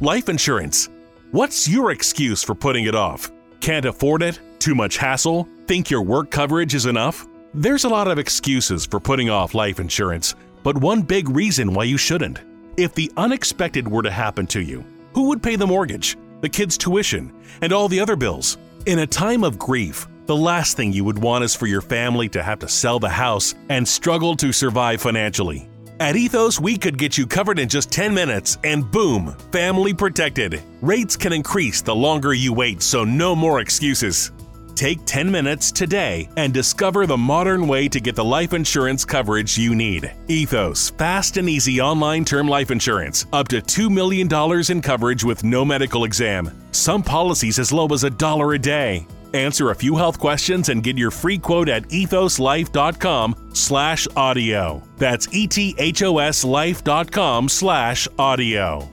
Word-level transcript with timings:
Life 0.00 0.28
insurance. 0.28 0.88
What's 1.32 1.66
your 1.66 1.90
excuse 1.90 2.44
for 2.44 2.54
putting 2.54 2.84
it 2.84 2.94
off? 2.94 3.32
Can't 3.60 3.84
afford 3.84 4.22
it? 4.22 4.38
Too 4.60 4.76
much 4.76 4.96
hassle? 4.96 5.48
Think 5.66 5.90
your 5.90 6.02
work 6.02 6.30
coverage 6.30 6.76
is 6.76 6.86
enough? 6.86 7.26
There's 7.52 7.82
a 7.82 7.88
lot 7.88 8.06
of 8.06 8.16
excuses 8.16 8.86
for 8.86 9.00
putting 9.00 9.28
off 9.28 9.54
life 9.54 9.80
insurance, 9.80 10.36
but 10.62 10.78
one 10.78 11.02
big 11.02 11.28
reason 11.28 11.74
why 11.74 11.82
you 11.82 11.96
shouldn't. 11.96 12.38
If 12.76 12.94
the 12.94 13.10
unexpected 13.16 13.88
were 13.88 14.04
to 14.04 14.10
happen 14.10 14.46
to 14.48 14.62
you, 14.62 14.84
who 15.14 15.26
would 15.30 15.42
pay 15.42 15.56
the 15.56 15.66
mortgage, 15.66 16.16
the 16.42 16.48
kids' 16.48 16.78
tuition, 16.78 17.34
and 17.60 17.72
all 17.72 17.88
the 17.88 17.98
other 17.98 18.14
bills? 18.14 18.56
In 18.86 19.00
a 19.00 19.06
time 19.06 19.42
of 19.42 19.58
grief, 19.58 20.06
the 20.26 20.36
last 20.36 20.76
thing 20.76 20.92
you 20.92 21.02
would 21.02 21.18
want 21.18 21.42
is 21.42 21.56
for 21.56 21.66
your 21.66 21.82
family 21.82 22.28
to 22.28 22.42
have 22.44 22.60
to 22.60 22.68
sell 22.68 23.00
the 23.00 23.08
house 23.08 23.56
and 23.68 23.88
struggle 23.88 24.36
to 24.36 24.52
survive 24.52 25.00
financially. 25.00 25.67
At 26.00 26.14
Ethos, 26.14 26.60
we 26.60 26.78
could 26.78 26.96
get 26.96 27.18
you 27.18 27.26
covered 27.26 27.58
in 27.58 27.68
just 27.68 27.90
10 27.90 28.14
minutes 28.14 28.56
and 28.62 28.88
boom, 28.88 29.34
family 29.50 29.92
protected. 29.92 30.62
Rates 30.80 31.16
can 31.16 31.32
increase 31.32 31.82
the 31.82 31.94
longer 31.94 32.32
you 32.32 32.52
wait, 32.52 32.82
so 32.82 33.02
no 33.02 33.34
more 33.34 33.58
excuses. 33.58 34.30
Take 34.76 35.04
10 35.06 35.28
minutes 35.28 35.72
today 35.72 36.28
and 36.36 36.54
discover 36.54 37.04
the 37.04 37.16
modern 37.16 37.66
way 37.66 37.88
to 37.88 37.98
get 37.98 38.14
the 38.14 38.24
life 38.24 38.52
insurance 38.52 39.04
coverage 39.04 39.58
you 39.58 39.74
need. 39.74 40.12
Ethos, 40.28 40.90
fast 40.90 41.36
and 41.36 41.48
easy 41.48 41.80
online 41.80 42.24
term 42.24 42.46
life 42.46 42.70
insurance, 42.70 43.26
up 43.32 43.48
to 43.48 43.60
$2 43.60 43.90
million 43.90 44.28
in 44.70 44.80
coverage 44.80 45.24
with 45.24 45.42
no 45.42 45.64
medical 45.64 46.04
exam. 46.04 46.48
Some 46.70 47.02
policies 47.02 47.58
as 47.58 47.72
low 47.72 47.88
as 47.88 48.04
a 48.04 48.10
dollar 48.10 48.54
a 48.54 48.58
day. 48.58 49.04
Answer 49.34 49.70
a 49.70 49.74
few 49.74 49.96
health 49.96 50.18
questions 50.18 50.68
and 50.68 50.82
get 50.82 50.96
your 50.96 51.10
free 51.10 51.38
quote 51.38 51.68
at 51.68 51.82
ethoslife.com 51.84 53.50
slash 53.52 54.08
audio. 54.16 54.82
That's 54.96 55.28
E-T-H-O-S 55.32 56.44
life.com 56.44 57.48
slash 57.48 58.08
audio. 58.18 58.88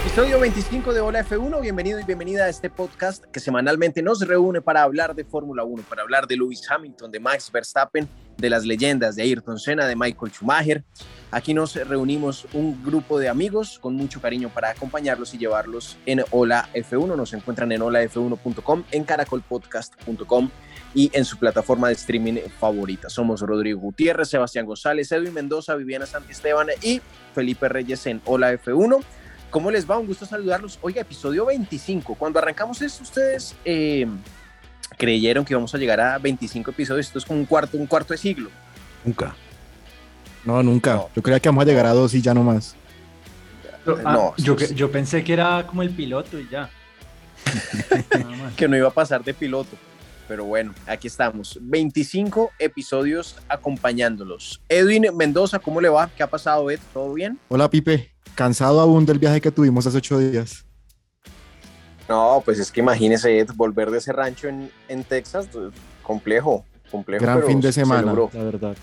Episodio 0.00 0.40
25 0.40 0.94
de 0.94 1.00
Hola 1.00 1.22
F1, 1.26 1.60
bienvenido 1.60 2.00
y 2.00 2.04
bienvenida 2.04 2.46
a 2.46 2.48
este 2.48 2.70
podcast 2.70 3.22
que 3.26 3.38
semanalmente 3.38 4.00
nos 4.00 4.26
reúne 4.26 4.62
para 4.62 4.82
hablar 4.82 5.14
de 5.14 5.26
Fórmula 5.26 5.62
1, 5.62 5.82
para 5.90 6.00
hablar 6.00 6.26
de 6.26 6.38
Lewis 6.38 6.62
Hamilton, 6.70 7.10
de 7.10 7.20
Max 7.20 7.52
Verstappen, 7.52 8.08
de 8.38 8.48
las 8.48 8.64
leyendas 8.64 9.14
de 9.14 9.24
Ayrton 9.24 9.58
Senna, 9.58 9.86
de 9.86 9.94
Michael 9.94 10.32
Schumacher. 10.32 10.84
Aquí 11.30 11.52
nos 11.52 11.74
reunimos 11.76 12.46
un 12.54 12.82
grupo 12.82 13.18
de 13.18 13.28
amigos 13.28 13.78
con 13.78 13.94
mucho 13.94 14.22
cariño 14.22 14.48
para 14.48 14.70
acompañarlos 14.70 15.34
y 15.34 15.38
llevarlos 15.38 15.98
en 16.06 16.24
Hola 16.30 16.70
F1. 16.72 17.14
Nos 17.14 17.34
encuentran 17.34 17.70
en 17.70 17.82
holaf1.com, 17.82 18.84
en 18.90 19.04
caracolpodcast.com 19.04 20.50
y 20.94 21.10
en 21.12 21.26
su 21.26 21.36
plataforma 21.38 21.88
de 21.88 21.94
streaming 21.94 22.38
favorita. 22.58 23.10
Somos 23.10 23.42
Rodrigo 23.42 23.78
Gutiérrez, 23.80 24.30
Sebastián 24.30 24.64
González, 24.64 25.12
Edwin 25.12 25.34
Mendoza, 25.34 25.74
Viviana 25.74 26.06
Santisteban 26.06 26.68
y 26.82 27.02
Felipe 27.34 27.68
Reyes 27.68 28.06
en 28.06 28.22
Hola 28.24 28.54
F1. 28.54 29.04
¿Cómo 29.50 29.70
les 29.70 29.88
va? 29.88 29.98
Un 29.98 30.06
gusto 30.06 30.24
saludarlos. 30.24 30.78
Oiga, 30.80 31.00
episodio 31.00 31.46
25. 31.46 32.14
Cuando 32.14 32.38
arrancamos 32.38 32.80
esto, 32.82 33.02
ustedes 33.02 33.56
eh, 33.64 34.06
creyeron 34.96 35.44
que 35.44 35.52
íbamos 35.52 35.74
a 35.74 35.78
llegar 35.78 36.00
a 36.00 36.18
25 36.18 36.70
episodios. 36.70 37.06
Esto 37.06 37.18
es 37.18 37.24
como 37.24 37.40
un 37.40 37.46
cuarto, 37.46 37.76
un 37.76 37.86
cuarto 37.86 38.14
de 38.14 38.18
siglo. 38.18 38.50
Nunca. 39.04 39.34
No, 40.44 40.62
nunca. 40.62 41.04
Yo 41.14 41.22
creía 41.22 41.40
que 41.40 41.48
vamos 41.48 41.62
a 41.62 41.66
llegar 41.66 41.86
a 41.86 41.92
dos 41.92 42.14
y 42.14 42.22
ya 42.22 42.32
no 42.32 42.44
más. 42.44 42.76
Ah, 44.04 44.32
yo, 44.36 44.56
yo 44.56 44.90
pensé 44.90 45.24
que 45.24 45.32
era 45.32 45.66
como 45.66 45.82
el 45.82 45.90
piloto 45.90 46.38
y 46.38 46.48
ya. 46.48 46.70
que 48.56 48.68
no 48.68 48.76
iba 48.76 48.88
a 48.88 48.92
pasar 48.92 49.24
de 49.24 49.34
piloto. 49.34 49.76
Pero 50.28 50.44
bueno, 50.44 50.72
aquí 50.86 51.08
estamos. 51.08 51.58
25 51.60 52.52
episodios 52.60 53.36
acompañándolos. 53.48 54.60
Edwin 54.68 55.06
Mendoza, 55.16 55.58
¿cómo 55.58 55.80
le 55.80 55.88
va? 55.88 56.08
¿Qué 56.16 56.22
ha 56.22 56.30
pasado, 56.30 56.70
Ed? 56.70 56.78
¿Todo 56.92 57.12
bien? 57.14 57.36
Hola, 57.48 57.68
Pipe. 57.68 58.12
Cansado 58.40 58.80
aún 58.80 59.04
del 59.04 59.18
viaje 59.18 59.38
que 59.38 59.50
tuvimos 59.50 59.86
hace 59.86 59.98
ocho 59.98 60.18
días. 60.18 60.64
No, 62.08 62.40
pues 62.42 62.58
es 62.58 62.72
que 62.72 62.80
imagínese, 62.80 63.38
Ed, 63.38 63.50
volver 63.54 63.90
de 63.90 63.98
ese 63.98 64.14
rancho 64.14 64.48
en, 64.48 64.70
en 64.88 65.04
Texas, 65.04 65.46
complejo, 66.02 66.64
complejo. 66.90 67.22
Gran 67.22 67.42
fin 67.42 67.60
de 67.60 67.70
semana, 67.70 68.14
la 68.14 68.42
verdad. 68.42 68.76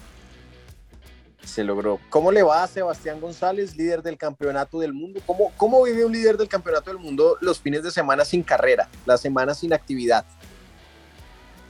Se 1.44 1.63
logró. 1.63 2.00
¿Cómo 2.12 2.31
le 2.31 2.44
va 2.44 2.62
a 2.62 2.68
Sebastián 2.68 3.19
González, 3.19 3.75
líder 3.75 4.03
del 4.03 4.16
campeonato 4.16 4.78
del 4.78 4.94
mundo? 4.94 5.22
¿Cómo, 5.25 5.51
¿Cómo 5.57 5.81
vive 5.81 6.06
un 6.06 6.12
líder 6.12 6.38
del 6.38 6.47
campeonato 6.47 6.91
del 6.91 7.00
mundo 7.00 7.38
los 7.41 7.59
fines 7.59 7.81
de 7.81 7.89
semana 7.89 8.25
sin 8.25 8.44
carrera, 8.44 8.88
las 9.07 9.22
semanas 9.22 9.57
sin 9.57 9.74
actividad? 9.74 10.24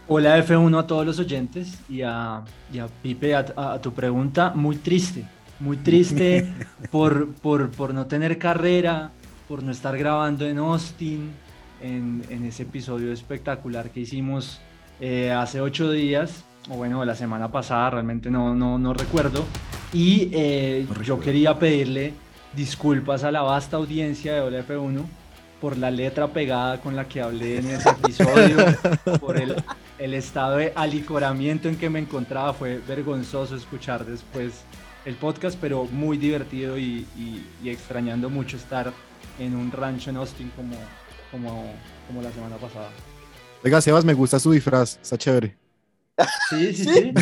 Hola 0.09 0.37
F1 0.39 0.77
a 0.77 0.85
todos 0.85 1.05
los 1.05 1.19
oyentes 1.19 1.79
y 1.87 2.01
a, 2.01 2.43
y 2.69 2.79
a 2.79 2.87
Pipe, 2.87 3.33
a, 3.33 3.45
a, 3.55 3.81
tu 3.81 3.93
pregunta, 3.93 4.49
muy 4.53 4.75
triste, 4.75 5.25
muy 5.59 5.77
triste 5.77 6.47
por, 6.91 7.33
por, 7.33 7.69
por, 7.71 7.93
no 7.93 8.05
tener 8.05 8.37
carrera, 8.37 9.11
por 9.47 9.63
no 9.63 9.71
estar 9.71 9.97
grabando 9.97 10.45
en 10.45 10.57
Austin, 10.59 11.31
en, 11.81 12.23
en 12.29 12.45
ese 12.45 12.63
episodio 12.63 13.11
espectacular 13.11 13.89
que 13.89 14.01
hicimos 14.01 14.59
eh, 14.99 15.31
hace 15.31 15.61
ocho 15.61 15.91
días, 15.91 16.43
o 16.69 16.75
bueno, 16.75 17.03
la 17.05 17.15
semana 17.15 17.51
pasada, 17.51 17.91
realmente 17.91 18.29
no, 18.29 18.55
no, 18.55 18.77
no 18.79 18.93
recuerdo, 18.93 19.45
y 19.93 20.29
eh, 20.33 20.85
no 20.89 21.01
yo 21.01 21.19
quería 21.19 21.57
pedirle 21.57 22.13
disculpas 22.55 23.23
a 23.23 23.31
la 23.31 23.41
vasta 23.41 23.77
audiencia 23.77 24.33
de 24.33 24.41
Hola 24.41 24.65
F1 24.65 25.03
por 25.61 25.77
la 25.77 25.89
letra 25.91 26.27
pegada 26.27 26.79
con 26.81 26.95
la 26.95 27.07
que 27.07 27.21
hablé 27.21 27.57
en 27.57 27.67
ese 27.67 27.89
episodio, 27.89 28.57
por 29.19 29.37
el, 29.37 29.55
el, 29.97 30.13
estado 30.13 30.57
de 30.57 30.71
alicoramiento 30.75 31.67
en 31.67 31.77
que 31.77 31.89
me 31.89 31.99
encontraba. 31.99 32.53
Fue 32.53 32.79
vergonzoso 32.87 33.55
escuchar 33.55 34.05
después 34.05 34.63
el 35.07 35.15
podcast, 35.15 35.57
pero 35.61 35.85
muy 35.85 36.17
divertido 36.17 36.77
y, 36.77 37.07
y, 37.15 37.49
y 37.63 37.69
extrañando 37.69 38.29
mucho 38.29 38.57
estar 38.57 38.91
en 39.39 39.55
un 39.55 39.71
rancho 39.71 40.09
en 40.09 40.17
Austin 40.17 40.51
como, 40.53 40.75
como, 41.31 41.73
como 42.07 42.21
la 42.21 42.29
semana 42.33 42.57
pasada. 42.57 42.89
Oiga, 43.63 43.79
Sebas, 43.79 44.03
me 44.03 44.13
gusta 44.13 44.37
su 44.37 44.51
disfraz, 44.51 44.99
está 45.01 45.17
chévere. 45.17 45.57
Sí, 46.49 46.73
sí, 46.73 46.85
sí. 46.85 47.13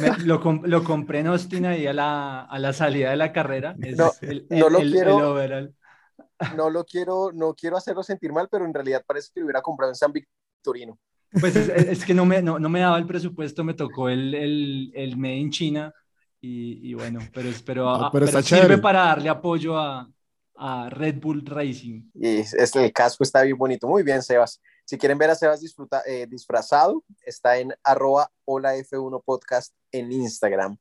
Me, 0.00 0.18
lo, 0.24 0.40
lo, 0.64 0.82
compré 0.82 1.20
en 1.20 1.28
Austin 1.28 1.66
ahí 1.66 1.86
a 1.86 1.92
la, 1.92 2.42
a 2.42 2.58
la 2.58 2.72
salida 2.72 3.10
de 3.10 3.16
la 3.16 3.32
carrera. 3.32 3.76
Es 3.80 3.96
no, 3.96 4.10
el, 4.22 4.46
no 4.50 4.68
lo 4.68 4.80
el, 4.80 4.90
quiero. 4.90 5.40
El 5.40 5.74
no 6.56 6.70
lo 6.70 6.84
quiero, 6.84 7.30
no 7.32 7.54
quiero 7.54 7.76
hacerlo 7.76 8.02
sentir 8.02 8.32
mal, 8.32 8.48
pero 8.50 8.64
en 8.64 8.74
realidad 8.74 9.04
parece 9.06 9.30
que 9.32 9.40
lo 9.40 9.46
hubiera 9.46 9.62
comprado 9.62 9.92
en 9.92 9.96
San 9.96 10.12
Victorino. 10.12 10.98
Pues 11.40 11.56
es, 11.56 11.68
es 11.68 12.04
que 12.04 12.14
no 12.14 12.24
me, 12.24 12.42
no, 12.42 12.58
no, 12.58 12.68
me 12.68 12.80
daba 12.80 12.98
el 12.98 13.06
presupuesto, 13.06 13.64
me 13.64 13.74
tocó 13.74 14.08
el, 14.08 14.34
el, 14.34 14.92
el 14.94 15.16
Made 15.16 15.36
in 15.36 15.50
China 15.50 15.94
y, 16.40 16.90
y 16.90 16.94
bueno, 16.94 17.20
pero, 17.32 17.50
pero, 17.64 17.84
no, 17.84 18.06
a, 18.06 18.10
pero, 18.10 18.26
pero 18.26 18.42
sirve 18.42 18.62
chévere. 18.62 18.78
para 18.78 19.00
darle 19.00 19.28
apoyo 19.28 19.76
a, 19.76 20.08
a 20.56 20.88
Red 20.90 21.16
Bull 21.20 21.44
Racing. 21.44 22.02
Y 22.14 22.38
es, 22.38 22.74
el 22.74 22.92
casco 22.92 23.24
está 23.24 23.42
bien 23.42 23.56
bonito. 23.56 23.86
Muy 23.86 24.02
bien, 24.02 24.22
Sebas. 24.22 24.60
Si 24.84 24.96
quieren 24.96 25.18
ver 25.18 25.30
a 25.30 25.34
Sebas 25.34 25.60
disfruta, 25.60 26.02
eh, 26.06 26.26
disfrazado, 26.28 27.04
está 27.24 27.58
en 27.58 27.74
arroba 27.82 28.30
hola 28.44 28.76
F1 28.76 29.22
podcast 29.24 29.74
en 29.92 30.12
Instagram. 30.12 30.78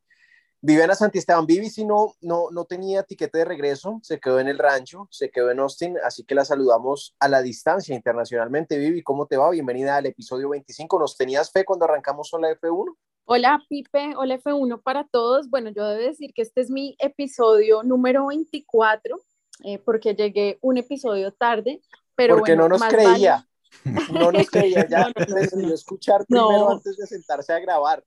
Viviana 0.68 0.96
Santisteban, 0.96 1.46
Vivi 1.46 1.70
si 1.70 1.86
no, 1.86 2.16
no, 2.22 2.50
no 2.50 2.66
tenía 2.66 3.04
tiquete 3.04 3.38
de 3.38 3.46
regreso, 3.46 4.00
se 4.02 4.20
quedó 4.20 4.40
en 4.40 4.48
el 4.48 4.58
rancho, 4.58 5.08
se 5.12 5.30
quedó 5.30 5.52
en 5.52 5.60
Austin, 5.60 5.96
así 6.04 6.24
que 6.24 6.34
la 6.34 6.44
saludamos 6.44 7.16
a 7.20 7.28
la 7.28 7.44
distancia 7.44 7.96
internacionalmente. 7.96 8.80
Vivi, 8.80 9.04
¿cómo 9.04 9.28
te 9.28 9.38
va? 9.38 9.52
Bienvenida 9.52 9.96
al 9.96 10.08
episodio 10.08 10.50
25. 10.50 10.98
¿Nos 10.98 11.18
tenías 11.18 11.52
fe 11.52 11.66
cuando 11.66 11.86
arrancamos 11.86 12.34
Hola 12.34 12.50
F1? 12.60 12.96
Hola 13.26 13.62
Pipe, 13.70 14.16
hola 14.18 14.40
F1 14.40 14.82
para 14.82 15.08
todos. 15.08 15.52
Bueno, 15.52 15.70
yo 15.70 15.88
debo 15.88 16.02
decir 16.02 16.34
que 16.34 16.42
este 16.42 16.62
es 16.62 16.72
mi 16.72 16.96
episodio 16.98 17.84
número 17.84 18.26
24, 18.26 19.22
eh, 19.66 19.78
porque 19.78 20.16
llegué 20.16 20.58
un 20.62 20.80
episodio 20.80 21.32
tarde, 21.32 21.80
pero 22.16 22.38
porque 22.38 22.56
bueno, 22.56 22.70
no 22.70 22.80
nos 22.80 22.88
creía. 22.88 23.48
Vale. 23.84 24.20
No 24.20 24.32
nos 24.32 24.50
creía, 24.50 24.88
ya 24.88 25.12
no, 25.30 25.36
decidió 25.36 25.76
escuchar 25.76 26.26
primero 26.26 26.50
no. 26.50 26.72
antes 26.72 26.98
de 26.98 27.06
sentarse 27.06 27.54
a 27.54 27.60
grabar. 27.60 28.04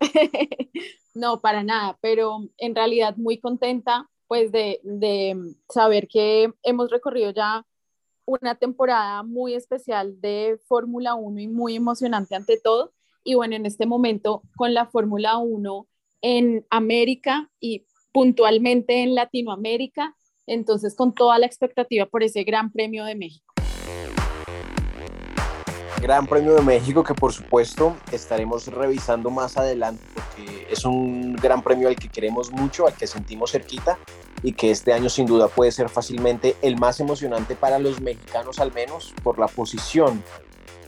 no, 1.14 1.40
para 1.40 1.62
nada, 1.62 1.98
pero 2.00 2.48
en 2.58 2.74
realidad 2.74 3.16
muy 3.16 3.38
contenta 3.38 4.08
pues 4.26 4.52
de, 4.52 4.80
de, 4.84 5.36
saber 5.68 6.06
que 6.06 6.52
hemos 6.62 6.90
recorrido 6.90 7.32
ya 7.32 7.66
una 8.26 8.54
temporada 8.54 9.24
muy 9.24 9.54
especial 9.54 10.20
de 10.20 10.60
Fórmula 10.68 11.14
1 11.16 11.40
y 11.40 11.48
muy 11.48 11.74
emocionante 11.74 12.36
ante 12.36 12.56
todo. 12.56 12.92
Y 13.24 13.34
bueno, 13.34 13.56
en 13.56 13.66
este 13.66 13.86
momento 13.86 14.42
con 14.56 14.72
la 14.72 14.86
Fórmula 14.86 15.38
1 15.38 15.88
en 16.22 16.64
América 16.70 17.50
y 17.58 17.86
puntualmente 18.12 19.02
en 19.02 19.16
Latinoamérica, 19.16 20.16
entonces 20.46 20.94
con 20.94 21.12
toda 21.12 21.38
la 21.38 21.46
expectativa 21.46 22.06
por 22.06 22.22
ese 22.22 22.44
Gran 22.44 22.70
Premio 22.70 23.04
de 23.04 23.16
México. 23.16 23.49
Gran 26.00 26.26
Premio 26.26 26.54
de 26.54 26.62
México 26.62 27.04
que 27.04 27.14
por 27.14 27.32
supuesto 27.32 27.96
estaremos 28.10 28.66
revisando 28.68 29.30
más 29.30 29.56
adelante 29.58 30.02
porque 30.14 30.66
es 30.70 30.84
un 30.84 31.36
gran 31.36 31.62
premio 31.62 31.88
al 31.88 31.96
que 31.96 32.08
queremos 32.08 32.50
mucho, 32.50 32.86
al 32.86 32.94
que 32.94 33.06
sentimos 33.06 33.52
cerquita 33.52 33.98
y 34.42 34.52
que 34.52 34.70
este 34.70 34.94
año 34.94 35.10
sin 35.10 35.26
duda 35.26 35.48
puede 35.48 35.72
ser 35.72 35.90
fácilmente 35.90 36.56
el 36.62 36.78
más 36.78 37.00
emocionante 37.00 37.54
para 37.54 37.78
los 37.78 38.00
mexicanos 38.00 38.58
al 38.58 38.72
menos 38.72 39.12
por 39.22 39.38
la 39.38 39.46
posición 39.46 40.24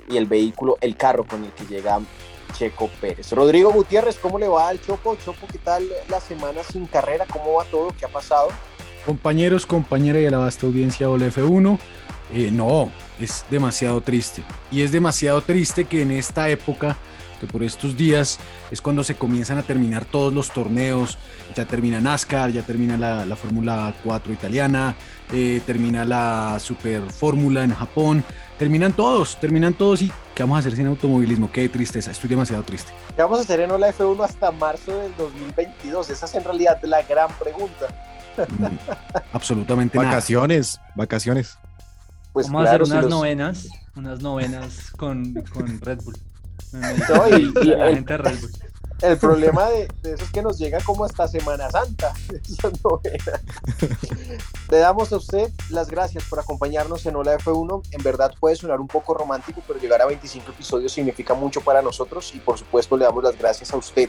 y 0.08 0.16
el 0.16 0.26
vehículo, 0.26 0.78
el 0.80 0.96
carro 0.96 1.24
con 1.24 1.44
el 1.44 1.52
que 1.52 1.66
llega 1.66 2.00
Checo 2.54 2.88
Pérez. 3.00 3.32
Rodrigo 3.32 3.70
Gutiérrez, 3.70 4.18
¿cómo 4.18 4.38
le 4.38 4.48
va 4.48 4.68
al 4.68 4.80
Chopo? 4.80 5.16
Chopo, 5.16 5.46
¿qué 5.50 5.58
tal 5.58 5.88
la 6.08 6.20
semana 6.20 6.62
sin 6.62 6.86
carrera? 6.86 7.26
¿Cómo 7.30 7.54
va 7.54 7.64
todo? 7.64 7.88
¿Qué 7.98 8.06
ha 8.06 8.08
pasado? 8.08 8.48
Compañeros, 9.04 9.66
compañera 9.66 10.20
y 10.20 10.26
a 10.26 10.30
la 10.30 10.38
vasta 10.38 10.66
audiencia 10.66 11.08
de 11.08 11.32
F1, 11.32 11.78
eh, 12.32 12.50
no, 12.50 12.90
es 13.20 13.44
demasiado 13.50 14.00
triste. 14.00 14.42
Y 14.70 14.82
es 14.82 14.92
demasiado 14.92 15.42
triste 15.42 15.84
que 15.84 16.02
en 16.02 16.12
esta 16.12 16.48
época, 16.48 16.96
que 17.40 17.46
por 17.46 17.62
estos 17.62 17.96
días 17.96 18.38
es 18.70 18.80
cuando 18.80 19.04
se 19.04 19.16
comienzan 19.16 19.58
a 19.58 19.62
terminar 19.62 20.04
todos 20.04 20.32
los 20.32 20.50
torneos, 20.50 21.18
ya 21.54 21.66
termina 21.66 22.00
NASCAR, 22.00 22.50
ya 22.50 22.62
termina 22.62 22.96
la, 22.96 23.36
Fórmula 23.36 23.94
4 24.02 24.32
italiana, 24.32 24.94
eh, 25.32 25.60
termina 25.66 26.04
la 26.04 26.58
Super 26.58 27.02
Fórmula 27.10 27.64
en 27.64 27.74
Japón, 27.74 28.24
terminan 28.58 28.92
todos, 28.92 29.38
terminan 29.38 29.74
todos 29.74 30.02
y 30.02 30.12
¿qué 30.34 30.42
vamos 30.42 30.56
a 30.56 30.58
hacer 30.60 30.76
sin 30.76 30.86
automovilismo? 30.86 31.50
Qué 31.52 31.68
tristeza, 31.68 32.12
estoy 32.12 32.30
demasiado 32.30 32.62
triste. 32.62 32.92
¿Qué 33.14 33.20
vamos 33.20 33.40
a 33.40 33.42
hacer 33.42 33.60
en 33.60 33.70
Ola 33.72 33.92
F1 33.92 34.24
hasta 34.24 34.50
marzo 34.52 34.96
del 34.98 35.14
2022? 35.16 36.08
Esa 36.08 36.26
es 36.26 36.34
en 36.34 36.44
realidad 36.44 36.78
la 36.82 37.02
gran 37.02 37.28
pregunta. 37.38 37.88
Mm, 38.38 38.66
absolutamente 39.34 39.98
vacaciones, 39.98 40.80
vacaciones. 40.94 41.58
Pues 42.32 42.46
Vamos 42.46 42.66
a 42.66 42.70
hacer 42.70 42.82
unas 42.82 43.06
novenas, 43.08 43.68
unas 43.94 44.22
novenas 44.22 44.90
con, 44.92 45.34
con 45.52 45.80
Red 45.80 46.00
Bull. 46.02 46.16
el, 49.02 49.18
problema 49.18 49.68
de, 49.68 49.88
eso 50.04 50.24
es 50.24 50.30
que 50.30 50.40
nos 50.40 50.58
llega 50.58 50.80
como 50.80 51.04
hasta 51.04 51.28
Semana 51.28 51.70
Santa. 51.70 52.14
Le 54.70 54.78
damos 54.78 55.12
a 55.12 55.16
usted 55.16 55.50
las 55.68 55.88
gracias 55.88 56.24
por 56.24 56.40
acompañarnos 56.40 57.04
en 57.04 57.16
Hola 57.16 57.36
F1. 57.38 57.82
En 57.90 58.02
verdad 58.02 58.32
puede 58.40 58.56
sonar 58.56 58.80
un 58.80 58.88
poco 58.88 59.12
romántico, 59.12 59.62
pero 59.66 59.78
llegar 59.78 60.00
a 60.00 60.06
25 60.06 60.52
episodios 60.52 60.92
significa 60.92 61.34
mucho 61.34 61.60
para 61.60 61.82
nosotros 61.82 62.34
y 62.34 62.38
por 62.38 62.58
supuesto 62.58 62.96
le 62.96 63.04
damos 63.04 63.22
las 63.22 63.36
gracias 63.36 63.74
a 63.74 63.76
usted 63.76 64.08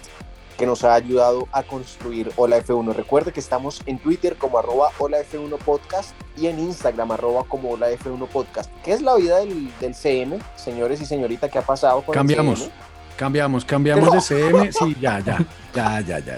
que 0.63 0.68
nos 0.68 0.86
ha 0.86 0.94
ayudado 0.94 1.50
a 1.51 1.62
construir 1.63 2.31
Hola 2.38 2.57
F1. 2.63 2.94
Recuerde 2.94 3.33
que 3.33 3.42
estamos 3.42 3.81
en 3.86 4.00
Twitter 4.00 4.38
como 4.38 4.57
arroba 4.57 4.92
Hola 4.98 5.18
F1 5.19 5.57
Podcast 5.57 6.15
y 6.38 6.48
en 6.48 6.57
Instagram 6.57 7.12
arroba 7.12 7.44
como 7.44 7.71
Hola 7.71 7.92
F1 7.92 8.30
Podcast. 8.30 8.71
¿Qué 8.81 8.94
es 8.94 9.01
la 9.01 9.13
vida 9.15 9.39
del, 9.39 9.69
del 9.81 9.94
CM, 9.94 10.39
señores 10.56 11.01
y 11.01 11.06
señorita? 11.06 11.50
¿Qué 11.50 11.57
ha 11.57 11.63
pasado 11.63 12.01
con 12.01 12.15
Cambiamos, 12.15 12.62
el 12.62 12.68
CM? 12.68 12.77
cambiamos, 13.18 13.65
cambiamos 13.65 14.10
de 14.13 14.21
CM. 14.21 14.71
Sí, 14.71 14.95
ya, 15.01 15.19
ya, 15.19 15.38
ya, 15.75 16.00
ya, 16.00 16.19
ya, 16.19 16.38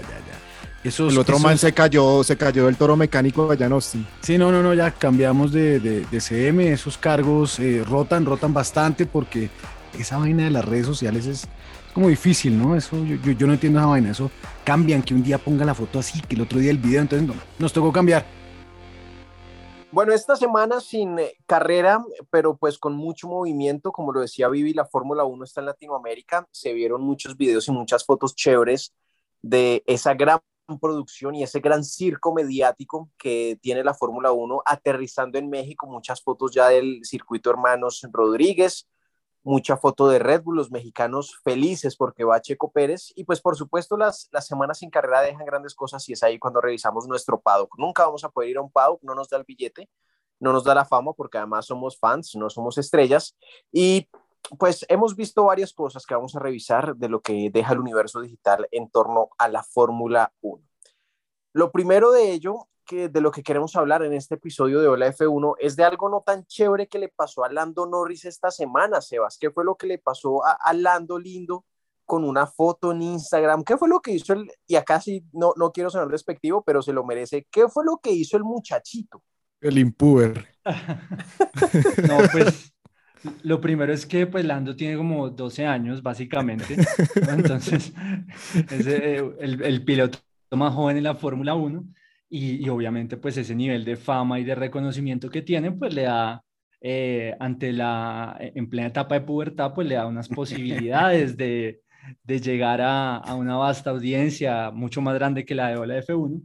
ya. 0.82 1.06
el 1.08 1.18
otro 1.18 1.38
man 1.38 1.56
se 1.56 1.72
cayó, 1.72 2.24
se 2.24 2.36
cayó 2.36 2.66
del 2.66 2.74
toro 2.74 2.96
mecánico 2.96 3.48
allá 3.52 3.68
no 3.68 3.80
sí. 3.80 4.04
Sí, 4.22 4.38
no, 4.38 4.50
no, 4.50 4.60
no, 4.60 4.74
ya 4.74 4.90
cambiamos 4.90 5.52
de, 5.52 5.78
de, 5.78 6.20
CM, 6.20 6.72
esos 6.72 6.98
cargos 6.98 7.60
eh, 7.60 7.84
rotan, 7.88 8.26
rotan 8.26 8.52
bastante 8.52 9.06
porque 9.06 9.50
esa 9.96 10.18
vaina 10.18 10.42
de 10.42 10.50
las 10.50 10.64
redes 10.64 10.86
sociales 10.86 11.26
es, 11.26 11.46
como 11.96 12.10
difícil, 12.10 12.58
¿no? 12.58 12.76
Eso 12.76 13.02
yo, 13.06 13.16
yo, 13.32 13.46
no 13.46 13.54
entiendo 13.54 13.78
esa 13.78 13.88
vaina. 13.88 14.10
Eso 14.10 14.30
cambian, 14.64 15.02
que 15.02 15.14
un 15.14 15.22
día 15.22 15.38
ponga 15.38 15.64
la 15.64 15.74
foto 15.74 15.98
así, 15.98 16.20
que 16.20 16.34
el 16.34 16.42
otro 16.42 16.58
día 16.58 16.70
el 16.70 16.76
video, 16.76 17.00
entonces 17.00 17.26
no, 17.26 17.32
nos 17.58 17.72
tocó 17.72 17.90
cambiar. 17.90 18.26
Bueno, 19.90 20.12
esta 20.12 20.36
semana 20.36 20.78
sin 20.80 21.18
eh, 21.18 21.38
carrera, 21.46 22.04
pero 22.28 22.54
pues 22.58 22.76
con 22.76 22.94
mucho 22.94 23.28
movimiento, 23.28 23.92
como 23.92 24.12
lo 24.12 24.20
decía 24.20 24.50
Vivi, 24.50 24.74
la 24.74 24.84
Fórmula 24.84 25.24
1 25.24 25.42
está 25.42 25.62
en 25.62 25.66
Latinoamérica, 25.68 26.46
se 26.50 26.74
vieron 26.74 27.00
muchos 27.00 27.34
videos 27.34 27.66
y 27.66 27.72
muchas 27.72 28.04
fotos 28.04 28.34
chéveres 28.34 28.92
de 29.40 29.82
esa 29.86 30.12
gran 30.12 30.40
producción 30.78 31.34
y 31.34 31.44
ese 31.44 31.60
gran 31.60 31.82
circo 31.82 32.34
mediático 32.34 33.08
que 33.16 33.58
tiene 33.62 33.82
la 33.82 33.94
Fórmula 33.94 34.32
1 34.32 34.64
aterrizando 34.66 35.38
en 35.38 35.48
México, 35.48 35.86
muchas 35.86 36.20
fotos 36.22 36.52
ya 36.52 36.68
del 36.68 37.00
circuito 37.04 37.48
Hermanos 37.48 38.06
Rodríguez, 38.12 38.86
mucha 39.46 39.76
foto 39.76 40.08
de 40.08 40.18
Red 40.18 40.42
Bull, 40.42 40.56
los 40.56 40.72
mexicanos 40.72 41.38
felices 41.44 41.94
porque 41.96 42.24
va 42.24 42.40
Checo 42.40 42.72
Pérez 42.72 43.12
y 43.14 43.22
pues 43.22 43.40
por 43.40 43.56
supuesto 43.56 43.96
las, 43.96 44.28
las 44.32 44.44
semanas 44.44 44.78
sin 44.78 44.90
carrera 44.90 45.20
dejan 45.20 45.46
grandes 45.46 45.76
cosas 45.76 46.06
y 46.08 46.14
es 46.14 46.22
ahí 46.24 46.36
cuando 46.36 46.60
revisamos 46.60 47.06
nuestro 47.06 47.40
paddock. 47.40 47.78
Nunca 47.78 48.04
vamos 48.04 48.24
a 48.24 48.28
poder 48.28 48.50
ir 48.50 48.56
a 48.56 48.62
un 48.62 48.72
paddock, 48.72 49.04
no 49.04 49.14
nos 49.14 49.28
da 49.28 49.36
el 49.36 49.44
billete, 49.44 49.88
no 50.40 50.52
nos 50.52 50.64
da 50.64 50.74
la 50.74 50.84
fama 50.84 51.12
porque 51.12 51.38
además 51.38 51.66
somos 51.66 51.96
fans, 51.96 52.34
no 52.34 52.50
somos 52.50 52.76
estrellas 52.76 53.36
y 53.70 54.08
pues 54.58 54.84
hemos 54.88 55.14
visto 55.14 55.44
varias 55.44 55.72
cosas 55.72 56.04
que 56.06 56.16
vamos 56.16 56.34
a 56.34 56.40
revisar 56.40 56.96
de 56.96 57.08
lo 57.08 57.20
que 57.20 57.48
deja 57.48 57.72
el 57.72 57.78
universo 57.78 58.20
digital 58.20 58.66
en 58.72 58.90
torno 58.90 59.28
a 59.38 59.46
la 59.46 59.62
Fórmula 59.62 60.32
1. 60.40 60.60
Lo 61.52 61.70
primero 61.70 62.10
de 62.10 62.32
ello 62.32 62.66
que 62.86 63.08
de 63.08 63.20
lo 63.20 63.30
que 63.30 63.42
queremos 63.42 63.76
hablar 63.76 64.02
en 64.02 64.14
este 64.14 64.36
episodio 64.36 64.80
de 64.80 64.88
Hola 64.88 65.12
F1 65.12 65.56
es 65.58 65.76
de 65.76 65.84
algo 65.84 66.08
no 66.08 66.22
tan 66.24 66.46
chévere 66.46 66.86
que 66.86 66.98
le 66.98 67.08
pasó 67.08 67.44
a 67.44 67.52
Lando 67.52 67.84
Norris 67.84 68.24
esta 68.24 68.50
semana, 68.50 69.00
Sebas. 69.00 69.36
¿Qué 69.38 69.50
fue 69.50 69.64
lo 69.64 69.74
que 69.74 69.86
le 69.86 69.98
pasó 69.98 70.42
a, 70.44 70.72
Lando 70.72 71.18
Lindo 71.18 71.66
con 72.06 72.24
una 72.24 72.46
foto 72.46 72.92
en 72.92 73.02
Instagram? 73.02 73.64
¿Qué 73.64 73.76
fue 73.76 73.88
lo 73.88 74.00
que 74.00 74.12
hizo 74.12 74.32
el, 74.32 74.50
y 74.66 74.76
acá 74.76 75.00
sí 75.00 75.24
no, 75.32 75.52
no 75.56 75.72
quiero 75.72 75.90
sonar 75.90 76.08
despectivo, 76.08 76.62
pero 76.64 76.80
se 76.80 76.92
lo 76.92 77.04
merece, 77.04 77.46
¿qué 77.50 77.68
fue 77.68 77.84
lo 77.84 77.98
que 77.98 78.12
hizo 78.12 78.36
el 78.36 78.44
muchachito? 78.44 79.22
El 79.60 79.78
impuber. 79.78 80.46
no, 82.08 82.18
pues 82.30 82.72
lo 83.42 83.60
primero 83.60 83.92
es 83.92 84.06
que 84.06 84.26
pues 84.26 84.44
Lando 84.44 84.76
tiene 84.76 84.96
como 84.96 85.28
12 85.28 85.66
años, 85.66 86.02
básicamente. 86.02 86.76
Entonces, 87.28 87.92
es 88.70 88.86
eh, 88.86 89.34
el, 89.40 89.62
el 89.62 89.84
piloto 89.84 90.18
más 90.52 90.72
joven 90.72 90.96
en 90.96 91.04
la 91.04 91.16
Fórmula 91.16 91.54
1 91.54 91.84
y, 92.28 92.68
obviamente 92.68 93.16
pues 93.16 93.36
ese 93.36 93.54
nivel 93.54 93.84
de 93.84 93.96
fama 93.96 94.40
y 94.40 94.44
de 94.44 94.54
reconocimiento 94.54 95.30
que 95.30 95.42
tiene 95.42 95.72
pues 95.72 95.94
le 95.94 96.02
da 96.02 96.42
eh, 96.80 97.34
ante 97.40 97.72
la 97.72 98.36
eh, 98.40 98.52
en 98.54 98.68
plena 98.68 98.88
etapa 98.88 99.14
de 99.16 99.26
pubertad 99.26 99.72
pues 99.74 99.88
le 99.88 99.94
da 99.96 100.06
unas 100.06 100.28
posibilidades 100.28 101.36
de, 101.36 101.80
de 102.22 102.40
llegar 102.40 102.80
a, 102.80 103.16
a, 103.16 103.34
una 103.34 103.56
vasta 103.56 103.90
audiencia 103.90 104.70
mucho 104.70 105.00
más 105.00 105.14
grande 105.14 105.44
que 105.44 105.54
la 105.54 105.68
de 105.68 105.76
Ola 105.76 105.98
F1 105.98 106.42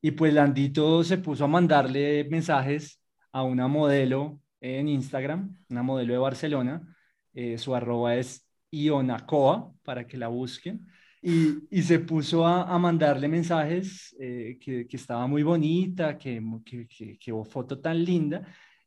y 0.00 0.12
pues 0.12 0.32
Landito 0.32 1.02
se 1.04 1.18
puso 1.18 1.44
a 1.44 1.48
mandarle 1.48 2.26
mensajes 2.30 3.00
a 3.32 3.42
una 3.42 3.68
modelo 3.68 4.40
en 4.60 4.88
Instagram, 4.88 5.56
una 5.68 5.82
modelo 5.82 6.12
de 6.12 6.18
Barcelona, 6.18 6.82
eh, 7.34 7.58
su 7.58 7.74
arroba 7.74 8.16
es 8.16 8.48
Ionacoa 8.70 9.72
para 9.82 10.06
que 10.06 10.16
la 10.16 10.28
busquen 10.28 10.86
y, 11.22 11.66
y 11.70 11.82
se 11.82 11.98
puso 11.98 12.46
a, 12.46 12.62
a 12.62 12.78
mandarle 12.78 13.28
mensajes 13.28 14.14
eh, 14.20 14.58
que, 14.60 14.86
que, 14.86 14.96
estaba 14.96 15.26
muy 15.26 15.42
bonita, 15.42 16.16
que, 16.16 16.42
que, 16.64 17.18
que, 17.18 17.44
foto 17.44 17.80
tan 17.80 18.04
linda. 18.04 18.42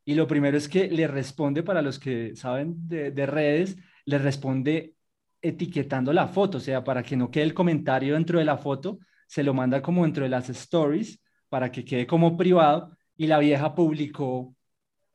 Y 0.05 0.15
lo 0.15 0.27
primero 0.27 0.57
es 0.57 0.67
que 0.67 0.89
le 0.89 1.07
responde, 1.07 1.63
para 1.63 1.81
los 1.81 1.99
que 1.99 2.35
saben 2.35 2.87
de, 2.87 3.11
de, 3.11 3.25
redes, 3.25 3.77
le 4.05 4.17
responde 4.17 4.95
etiquetando 5.41 6.13
la 6.13 6.27
foto, 6.27 6.57
o 6.57 6.61
sea, 6.61 6.83
para 6.83 7.03
que 7.03 7.17
no 7.17 7.29
quede 7.31 7.43
el 7.43 7.53
comentario 7.53 8.13
dentro 8.13 8.39
de 8.39 8.45
la 8.45 8.57
foto, 8.57 8.99
se 9.27 9.43
lo 9.43 9.53
manda 9.53 9.81
como 9.81 10.03
dentro 10.03 10.23
de 10.23 10.29
las 10.29 10.49
stories 10.49 11.19
para 11.49 11.71
que 11.71 11.83
quede 11.85 12.07
como 12.07 12.37
privado 12.37 12.97
y 13.17 13.27
la 13.27 13.39
vieja 13.39 13.73
publicó 13.75 14.55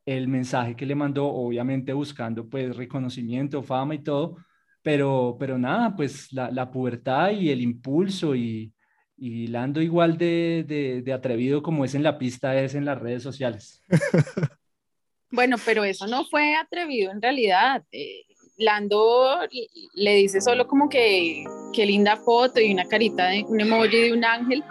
el 0.04 0.28
mensaje 0.28 0.76
que 0.76 0.86
le 0.86 0.94
mandó, 0.94 1.26
obviamente 1.26 1.92
buscando 1.92 2.48
pues 2.48 2.76
reconocimiento, 2.76 3.62
fama 3.62 3.94
y 3.94 4.02
todo, 4.02 4.36
pero, 4.86 5.36
pero 5.36 5.58
nada, 5.58 5.96
pues 5.96 6.32
la, 6.32 6.48
la 6.52 6.70
pubertad 6.70 7.32
y 7.32 7.50
el 7.50 7.60
impulso 7.60 8.36
y, 8.36 8.72
y 9.16 9.48
Lando 9.48 9.82
igual 9.82 10.16
de, 10.16 10.64
de, 10.64 11.02
de, 11.02 11.12
atrevido 11.12 11.60
como 11.60 11.84
es 11.84 11.96
en 11.96 12.04
la 12.04 12.18
pista 12.18 12.56
es 12.62 12.76
en 12.76 12.84
las 12.84 12.96
redes 13.00 13.24
sociales. 13.24 13.82
Bueno, 15.28 15.56
pero 15.66 15.82
eso 15.82 16.06
no 16.06 16.24
fue 16.24 16.54
atrevido 16.54 17.10
en 17.10 17.20
realidad. 17.20 17.82
Eh, 17.90 18.22
Lando 18.58 19.40
le 19.94 20.14
dice 20.14 20.40
solo 20.40 20.68
como 20.68 20.88
que 20.88 21.44
qué 21.74 21.84
linda 21.84 22.16
foto 22.16 22.60
y 22.60 22.72
una 22.72 22.84
carita 22.84 23.26
de 23.26 23.42
un 23.42 23.60
emoji 23.60 24.02
de 24.02 24.12
un 24.12 24.24
ángel, 24.24 24.62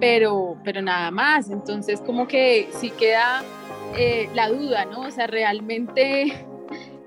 pero, 0.00 0.60
pero 0.64 0.82
nada 0.82 1.12
más. 1.12 1.50
Entonces 1.50 2.00
como 2.00 2.26
que 2.26 2.68
sí 2.72 2.90
queda 2.90 3.44
eh, 3.96 4.28
la 4.34 4.48
duda, 4.48 4.86
¿no? 4.86 5.02
O 5.02 5.10
sea, 5.12 5.28
realmente 5.28 6.46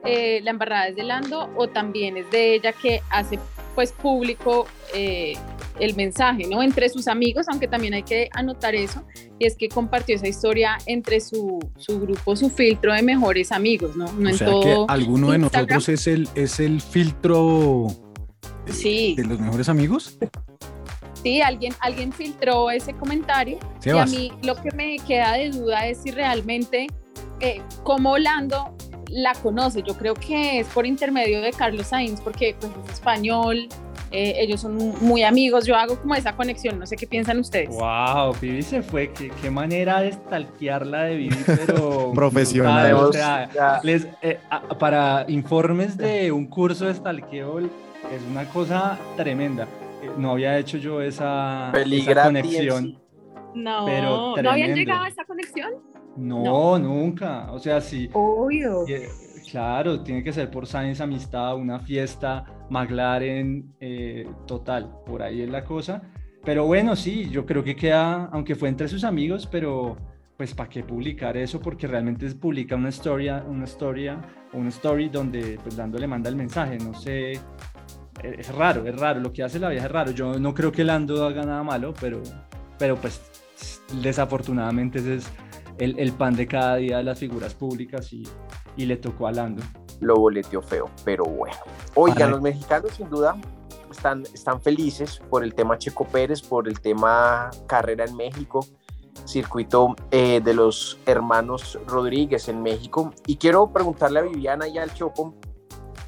eh, 0.06 0.40
la 0.44 0.52
embarrada 0.52 0.88
es 0.88 0.96
de 0.96 1.04
Lando 1.04 1.50
o 1.56 1.68
también 1.68 2.18
es 2.18 2.30
de 2.32 2.56
ella 2.56 2.74
que 2.74 3.02
hace 3.10 3.40
pues 3.76 3.92
público 3.92 4.68
eh, 4.94 5.36
el 5.80 5.96
mensaje, 5.96 6.48
¿no? 6.48 6.62
Entre 6.62 6.90
sus 6.90 7.08
amigos, 7.08 7.46
aunque 7.50 7.68
también 7.68 7.94
hay 7.94 8.04
que 8.04 8.30
anotar 8.34 8.76
eso, 8.76 9.06
y 9.38 9.46
es 9.46 9.56
que 9.56 9.70
compartió 9.70 10.16
esa 10.16 10.28
historia 10.28 10.78
entre 10.86 11.22
su, 11.22 11.60
su 11.78 12.00
grupo, 12.00 12.36
su 12.36 12.50
filtro 12.50 12.94
de 12.94 13.02
mejores 13.02 13.52
amigos, 13.52 13.96
¿no? 13.96 14.12
no 14.12 14.30
o 14.32 14.34
sea 14.34 14.48
que 14.48 14.86
alguno 14.88 15.32
de 15.32 15.38
nosotros 15.38 15.88
es 15.90 16.08
el, 16.08 16.28
es 16.36 16.60
el 16.60 16.82
filtro 16.82 17.88
sí. 18.68 19.16
de 19.16 19.26
los 19.26 19.40
mejores 19.40 19.70
amigos. 19.70 20.18
Sí, 21.24 21.42
alguien, 21.42 21.74
alguien 21.82 22.14
filtró 22.14 22.72
ese 22.72 22.94
comentario 22.94 23.60
y 23.84 23.90
a 23.90 24.06
mí 24.06 24.32
lo 24.44 24.56
que 24.56 24.72
me 24.72 24.98
queda 25.00 25.34
de 25.34 25.50
duda 25.50 25.88
es 25.88 26.02
si 26.02 26.12
realmente, 26.12 26.88
eh, 27.42 27.62
cómo 27.84 28.18
Lando 28.18 28.76
la 29.12 29.34
conoce. 29.34 29.84
Yo 29.84 29.96
creo 29.98 30.14
que 30.14 30.60
es 30.60 30.68
por 30.68 30.86
intermedio 30.86 31.42
de 31.42 31.52
Carlos 31.52 31.88
Sainz, 31.88 32.22
porque 32.22 32.56
pues, 32.60 32.72
es 32.86 32.94
español, 32.94 33.68
eh, 34.12 34.36
ellos 34.38 34.62
son 34.62 34.76
muy 35.02 35.24
amigos, 35.24 35.66
yo 35.66 35.76
hago 35.76 36.00
como 36.00 36.16
esa 36.16 36.36
conexión, 36.36 36.80
no 36.80 36.86
sé 36.88 36.96
qué 36.96 37.06
piensan 37.06 37.40
ustedes. 37.40 37.70
Wow, 37.70 38.36
Vivi 38.42 38.64
se 38.64 38.82
fue, 38.82 39.12
qué, 39.14 39.32
qué 39.42 39.52
manera 39.52 40.02
de 40.02 40.14
stalkearla 40.14 41.04
de 41.04 41.16
Vivi, 41.16 41.38
pero... 41.46 42.12
Profesional. 42.16 42.94
O 42.94 43.14
sea, 43.14 43.80
les, 43.84 44.08
eh, 44.22 44.40
para 44.80 45.26
informes 45.28 45.96
de 45.96 46.32
un 46.32 46.48
curso 46.48 46.86
de 46.86 46.96
stalkeo 46.96 47.60
es 47.60 47.70
una 48.32 48.46
cosa 48.46 48.98
tremenda. 49.16 49.68
Eh, 50.02 50.10
no 50.18 50.32
había 50.32 50.58
hecho 50.58 50.78
yo 50.78 51.02
esa, 51.02 51.72
esa 51.72 52.24
conexión. 52.24 53.00
No, 53.54 53.86
pero 53.86 54.36
¿no 54.42 54.52
habían 54.52 54.74
llegado 54.74 55.04
a 55.04 55.08
esa 55.08 55.24
conexión? 55.26 55.74
No, 56.20 56.78
nunca. 56.78 57.52
O 57.52 57.60
sea, 57.60 57.82
sí. 57.82 58.10
Obvio. 58.14 58.86
Claro, 59.50 60.02
tiene 60.02 60.24
que 60.24 60.32
ser 60.32 60.52
por 60.52 60.68
Science 60.68 61.02
Amistad, 61.02 61.56
una 61.56 61.80
fiesta, 61.80 62.46
McLaren, 62.70 63.74
eh, 63.80 64.28
total, 64.46 64.92
por 65.06 65.24
ahí 65.24 65.42
es 65.42 65.50
la 65.50 65.64
cosa. 65.64 66.02
Pero 66.44 66.66
bueno, 66.66 66.96
sí, 66.96 67.30
yo 67.30 67.46
creo 67.46 67.64
que 67.64 67.76
queda, 67.76 68.30
aunque 68.32 68.56
fue 68.56 68.70
entre 68.70 68.88
sus 68.88 69.04
amigos, 69.04 69.48
pero 69.48 69.98
pues 70.38 70.54
para 70.54 70.70
qué 70.70 70.84
publicar 70.84 71.36
eso, 71.36 71.60
porque 71.60 71.86
realmente 71.86 72.30
publica 72.36 72.76
una 72.76 72.90
historia, 72.90 73.44
una 73.46 73.66
historia, 73.66 74.22
una 74.54 74.70
story 74.70 75.10
donde 75.10 75.60
pues 75.62 75.76
Lando 75.76 75.98
le 75.98 76.08
manda 76.08 76.30
el 76.30 76.36
mensaje, 76.38 76.78
no 76.78 76.94
sé, 76.94 77.34
es 78.24 78.56
raro, 78.56 78.86
es 78.86 78.98
raro, 78.98 79.20
lo 79.20 79.34
que 79.34 79.44
hace 79.44 79.60
la 79.60 79.70
vieja 79.70 79.88
es 79.88 79.92
raro. 79.92 80.12
Yo 80.12 80.40
no 80.40 80.54
creo 80.54 80.72
que 80.72 80.84
Lando 80.84 81.26
haga 81.26 81.44
nada 81.44 81.64
malo, 81.64 81.94
pero, 82.00 82.22
pero 82.78 82.96
pues 82.96 83.22
desafortunadamente 84.02 85.00
ese 85.00 85.16
es 85.16 85.32
el, 85.80 86.12
pan 86.14 86.36
de 86.36 86.48
cada 86.48 86.76
día 86.76 86.98
de 86.98 87.04
las 87.04 87.20
figuras 87.20 87.54
públicas 87.54 88.12
y, 88.14 88.24
y 88.76 88.86
le 88.86 88.98
tocó 88.98 89.28
a 89.28 89.32
Lando. 89.32 89.64
Lo 90.00 90.16
boleteó 90.16 90.62
feo, 90.62 90.90
pero 91.04 91.26
bueno. 91.26 91.58
Oigan, 91.96 92.32
los 92.32 92.42
mexicanos 92.42 92.92
sin 92.92 93.10
duda 93.10 93.36
están, 93.92 94.24
están 94.34 94.62
felices 94.62 95.22
por 95.30 95.44
el 95.44 95.54
tema 95.54 95.78
Checo 95.78 96.06
Pérez, 96.06 96.42
por 96.42 96.68
el 96.68 96.80
tema 96.80 97.50
carrera 97.68 98.06
en 98.06 98.16
México, 98.16 98.66
circuito 99.26 99.96
eh, 100.12 100.42
de 100.44 100.54
los 100.54 101.00
hermanos 101.06 101.78
Rodríguez 101.88 102.48
en 102.48 102.62
México. 102.62 103.14
Y 103.26 103.38
quiero 103.38 103.72
preguntarle 103.72 104.20
a 104.20 104.24
Viviana 104.24 104.68
y 104.68 104.78
al 104.78 104.94
Choco, 104.94 105.36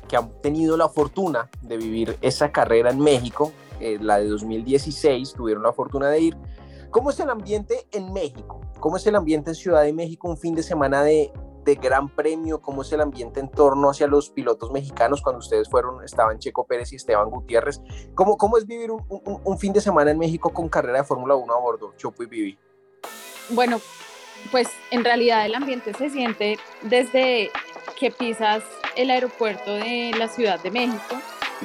que 0.07 0.17
han 0.17 0.29
tenido 0.41 0.77
la 0.77 0.89
fortuna 0.89 1.49
de 1.61 1.77
vivir 1.77 2.17
esa 2.21 2.51
carrera 2.51 2.91
en 2.91 2.99
México, 2.99 3.51
eh, 3.79 3.97
la 3.99 4.19
de 4.19 4.27
2016, 4.27 5.33
tuvieron 5.33 5.63
la 5.63 5.73
fortuna 5.73 6.09
de 6.09 6.21
ir. 6.21 6.37
¿Cómo 6.91 7.09
es 7.09 7.19
el 7.21 7.29
ambiente 7.29 7.87
en 7.93 8.11
México? 8.11 8.59
¿Cómo 8.81 8.97
es 8.97 9.07
el 9.07 9.15
ambiente 9.15 9.51
en 9.51 9.55
Ciudad 9.55 9.83
de 9.83 9.93
México 9.93 10.27
un 10.27 10.37
fin 10.37 10.53
de 10.53 10.61
semana 10.61 11.01
de, 11.03 11.31
de 11.63 11.75
gran 11.75 12.13
premio? 12.13 12.61
¿Cómo 12.61 12.81
es 12.81 12.91
el 12.91 12.99
ambiente 12.99 13.39
en 13.39 13.49
torno 13.49 13.89
hacia 13.89 14.07
los 14.07 14.29
pilotos 14.29 14.71
mexicanos 14.71 15.21
cuando 15.21 15.39
ustedes 15.39 15.69
fueron, 15.69 16.03
estaban 16.03 16.37
Checo 16.37 16.67
Pérez 16.67 16.91
y 16.91 16.97
Esteban 16.97 17.29
Gutiérrez? 17.29 17.79
¿Cómo, 18.13 18.35
cómo 18.35 18.57
es 18.57 18.67
vivir 18.67 18.91
un, 18.91 19.01
un, 19.09 19.57
fin 19.57 19.71
de 19.71 19.79
semana 19.79 20.11
en 20.11 20.17
México 20.17 20.49
con 20.49 20.67
carrera 20.67 20.97
de 20.97 21.03
Fórmula 21.05 21.33
1 21.35 21.53
a 21.53 21.59
bordo, 21.61 21.93
Chopo 21.95 22.23
y 22.23 22.25
Vivi? 22.25 22.59
Bueno, 23.51 23.79
pues 24.51 24.67
en 24.91 25.05
realidad 25.05 25.45
el 25.45 25.55
ambiente 25.55 25.93
se 25.93 26.09
siente 26.09 26.57
desde 26.81 27.51
que 27.97 28.11
pisas 28.11 28.63
el 28.97 29.11
aeropuerto 29.11 29.75
de 29.75 30.11
la 30.17 30.27
Ciudad 30.27 30.61
de 30.61 30.71
México, 30.71 31.15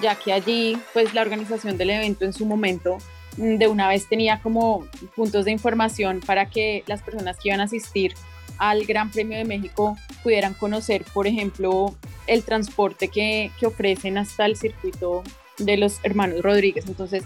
ya 0.00 0.14
que 0.14 0.32
allí 0.32 0.80
pues 0.92 1.14
la 1.14 1.22
organización 1.22 1.76
del 1.78 1.90
evento 1.90 2.24
en 2.24 2.32
su 2.32 2.46
momento 2.46 2.98
de 3.36 3.68
una 3.68 3.88
vez 3.88 4.08
tenía 4.08 4.40
como 4.40 4.86
puntos 5.14 5.44
de 5.44 5.52
información 5.52 6.20
para 6.20 6.48
que 6.48 6.84
las 6.86 7.02
personas 7.02 7.36
que 7.36 7.50
iban 7.50 7.60
a 7.60 7.64
asistir 7.64 8.14
al 8.58 8.86
Gran 8.86 9.10
Premio 9.10 9.36
de 9.36 9.44
México 9.44 9.96
pudieran 10.22 10.54
conocer, 10.54 11.04
por 11.12 11.26
ejemplo, 11.26 11.94
el 12.26 12.42
transporte 12.42 13.08
que, 13.08 13.50
que 13.58 13.66
ofrecen 13.66 14.18
hasta 14.18 14.46
el 14.46 14.56
circuito 14.56 15.22
de 15.58 15.76
los 15.76 16.00
hermanos 16.02 16.42
Rodríguez. 16.42 16.86
Entonces, 16.86 17.24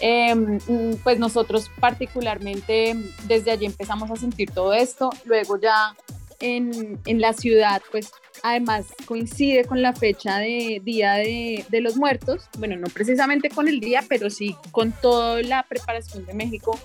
em, 0.00 0.58
pues 1.02 1.18
nosotros 1.18 1.70
particularmente 1.80 2.96
desde 3.24 3.50
allí 3.50 3.66
empezamos 3.66 4.10
a 4.10 4.16
sentir 4.16 4.50
todo 4.50 4.74
esto. 4.74 5.10
Luego 5.24 5.58
ya 5.60 5.94
en, 6.40 6.98
en 7.06 7.20
la 7.20 7.32
ciudad, 7.32 7.82
pues 7.90 8.10
además 8.42 8.86
coincide 9.04 9.64
con 9.64 9.82
la 9.82 9.92
fecha 9.92 10.38
de 10.38 10.80
Día 10.84 11.14
de, 11.14 11.64
los 11.80 11.96
Muertos, 11.96 12.48
bueno, 12.58 12.76
no 12.76 12.88
precisamente 12.88 13.50
con 13.50 13.68
el 13.68 13.80
día, 13.80 14.04
pero 14.08 14.30
sí 14.30 14.56
con 14.72 14.92
toda 14.92 15.42
la 15.42 15.62
preparación 15.62 16.26
de 16.26 16.34
México 16.34 16.78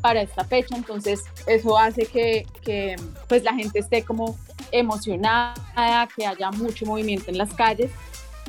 para 0.00 0.22
esta 0.22 0.44
fecha, 0.44 0.76
entonces 0.76 1.24
eso 1.46 1.76
hace 1.78 2.06
que, 2.06 2.46
que 2.62 2.96
pues 3.28 3.42
la 3.42 3.54
gente 3.54 3.80
esté 3.80 4.02
como 4.02 4.38
emocionada, 4.72 6.08
que 6.14 6.26
haya 6.26 6.50
mucho 6.50 6.86
movimiento 6.86 7.30
en 7.30 7.38
las 7.38 7.52
calles. 7.54 7.90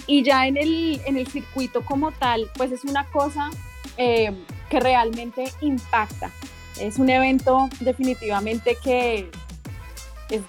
Y 0.07 0.23
ya 0.23 0.47
en 0.47 0.57
el, 0.57 1.01
en 1.05 1.17
el 1.17 1.27
circuito 1.27 1.83
como 1.83 2.11
tal, 2.11 2.49
pues 2.55 2.71
es 2.71 2.83
una 2.83 3.05
cosa 3.05 3.49
eh, 3.97 4.31
que 4.69 4.79
realmente 4.79 5.51
impacta. 5.61 6.31
Es 6.79 6.97
un 6.97 7.09
evento 7.09 7.69
definitivamente 7.81 8.77
que, 8.81 9.29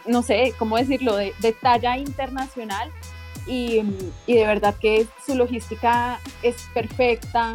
no 0.06 0.22
sé, 0.22 0.54
¿cómo 0.58 0.76
decirlo?, 0.76 1.16
de, 1.16 1.32
talla 1.60 1.96
internacional 1.96 2.90
y, 3.46 3.82
y, 4.26 4.34
de 4.34 4.46
verdad 4.46 4.74
que 4.80 5.06
su 5.26 5.34
logística 5.34 6.20
es 6.42 6.56
perfecta, 6.74 7.52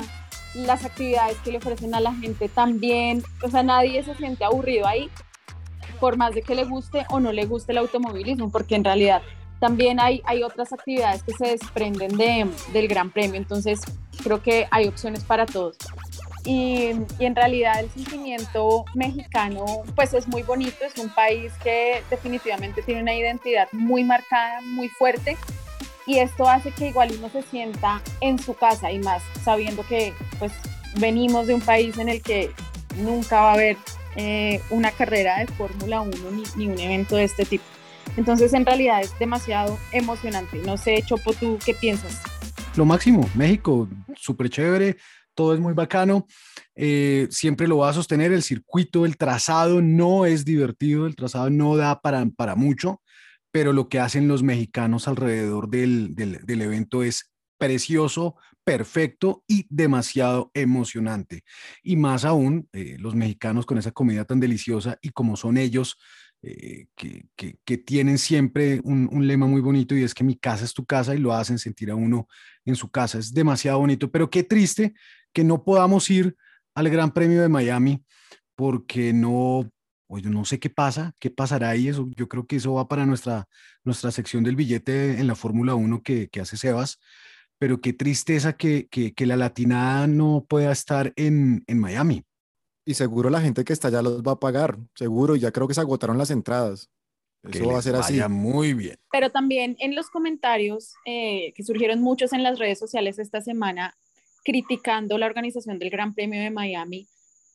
las 0.53 0.85
actividades 0.85 1.37
que 1.39 1.51
le 1.51 1.57
ofrecen 1.57 1.93
a 1.93 1.99
la 1.99 2.13
gente 2.13 2.49
también, 2.49 3.23
o 3.43 3.49
sea, 3.49 3.63
nadie 3.63 4.03
se 4.03 4.15
siente 4.15 4.43
aburrido 4.43 4.87
ahí, 4.87 5.09
por 5.99 6.17
más 6.17 6.33
de 6.33 6.41
que 6.41 6.55
le 6.55 6.65
guste 6.65 7.05
o 7.09 7.19
no 7.19 7.31
le 7.31 7.45
guste 7.45 7.71
el 7.71 7.79
automovilismo, 7.79 8.51
porque 8.51 8.75
en 8.75 8.83
realidad 8.83 9.21
también 9.59 9.99
hay, 9.99 10.21
hay 10.25 10.43
otras 10.43 10.73
actividades 10.73 11.23
que 11.23 11.33
se 11.33 11.47
desprenden 11.47 12.17
de, 12.17 12.47
del 12.73 12.87
Gran 12.87 13.09
Premio, 13.09 13.35
entonces 13.35 13.79
creo 14.23 14.41
que 14.41 14.67
hay 14.71 14.87
opciones 14.87 15.23
para 15.23 15.45
todos. 15.45 15.77
Y, 16.45 16.91
en 17.19 17.35
realidad 17.35 17.79
el 17.79 17.89
sentimiento 17.89 18.85
mexicano 18.93 19.65
pues 19.95 20.13
es 20.13 20.27
muy 20.27 20.43
bonito, 20.43 20.85
es 20.85 20.97
un 20.97 21.09
país 21.09 21.51
que 21.63 22.03
definitivamente 22.09 22.83
tiene 22.83 23.01
una 23.01 23.15
identidad 23.15 23.67
muy 23.71 24.03
marcada, 24.03 24.61
muy 24.61 24.87
fuerte 24.89 25.37
y 26.05 26.19
esto 26.19 26.47
hace 26.47 26.71
que 26.71 26.89
igual 26.89 27.11
uno 27.17 27.29
se 27.29 27.41
sienta 27.41 28.01
en 28.21 28.37
su 28.37 28.53
casa 28.53 28.91
y 28.91 28.99
más 28.99 29.23
sabiendo 29.43 29.83
que 29.87 30.13
pues 30.37 30.51
venimos 30.99 31.47
de 31.47 31.55
un 31.55 31.61
país 31.61 31.97
en 31.97 32.09
el 32.09 32.21
que 32.21 32.51
nunca 32.97 33.41
va 33.41 33.51
a 33.51 33.53
haber 33.53 33.77
eh, 34.15 34.61
una 34.69 34.91
carrera 34.91 35.39
de 35.39 35.47
Fórmula 35.47 36.01
1 36.01 36.13
ni, 36.31 36.43
ni, 36.55 36.67
un 36.71 36.79
evento 36.79 37.15
de 37.15 37.23
este 37.25 37.43
tipo. 37.43 37.63
Entonces 38.17 38.53
en 38.53 38.65
realidad 38.65 39.01
es 39.01 39.17
demasiado 39.19 39.77
emocionante. 39.91 40.59
No 40.59 40.77
sé, 40.77 41.01
Chopo, 41.01 41.33
¿tú 41.33 41.57
qué 41.65 41.73
piensas? 41.73 42.21
Lo 42.75 42.85
máximo, 42.85 43.29
México, 43.33 43.87
súper 44.15 44.49
chévere, 44.49 44.97
todo 45.35 45.53
es 45.53 45.59
muy 45.59 45.73
bacano. 45.73 46.27
Eh, 46.75 47.27
siempre 47.29 47.67
lo 47.67 47.77
va 47.77 47.89
a 47.89 47.93
sostener 47.93 48.31
el 48.31 48.43
circuito, 48.43 49.05
el 49.05 49.17
trazado 49.17 49.81
no 49.81 50.25
es 50.25 50.45
divertido, 50.45 51.05
el 51.05 51.15
trazado 51.15 51.49
no 51.49 51.77
da 51.77 52.01
para, 52.01 52.25
para 52.35 52.55
mucho, 52.55 53.01
pero 53.51 53.73
lo 53.73 53.87
que 53.87 53.99
hacen 53.99 54.27
los 54.27 54.43
mexicanos 54.43 55.07
alrededor 55.07 55.69
del, 55.69 56.15
del, 56.15 56.61
evento 56.61 57.03
es 57.03 57.31
precioso, 57.57 58.35
perfecto 58.63 59.43
y 59.47 59.65
demasiado 59.69 60.51
emocionante. 60.53 61.43
Y 61.83 61.95
más 61.95 62.25
aún, 62.25 62.67
eh, 62.73 62.97
los 62.99 63.15
mexicanos 63.15 63.65
con 63.65 63.77
esa 63.77 63.91
comida 63.91 64.25
tan 64.25 64.39
deliciosa 64.39 64.97
y 65.01 65.11
como 65.11 65.37
son 65.37 65.57
ellos, 65.57 65.97
eh, 66.47 66.85
que, 66.95 67.77
tienen 67.77 68.19
siempre 68.19 68.79
un, 68.83 69.27
lema 69.27 69.47
muy 69.47 69.61
bonito 69.61 69.95
y 69.95 70.03
es 70.03 70.13
que 70.13 70.23
mi 70.23 70.35
casa 70.35 70.63
es 70.63 70.73
tu 70.73 70.85
casa 70.85 71.15
y 71.15 71.17
lo 71.17 71.33
hacen 71.33 71.57
sentir 71.57 71.89
a 71.89 71.95
uno 71.95 72.27
en 72.65 72.75
su 72.75 72.89
casa. 72.89 73.17
Es 73.17 73.33
demasiado 73.33 73.79
bonito, 73.79 74.11
pero 74.11 74.29
qué 74.29 74.43
triste 74.43 74.93
que 75.33 75.43
no 75.43 75.63
podamos 75.63 76.09
ir 76.11 76.35
al 76.75 76.89
Gran 76.89 77.11
Premio 77.11 77.41
de 77.41 77.49
Miami 77.49 78.03
porque 78.55 79.11
no, 79.11 79.69
oye, 80.07 80.29
no 80.29 80.45
sé 80.45 80.59
qué 80.59 80.69
pasa, 80.69 81.13
qué 81.19 81.31
pasará 81.31 81.69
ahí. 81.69 81.87
Eso, 81.87 82.07
yo 82.15 82.27
creo 82.29 82.45
que 82.45 82.57
eso 82.57 82.73
va 82.73 82.87
para 82.87 83.05
nuestra, 83.07 83.47
nuestra 83.83 84.11
sección 84.11 84.43
del 84.43 84.55
billete 84.55 85.19
en 85.19 85.27
la 85.27 85.35
Fórmula 85.35 85.73
1 85.73 86.03
que, 86.03 86.29
hace 86.39 86.57
Sebas, 86.57 86.99
pero 87.57 87.81
qué 87.81 87.93
tristeza 87.93 88.53
que 88.53 89.13
la 89.17 89.35
latinada 89.35 90.05
no 90.05 90.45
pueda 90.47 90.71
estar 90.71 91.11
en, 91.15 91.63
en, 91.65 91.79
Miami. 91.79 92.23
Y 92.85 92.93
seguro 92.93 93.31
la 93.31 93.41
gente 93.41 93.65
que 93.65 93.73
está 93.73 93.87
allá 93.87 94.03
los 94.03 94.21
va 94.21 94.33
a 94.33 94.39
pagar, 94.39 94.77
seguro, 94.93 95.35
ya 95.35 95.51
creo 95.51 95.67
que 95.67 95.73
se 95.73 95.81
agotaron 95.81 96.19
las 96.19 96.29
entradas. 96.29 96.89
Eso 97.51 97.67
va 97.67 97.79
a 97.79 97.81
ser 97.81 97.95
así. 97.95 98.19
Muy 98.29 98.73
bien. 98.73 98.97
Pero 99.11 99.31
también 99.31 99.75
en 99.79 99.95
los 99.95 100.09
comentarios 100.09 100.93
eh, 101.05 101.51
que 101.55 101.63
surgieron 101.63 102.01
muchos 102.01 102.33
en 102.33 102.43
las 102.43 102.59
redes 102.59 102.79
sociales 102.79 103.19
esta 103.19 103.41
semana, 103.41 103.95
criticando 104.43 105.17
la 105.17 105.25
organización 105.25 105.79
del 105.79 105.89
Gran 105.89 106.13
Premio 106.13 106.41
de 106.41 106.51
Miami 106.51 107.07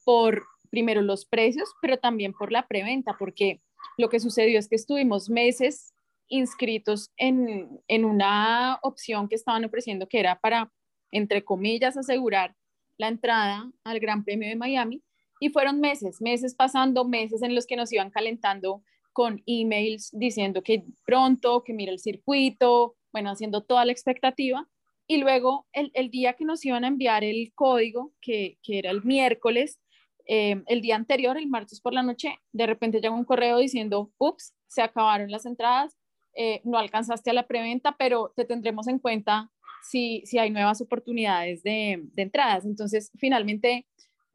por, 0.05 0.45
primero, 0.71 1.03
los 1.03 1.25
precios, 1.25 1.69
pero 1.81 1.99
también 1.99 2.33
por 2.33 2.53
la 2.53 2.67
preventa, 2.67 3.17
porque 3.19 3.61
lo 3.97 4.09
que 4.09 4.21
sucedió 4.21 4.59
es 4.59 4.69
que 4.69 4.77
estuvimos 4.77 5.31
meses 5.31 5.93
inscritos 6.29 7.11
en, 7.17 7.81
en 7.89 8.05
una 8.05 8.79
opción 8.83 9.29
que 9.29 9.35
estaban 9.35 9.65
ofreciendo 9.65 10.09
que 10.09 10.21
era 10.21 10.39
para, 10.39 10.73
entre 11.11 11.45
comillas, 11.45 11.97
asegurar 11.97 12.55
la 12.97 13.09
entrada 13.09 13.71
al 13.85 14.01
Gran 14.01 14.25
Premio 14.25 14.49
de 14.49 14.57
Miami 14.57 15.03
y 15.41 15.49
fueron 15.49 15.81
meses, 15.81 16.21
meses 16.21 16.55
pasando, 16.55 17.05
meses 17.05 17.43
en 17.43 17.55
los 17.55 17.67
que 17.67 17.75
nos 17.75 17.93
iban 17.93 18.11
calentando 18.11 18.83
con 19.13 19.43
emails 19.47 20.11
diciendo 20.13 20.63
que 20.63 20.85
pronto, 21.05 21.65
que 21.65 21.73
mira 21.73 21.91
el 21.91 21.99
circuito, 21.99 22.95
bueno, 23.13 23.31
haciendo 23.31 23.63
toda 23.63 23.85
la 23.85 23.93
expectativa. 23.93 24.69
Y 25.09 25.17
luego 25.17 25.67
el, 25.73 25.91
el 25.95 26.11
día 26.11 26.35
que 26.35 26.45
nos 26.45 26.65
iban 26.65 26.85
a 26.85 26.89
enviar 26.89 27.25
el 27.25 27.53
código, 27.55 28.13
que, 28.21 28.59
que 28.63 28.79
era 28.79 28.91
el 28.93 29.03
miércoles, 29.03 29.81
eh, 30.27 30.63
el 30.67 30.81
día 30.83 30.95
anterior, 30.95 31.37
el 31.37 31.49
martes 31.49 31.81
por 31.81 31.93
la 31.93 32.05
noche, 32.05 32.37
de 32.53 32.67
repente 32.67 33.01
llegó 33.01 33.17
un 33.17 33.25
correo 33.25 33.59
diciendo, 33.59 34.13
ups, 34.19 34.55
se 34.69 34.83
acabaron 34.83 35.33
las 35.33 35.47
entradas, 35.47 35.97
eh, 36.37 36.61
no 36.63 36.79
alcanzaste 36.79 37.31
a 37.31 37.33
la 37.33 37.49
preventa, 37.49 37.97
pero 37.99 38.33
te 38.37 38.45
tendremos 38.45 38.87
en 38.87 39.01
cuenta 39.01 39.51
si, 39.83 40.23
si 40.27 40.39
hay 40.39 40.51
nuevas 40.51 40.81
oportunidades 40.81 41.65
de, 41.65 42.01
de 42.13 42.23
entradas. 42.23 42.65
Entonces, 42.65 43.11
finalmente, 43.19 43.89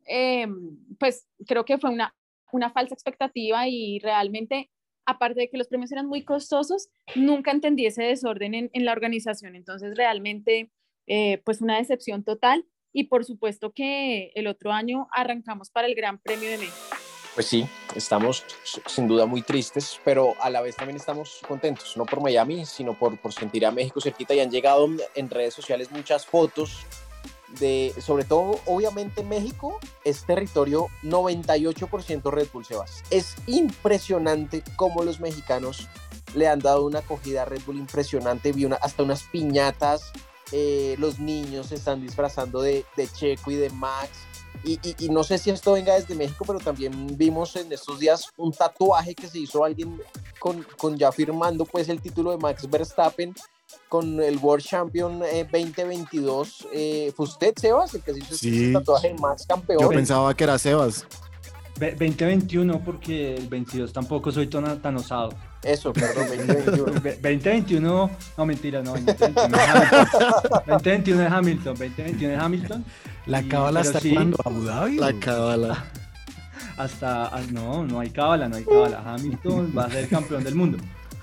eh, 0.06 0.48
pues 1.00 1.28
creo 1.48 1.66
que 1.66 1.78
fue 1.78 1.90
una, 1.90 2.16
una 2.52 2.72
falsa 2.72 2.94
expectativa 2.94 3.68
y 3.68 4.00
realmente, 4.00 4.70
aparte 5.06 5.42
de 5.42 5.50
que 5.50 5.58
los 5.58 5.68
premios 5.68 5.92
eran 5.92 6.08
muy 6.08 6.24
costosos, 6.24 6.90
nunca 7.16 7.52
entendí 7.52 7.86
ese 7.86 8.04
desorden 8.04 8.54
en, 8.54 8.70
en 8.74 8.86
la 8.86 8.92
organización. 8.92 9.56
Entonces, 9.56 9.96
realmente, 9.96 10.72
pues 11.44 11.62
una 11.62 11.78
decepción 11.78 12.24
total 12.24 12.66
y 12.96 13.04
por 13.04 13.26
supuesto 13.26 13.74
que 13.74 14.32
el 14.36 14.48
otro 14.48 14.72
año 14.72 15.08
arrancamos 15.12 15.70
para 15.70 15.86
el 15.86 15.96
Gran 15.96 16.18
Premio 16.18 16.50
de 16.50 16.58
México. 16.58 16.78
Pues 17.36 17.48
sí, 17.48 17.68
estamos 17.94 18.46
sin 18.86 19.10
duda 19.10 19.26
muy 19.26 19.42
tristes, 19.42 20.00
pero 20.06 20.34
a 20.40 20.50
la 20.50 20.62
vez 20.62 20.78
también 20.78 20.96
estamos 20.96 21.42
contentos, 21.46 21.98
no 21.98 22.06
por 22.06 22.22
Miami, 22.22 22.66
sino 22.66 22.98
por, 22.98 23.20
por 23.20 23.34
sentir 23.34 23.66
a 23.66 23.72
México 23.72 24.00
cerquita 24.00 24.34
y 24.34 24.40
han 24.40 24.50
llegado 24.50 24.88
en 25.16 25.30
redes 25.30 25.54
sociales 25.54 25.92
muchas 25.92 26.26
fotos 26.26 26.86
de, 27.60 27.94
sobre 28.00 28.24
todo, 28.24 28.60
obviamente 28.66 29.24
México 29.24 29.80
es 30.04 30.25
territorio 30.25 30.88
98% 31.04 32.32
Red 32.32 32.48
Bull, 32.52 32.66
Sebas. 32.66 33.04
Es 33.10 33.36
impresionante 33.48 34.64
cómo 34.75 35.04
los 35.04 35.20
mexicanos 35.20 35.88
le 36.34 36.48
han 36.48 36.60
dado 36.60 36.86
una 36.86 37.00
acogida 37.00 37.44
a 37.44 37.46
Red 37.46 37.62
Bull 37.66 37.78
impresionante, 37.78 38.52
vi 38.52 38.66
una, 38.66 38.75
hasta 38.78 39.04
unas 39.04 39.24
piñatas 39.24 40.12
eh, 40.52 40.96
los 41.00 41.20
niños 41.20 41.68
se 41.68 41.75
están 41.75 42.02
disfrazando 42.02 42.62
de, 42.62 42.86
de 42.96 43.08
Checo 43.08 43.52
y 43.52 43.56
de 43.56 43.70
Max. 43.72 44.12
Y, 44.64 44.80
y, 44.98 45.10
no 45.10 45.24
sé 45.24 45.38
si 45.38 45.52
esto 45.52 45.74
venga 45.74 45.94
desde 45.94 46.16
México, 46.16 46.44
pero 46.48 46.60
también 46.60 47.18
vimos 47.18 47.56
en 47.56 47.72
estos 47.72 48.00
días 48.00 48.30
un 48.38 48.52
tatuaje 48.52 49.14
que 49.14 49.28
se 49.28 49.38
hizo 49.38 49.64
alguien 49.64 50.02
con, 50.40 50.66
con 50.78 50.98
ya 50.98 51.12
firmando 51.12 51.66
pues 51.66 51.88
el 51.88 52.02
título 52.02 52.32
de 52.32 52.38
Max 52.38 52.68
Verstappen 52.68 53.36
con 53.89 54.22
el 54.22 54.38
World 54.38 54.63
Champion 54.63 55.20
2022. 55.20 56.67
Eh, 56.74 57.13
¿Fue 57.15 57.25
usted, 57.25 57.53
Sebas, 57.60 57.94
el 57.94 58.01
que 58.01 58.13
se 58.13 58.20
hizo 58.20 58.36
ese 58.36 58.74
tatuaje 58.74 59.08
de 59.10 59.13
Max 59.15 59.46
campeón? 59.48 59.82
Yo 59.82 59.89
pensaba 59.89 60.34
que 60.34 60.44
era 60.44 60.58
Sebas. 60.58 61.05
2021 61.79 62.79
porque 62.86 63.36
el 63.36 63.48
22 63.48 63.91
tampoco 63.91 64.32
soy 64.32 64.48
tan, 64.48 64.82
tan 64.82 64.96
osado. 64.96 65.34
Eso, 65.62 65.91
perdón, 65.91 66.27
2021. 66.27 67.01
2021, 67.01 68.12
no 68.38 68.46
mentira, 68.46 68.82
no, 68.82 68.91
2021 68.91 69.58
es 69.58 69.70
Hamilton. 69.70 70.63
2021 70.67 71.24
es 71.24 71.32
Hamilton, 71.32 71.75
2021 71.75 72.34
es 72.34 72.39
Hamilton. 72.39 72.86
La 73.25 73.44
cábala 73.44 73.82
está 73.82 74.00
sí, 74.00 74.12
jugando 74.12 74.38
Abu 74.46 74.63
Dhabi. 74.63 74.98
La 74.98 75.13
cábala. 75.20 75.86
Hasta, 76.77 77.27
ah, 77.27 77.41
no, 77.51 77.86
no 77.86 78.00
hay 78.00 78.10
cábala, 78.10 78.48
no 78.48 78.58
hay 78.58 78.63
cábala. 78.63 79.01
Hamilton 79.05 79.74
va 79.77 79.86
a 79.86 79.89
ser 79.89 80.08
campeón 80.08 80.44
del 80.44 80.55
mundo. 80.55 80.77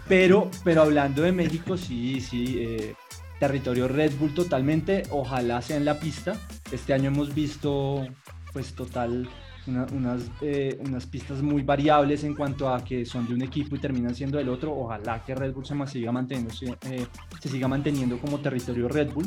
Pero, 0.09 0.50
pero 0.64 0.82
hablando 0.82 1.23
de 1.23 1.32
México, 1.32 1.76
sí, 1.76 2.21
sí, 2.21 2.56
eh, 2.59 2.94
territorio 3.38 3.88
Red 3.88 4.12
Bull 4.18 4.35
totalmente. 4.35 5.04
Ojalá 5.11 5.62
sea 5.62 5.76
en 5.76 5.85
la 5.85 5.99
pista. 5.99 6.35
Este 6.71 6.92
año 6.92 7.09
hemos 7.09 7.35
visto, 7.35 8.06
pues, 8.52 8.75
total 8.75 9.28
unas, 9.66 10.30
eh, 10.40 10.78
unas 10.85 11.06
pistas 11.06 11.42
muy 11.42 11.62
variables 11.62 12.25
en 12.25 12.35
cuanto 12.35 12.73
a 12.73 12.82
que 12.82 13.04
son 13.04 13.26
de 13.26 13.35
un 13.35 13.42
equipo 13.42 13.76
y 13.76 13.78
terminan 13.78 14.14
siendo 14.14 14.38
del 14.38 14.49
otro. 14.49 14.74
Ojalá 14.74 15.24
que 15.24 15.35
Red 15.35 15.53
Bull 15.55 15.66
se 15.66 15.74
siga 15.87 16.12
manteniendo, 16.12 16.53
eh, 16.90 17.07
se 17.40 17.48
siga 17.48 17.68
manteniendo 17.68 18.18
como 18.18 18.40
territorio 18.40 18.88
Red 18.88 19.12
Bull, 19.12 19.27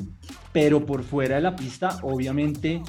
pero 0.52 0.86
por 0.86 1.04
fuera 1.04 1.36
de 1.36 1.41
la 1.41 1.56
pista, 1.56 2.00
obviamente 2.04 2.82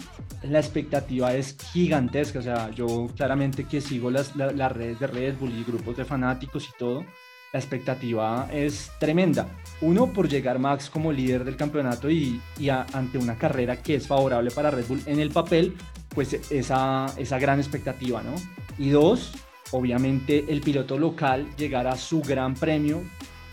la 0.42 0.58
expectativa 0.58 1.34
es 1.34 1.56
gigantesca. 1.72 2.40
O 2.40 2.42
sea, 2.42 2.70
yo 2.70 3.06
claramente 3.16 3.64
que 3.64 3.80
sigo 3.80 4.10
las, 4.10 4.34
las 4.36 4.72
redes 4.72 4.98
de 5.00 5.06
Red 5.06 5.36
Bull 5.38 5.52
y 5.52 5.64
grupos 5.64 5.96
de 5.96 6.04
fanáticos 6.04 6.68
y 6.68 6.78
todo, 6.78 7.04
la 7.52 7.58
expectativa 7.58 8.48
es 8.52 8.90
tremenda. 8.98 9.48
Uno, 9.80 10.12
por 10.12 10.28
llegar 10.28 10.58
Max 10.58 10.90
como 10.90 11.12
líder 11.12 11.44
del 11.44 11.56
campeonato 11.56 12.10
y, 12.10 12.40
y 12.58 12.68
ante 12.68 13.18
una 13.18 13.36
carrera 13.36 13.82
que 13.82 13.94
es 13.96 14.06
favorable 14.06 14.50
para 14.50 14.70
Red 14.70 14.86
Bull 14.86 15.02
en 15.06 15.20
el 15.20 15.30
papel, 15.30 15.74
pues 16.08 16.32
esa, 16.50 17.06
esa 17.18 17.38
gran 17.38 17.58
expectativa, 17.58 18.22
¿no? 18.22 18.34
Y 18.78 18.90
dos, 18.90 19.32
obviamente 19.70 20.46
el 20.48 20.60
piloto 20.60 20.98
local 20.98 21.46
llegar 21.56 21.86
a 21.86 21.96
su 21.96 22.22
gran 22.22 22.54
premio 22.54 23.02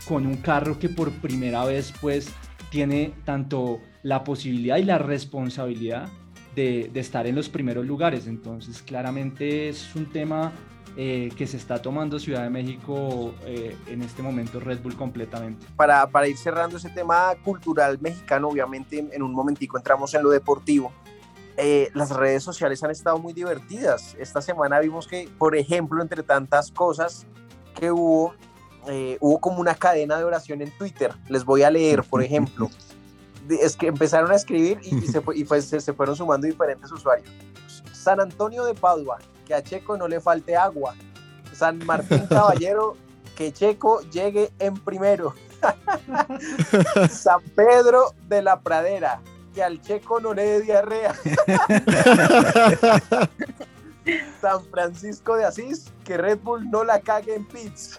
con 0.06 0.26
un 0.26 0.36
carro 0.36 0.78
que 0.78 0.88
por 0.88 1.10
primera 1.10 1.64
vez 1.64 1.92
pues 2.00 2.28
tiene 2.70 3.12
tanto 3.24 3.80
la 4.02 4.24
posibilidad 4.24 4.76
y 4.78 4.84
la 4.84 4.98
responsabilidad 4.98 6.08
de 6.54 6.90
estar 6.94 7.26
en 7.26 7.34
los 7.34 7.48
primeros 7.48 7.84
lugares. 7.84 8.26
Entonces 8.26 8.82
claramente 8.82 9.68
es 9.68 9.94
un 9.94 10.06
tema 10.06 10.52
eh, 10.96 11.30
que 11.36 11.46
se 11.46 11.56
está 11.56 11.82
tomando 11.82 12.18
Ciudad 12.18 12.42
de 12.42 12.50
México 12.50 13.34
eh, 13.44 13.76
en 13.86 14.02
este 14.02 14.22
momento 14.22 14.60
Red 14.60 14.80
Bull 14.80 14.96
completamente. 14.96 15.66
Para, 15.76 16.06
para 16.08 16.28
ir 16.28 16.36
cerrando 16.36 16.76
ese 16.76 16.90
tema 16.90 17.34
cultural 17.44 17.98
mexicano, 18.00 18.48
obviamente 18.48 19.06
en 19.12 19.22
un 19.22 19.32
momentico 19.32 19.76
entramos 19.76 20.14
en 20.14 20.22
lo 20.22 20.30
deportivo. 20.30 20.92
Eh, 21.56 21.90
las 21.94 22.10
redes 22.10 22.42
sociales 22.42 22.82
han 22.82 22.90
estado 22.90 23.18
muy 23.18 23.32
divertidas. 23.32 24.16
Esta 24.18 24.42
semana 24.42 24.80
vimos 24.80 25.06
que, 25.06 25.28
por 25.38 25.54
ejemplo, 25.54 26.02
entre 26.02 26.22
tantas 26.22 26.72
cosas 26.72 27.26
que 27.78 27.92
hubo, 27.92 28.34
eh, 28.88 29.18
hubo 29.20 29.38
como 29.40 29.60
una 29.60 29.74
cadena 29.74 30.18
de 30.18 30.24
oración 30.24 30.62
en 30.62 30.76
Twitter. 30.76 31.14
Les 31.28 31.44
voy 31.44 31.62
a 31.62 31.70
leer, 31.70 32.02
por 32.02 32.22
ejemplo. 32.24 32.70
Es 33.48 33.76
que 33.76 33.86
empezaron 33.86 34.32
a 34.32 34.34
escribir 34.34 34.80
y, 34.82 35.06
se, 35.06 35.22
y 35.34 35.44
pues 35.44 35.66
se, 35.66 35.92
fueron 35.92 36.16
sumando 36.16 36.46
diferentes 36.46 36.90
usuarios. 36.90 37.30
San 37.92 38.18
Antonio 38.18 38.64
de 38.64 38.74
Padua, 38.74 39.18
que 39.44 39.54
a 39.54 39.62
Checo 39.62 39.96
no 39.96 40.08
le 40.08 40.20
falte 40.20 40.56
agua. 40.56 40.96
San 41.52 41.78
Martín 41.86 42.26
Caballero, 42.28 42.96
que 43.36 43.52
Checo 43.52 44.00
llegue 44.10 44.50
en 44.58 44.74
primero. 44.74 45.34
San 47.10 47.40
Pedro 47.54 48.14
de 48.28 48.42
la 48.42 48.60
Pradera, 48.60 49.20
que 49.54 49.62
al 49.62 49.80
checo 49.80 50.20
no 50.20 50.34
le 50.34 50.44
dé 50.44 50.60
diarrea. 50.62 51.14
San 54.40 54.64
Francisco 54.66 55.36
de 55.36 55.44
Asís, 55.46 55.90
que 56.04 56.18
Red 56.18 56.40
Bull 56.40 56.70
no 56.70 56.84
la 56.84 57.00
cague 57.00 57.34
en 57.34 57.46
pits. 57.46 57.96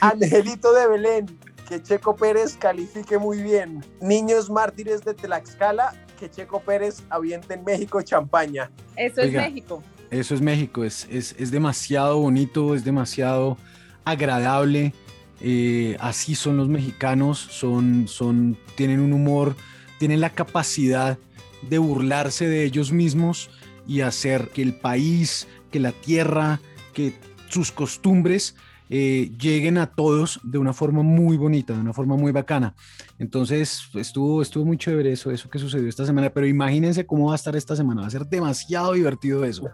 Angelito 0.00 0.72
de 0.72 0.88
Belén, 0.88 1.38
que 1.68 1.82
Checo 1.82 2.16
Pérez 2.16 2.56
califique 2.56 3.18
muy 3.18 3.42
bien. 3.42 3.84
Niños 4.00 4.48
mártires 4.48 5.04
de 5.04 5.12
Tlaxcala, 5.12 5.92
que 6.16 6.30
Checo 6.30 6.60
Pérez 6.60 7.02
aviente 7.10 7.54
en 7.54 7.64
México 7.64 8.02
champaña. 8.02 8.70
Eso 8.96 9.20
es 9.20 9.32
México. 9.32 9.82
Eso 10.10 10.34
es 10.34 10.40
México, 10.40 10.84
es, 10.84 11.06
es, 11.10 11.34
es 11.38 11.50
demasiado 11.50 12.18
bonito, 12.18 12.74
es 12.74 12.84
demasiado 12.84 13.58
agradable 14.04 14.92
eh, 15.40 15.96
así 16.00 16.34
son 16.34 16.56
los 16.56 16.68
mexicanos, 16.68 17.38
son, 17.38 18.08
son, 18.08 18.56
tienen 18.74 19.00
un 19.00 19.12
humor, 19.12 19.54
tienen 19.98 20.20
la 20.20 20.30
capacidad 20.30 21.18
de 21.62 21.78
burlarse 21.78 22.48
de 22.48 22.64
ellos 22.64 22.92
mismos 22.92 23.50
y 23.86 24.00
hacer 24.00 24.48
que 24.48 24.62
el 24.62 24.74
país, 24.74 25.46
que 25.70 25.80
la 25.80 25.92
tierra, 25.92 26.60
que 26.94 27.12
sus 27.48 27.70
costumbres 27.70 28.56
eh, 28.88 29.32
lleguen 29.38 29.78
a 29.78 29.86
todos 29.86 30.40
de 30.42 30.58
una 30.58 30.72
forma 30.72 31.02
muy 31.02 31.36
bonita, 31.36 31.72
de 31.72 31.80
una 31.80 31.92
forma 31.92 32.16
muy 32.16 32.32
bacana. 32.32 32.74
Entonces 33.18 33.88
estuvo, 33.94 34.42
estuvo 34.42 34.64
muy 34.64 34.78
chévere 34.78 35.12
eso, 35.12 35.30
eso 35.30 35.48
que 35.50 35.58
sucedió 35.58 35.88
esta 35.88 36.06
semana, 36.06 36.30
pero 36.30 36.46
imagínense 36.46 37.06
cómo 37.06 37.26
va 37.26 37.32
a 37.32 37.36
estar 37.36 37.56
esta 37.56 37.74
semana, 37.74 38.02
va 38.02 38.06
a 38.06 38.10
ser 38.10 38.26
demasiado 38.26 38.92
divertido 38.92 39.44
eso. 39.44 39.68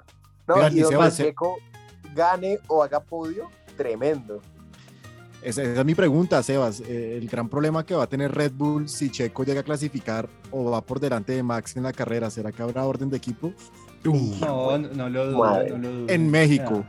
No, 0.47 0.69
y 0.69 0.83
Checo 1.11 1.57
gane 2.15 2.59
o 2.69 2.83
haga 2.83 3.01
podio, 3.01 3.49
tremendo. 3.77 4.41
Esa, 5.43 5.63
es 5.63 5.85
mi 5.85 5.95
pregunta, 5.95 6.41
Sebas. 6.43 6.81
Eh, 6.81 7.19
el 7.21 7.29
gran 7.29 7.49
problema 7.49 7.85
que 7.85 7.95
va 7.95 8.05
a 8.05 8.07
tener 8.07 8.33
Red 8.33 8.53
Bull 8.53 8.89
si 8.89 9.11
Checo 9.11 9.45
llega 9.45 9.61
a 9.61 9.65
clasificar 9.65 10.29
o 10.53 10.71
va 10.71 10.81
por 10.83 11.01
delante 11.01 11.33
de 11.33 11.43
Max 11.43 11.77
en 11.77 11.83
la 11.83 11.93
carrera, 11.93 12.31
¿será 12.31 12.53
que 12.53 12.63
habrá 12.63 12.85
orden 12.85 13.11
de 13.11 13.17
equipo? 13.17 13.53
No, 14.05 14.79
no, 14.79 15.09
lo 15.09 15.33
dudo, 15.33 16.09
En 16.09 16.31
México. 16.31 16.85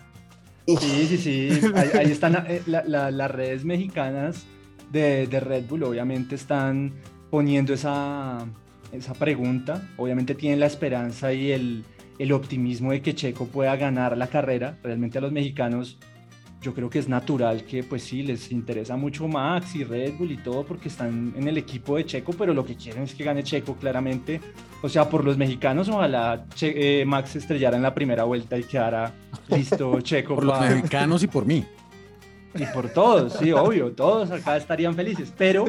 Sí, 0.68 1.08
sí, 1.08 1.18
sí. 1.18 1.50
Ahí, 1.76 2.12
están 2.12 2.46
eh, 2.48 2.62
las 2.66 3.32
redes 3.32 3.66
mexicanas 3.66 4.46
de, 4.92 5.28
Red 5.28 5.66
Bull, 5.66 5.84
obviamente 5.84 6.36
están 6.36 6.94
poniendo 7.30 7.74
esa, 7.74 8.46
esa 8.92 9.14
pregunta. 9.14 9.90
Obviamente 9.98 10.36
tienen 10.36 10.60
la 10.60 10.68
esperanza 10.68 11.34
y 11.34 11.52
el, 11.52 11.84
el 12.20 12.32
optimismo 12.32 12.92
de 12.92 13.02
que 13.02 13.16
Checo 13.16 13.48
pueda 13.48 13.76
ganar 13.76 14.18
la 14.18 14.28
carrera. 14.28 14.78
Realmente 14.84 15.18
a 15.18 15.22
los 15.22 15.32
mexicanos 15.32 15.98
yo 16.64 16.74
creo 16.74 16.90
que 16.90 16.98
es 16.98 17.10
natural 17.10 17.66
que 17.66 17.84
pues 17.84 18.04
sí, 18.04 18.24
les 18.24 18.52
interesa 18.52 18.96
mucho 18.96 19.28
Max 19.28 19.76
y 19.76 19.84
Red 19.84 20.14
Bull 20.18 20.32
y 20.32 20.38
todo 20.38 20.64
porque 20.64 20.88
están 20.88 21.34
en 21.36 21.48
el 21.48 21.58
equipo 21.58 21.98
de 21.98 22.06
Checo, 22.06 22.32
pero 22.34 22.54
lo 22.54 22.66
que 22.66 22.76
quieren 22.76 23.04
es 23.04 23.14
que 23.14 23.24
gane 23.24 23.44
Checo 23.44 23.76
claramente. 23.76 24.40
O 24.82 24.88
sea, 24.88 25.10
por 25.10 25.26
los 25.26 25.38
mexicanos, 25.38 25.90
ojalá 25.90 26.46
eh, 26.62 27.04
Max 27.06 27.36
estrellara 27.36 27.76
en 27.76 27.84
la 27.84 27.94
primera 27.94 28.24
vuelta 28.24 28.58
y 28.58 28.64
quedara 28.64 29.14
listo 29.50 30.00
Checo. 30.02 30.36
por 30.36 30.46
los 30.46 30.60
mexicanos 30.62 31.22
y 31.24 31.28
por 31.28 31.46
mí. 31.46 31.66
Y 32.56 32.66
por 32.68 32.88
todos, 32.90 33.34
sí, 33.34 33.52
obvio, 33.52 33.92
todos 33.92 34.32
acá 34.32 34.56
estarían 34.56 34.96
felices. 34.96 35.34
Pero, 35.38 35.66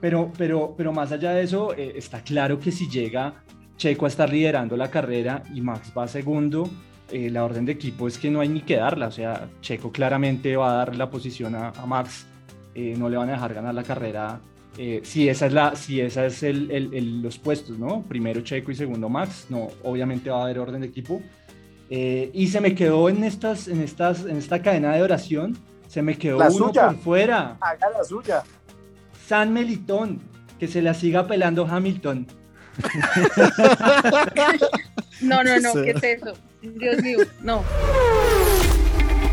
pero, 0.00 0.32
pero, 0.36 0.74
pero 0.76 0.92
más 0.92 1.12
allá 1.12 1.32
de 1.32 1.44
eso, 1.44 1.72
eh, 1.74 1.92
está 1.96 2.22
claro 2.22 2.58
que 2.58 2.72
si 2.72 2.88
llega 2.88 3.44
Checo 3.76 4.06
a 4.06 4.08
estar 4.08 4.28
liderando 4.30 4.76
la 4.76 4.90
carrera 4.90 5.42
y 5.54 5.60
Max 5.60 5.92
va 5.96 6.08
segundo, 6.08 6.68
eh, 7.10 7.30
la 7.30 7.44
orden 7.44 7.64
de 7.64 7.72
equipo 7.72 8.08
es 8.08 8.18
que 8.18 8.30
no 8.30 8.40
hay 8.40 8.48
ni 8.48 8.62
que 8.62 8.76
darla. 8.76 9.08
O 9.08 9.12
sea, 9.12 9.48
Checo 9.60 9.92
claramente 9.92 10.56
va 10.56 10.72
a 10.72 10.76
dar 10.76 10.96
la 10.96 11.10
posición 11.10 11.54
a, 11.54 11.72
Max. 11.86 12.26
Eh, 12.74 12.94
no 12.98 13.08
le 13.08 13.16
van 13.16 13.28
a 13.30 13.32
dejar 13.32 13.54
ganar 13.54 13.74
la 13.74 13.82
carrera. 13.82 14.40
Eh, 14.78 15.00
si 15.04 15.28
esa 15.28 15.46
es 15.46 15.52
la, 15.52 15.76
si 15.76 16.00
esa 16.00 16.26
es 16.26 16.42
el, 16.42 16.70
el, 16.70 17.22
los 17.22 17.38
puestos, 17.38 17.78
¿no? 17.78 18.02
Primero 18.02 18.42
Checo 18.42 18.70
y 18.70 18.74
segundo 18.74 19.08
Max. 19.08 19.46
No, 19.48 19.68
obviamente 19.84 20.30
va 20.30 20.40
a 20.40 20.44
haber 20.44 20.58
orden 20.58 20.80
de 20.80 20.88
equipo. 20.88 21.22
y 21.88 22.46
se 22.48 22.60
me 22.60 22.74
quedó 22.74 23.08
en 23.08 23.24
estas, 23.24 23.68
en 23.68 23.80
estas, 23.80 24.24
en 24.24 24.36
esta 24.36 24.60
cadena 24.60 24.94
de 24.94 25.02
oración. 25.02 25.56
Se 25.88 26.02
me 26.02 26.18
quedó 26.18 26.38
uno 26.38 26.72
por 26.72 26.96
fuera. 26.96 27.56
Haga 27.60 27.90
la 27.90 28.04
suya. 28.04 28.42
San 29.26 29.52
Melitón, 29.52 30.20
que 30.58 30.66
se 30.66 30.82
la 30.82 30.94
siga 30.94 31.26
pelando 31.26 31.66
Hamilton. 31.66 32.26
no, 35.22 35.42
no, 35.42 35.60
no, 35.60 35.72
¿qué 35.72 35.90
es 35.90 36.02
eso? 36.02 36.34
Dios 36.62 37.02
mío, 37.02 37.18
no. 37.42 37.62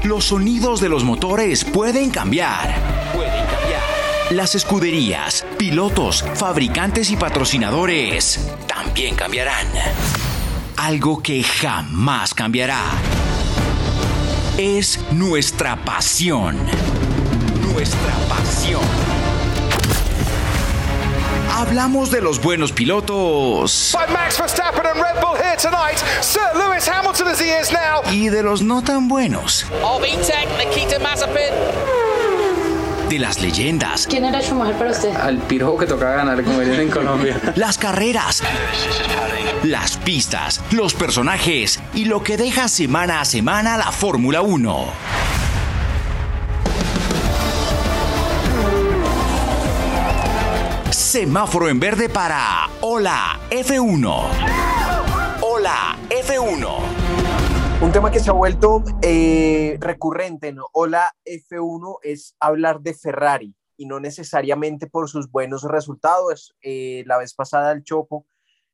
Los 0.03 0.25
sonidos 0.25 0.81
de 0.81 0.89
los 0.89 1.03
motores 1.03 1.63
pueden 1.63 2.12
cambiar. 2.12 2.75
Pueden 3.13 3.45
cambiar. 3.45 3.81
Las 4.31 4.55
escuderías, 4.55 5.45
pilotos, 5.57 6.23
fabricantes 6.36 7.09
y 7.12 7.15
patrocinadores 7.15 8.39
también 8.67 9.15
cambiarán. 9.15 9.67
Algo 10.77 11.21
que 11.21 11.43
jamás 11.43 12.33
cambiará 12.33 12.81
es 14.57 14.99
nuestra 15.12 15.83
pasión. 15.83 16.57
Nuestra 17.73 18.13
pasión. 18.27 19.22
Hablamos 21.56 22.10
de 22.10 22.20
los 22.20 22.42
buenos 22.42 22.72
pilotos. 22.72 23.96
Y 28.12 28.30
de 28.30 28.42
los 28.42 28.63
no 28.63 28.82
tan 28.82 29.08
buenos. 29.08 29.68
De 33.08 33.20
las 33.20 33.39
leyendas. 33.39 34.08
¿Quién 34.08 34.26
era 34.26 34.42
Schumacher 34.42 34.76
para 34.80 34.89
usted? 34.89 35.16
Al 35.16 35.38
pirojo 35.38 35.78
que 35.78 35.86
tocaba 35.86 36.16
ganar 36.16 36.44
como 36.44 36.60
en 36.60 36.89
Colombia. 36.89 37.39
Las 37.56 37.78
carreras. 37.78 38.42
Las 39.62 39.98
pistas, 39.98 40.60
los 40.72 40.96
personajes 40.96 41.80
y 41.94 42.06
lo 42.06 42.24
que 42.24 42.36
deja 42.36 42.68
semana 42.68 43.22
a 43.22 43.26
semana 43.26 43.78
la 43.78 43.92
Fórmula 43.92 44.42
1. 44.42 45.33
Semáforo 51.13 51.69
en 51.69 51.80
verde 51.80 52.10
para 52.10 52.67
Hola 52.82 53.39
F1. 53.52 54.23
Hola 55.43 55.95
F1. 56.10 57.84
Un 57.84 57.91
tema 57.91 58.10
que 58.10 58.19
se 58.19 58.32
ha 58.32 58.34
vuelto 58.34 58.84
eh, 59.04 59.78
recurrente 59.80 60.47
en 60.47 60.58
Hola 60.71 61.13
F1 61.23 61.99
es 62.02 62.36
hablar 62.39 62.82
de 62.82 62.95
Ferrari 62.95 63.54
y 63.78 63.86
no 63.86 63.99
necesariamente 63.99 64.88
por 64.88 65.08
sus 65.08 65.30
buenos 65.30 65.62
resultados. 65.62 66.56
Eh, 66.63 67.04
la 67.06 67.19
vez 67.19 67.36
pasada 67.36 67.73
el 67.73 67.84
Chopo 67.84 68.26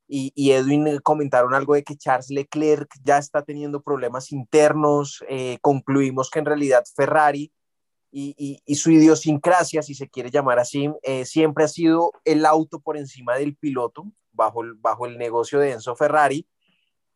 y, 0.07 0.51
Edwin 0.53 0.97
comentaron 1.03 1.53
algo 1.53 1.73
de 1.73 1.83
que 1.83 1.97
Charles 1.97 2.29
Leclerc 2.29 2.87
ya 3.03 3.17
está 3.17 3.43
teniendo 3.43 3.81
problemas 3.81 4.31
internos. 4.31 5.25
Eh, 5.27 5.57
concluimos 5.59 6.29
que 6.29 6.39
en 6.39 6.45
realidad 6.45 6.85
Ferrari 6.95 7.51
y, 8.11 8.75
su 8.75 8.91
idiosincrasia, 8.91 9.81
si 9.81 9.93
se 9.93 10.09
quiere 10.09 10.31
llamar 10.31 10.59
así, 10.59 10.89
eh, 11.03 11.25
siempre 11.25 11.63
ha 11.63 11.67
sido 11.67 12.11
el 12.25 12.45
auto 12.45 12.79
por 12.79 12.97
encima 12.97 13.35
del 13.35 13.55
piloto, 13.55 14.05
bajo 14.31 14.63
el, 14.63 14.73
bajo 14.73 15.05
el 15.05 15.17
negocio 15.17 15.59
de 15.59 15.71
Enzo 15.71 15.95
Ferrari. 15.95 16.47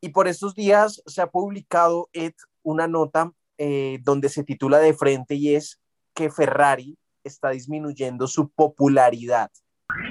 Y 0.01 0.09
por 0.09 0.27
estos 0.27 0.53
días 0.53 1.01
se 1.05 1.21
ha 1.21 1.27
publicado 1.27 2.09
Ed, 2.13 2.33
una 2.61 2.87
nota 2.87 3.31
eh, 3.57 3.99
donde 4.03 4.29
se 4.29 4.43
titula 4.43 4.79
de 4.79 4.93
frente 4.93 5.35
y 5.35 5.55
es 5.55 5.79
que 6.13 6.29
Ferrari 6.29 6.97
está 7.23 7.49
disminuyendo 7.49 8.27
su 8.27 8.49
popularidad. 8.49 9.49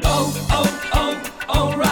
Oh, 0.05 0.33
oh, 0.55 1.13
oh, 1.49 1.92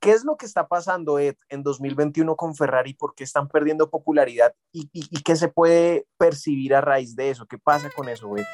¿Qué 0.00 0.12
es 0.12 0.24
lo 0.24 0.36
que 0.36 0.46
está 0.46 0.68
pasando, 0.68 1.18
Ed, 1.18 1.34
en 1.48 1.64
2021 1.64 2.36
con 2.36 2.54
Ferrari? 2.54 2.94
¿Por 2.94 3.14
qué 3.16 3.24
están 3.24 3.48
perdiendo 3.48 3.90
popularidad? 3.90 4.54
¿Y, 4.72 5.22
qué 5.22 5.34
se 5.34 5.48
puede 5.48 6.06
percibir 6.16 6.74
a 6.74 6.80
raíz 6.80 7.16
de 7.16 7.30
eso? 7.30 7.46
¿Qué 7.46 7.58
pasa 7.58 7.90
con 7.90 8.08
eso, 8.08 8.36
Ed? 8.36 8.44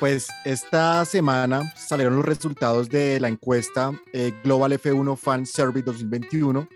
Pues 0.00 0.28
esta 0.44 1.04
semana 1.04 1.62
salieron 1.76 2.16
los 2.16 2.24
resultados 2.24 2.88
de 2.88 3.20
la 3.20 3.28
encuesta 3.28 3.92
eh, 4.12 4.32
Global 4.44 4.72
F1 4.72 5.16
Fan 5.16 5.44
Survey 5.44 5.82
2021, 5.82 6.66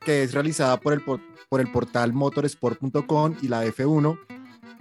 que 0.00 0.24
es 0.24 0.34
realizada 0.34 0.78
por 0.78 0.92
el, 0.92 1.04
por, 1.04 1.20
el 1.60 1.70
portal 1.70 2.12
motorsport.com 2.12 3.36
y 3.40 3.48
la 3.48 3.64
F1. 3.66 4.18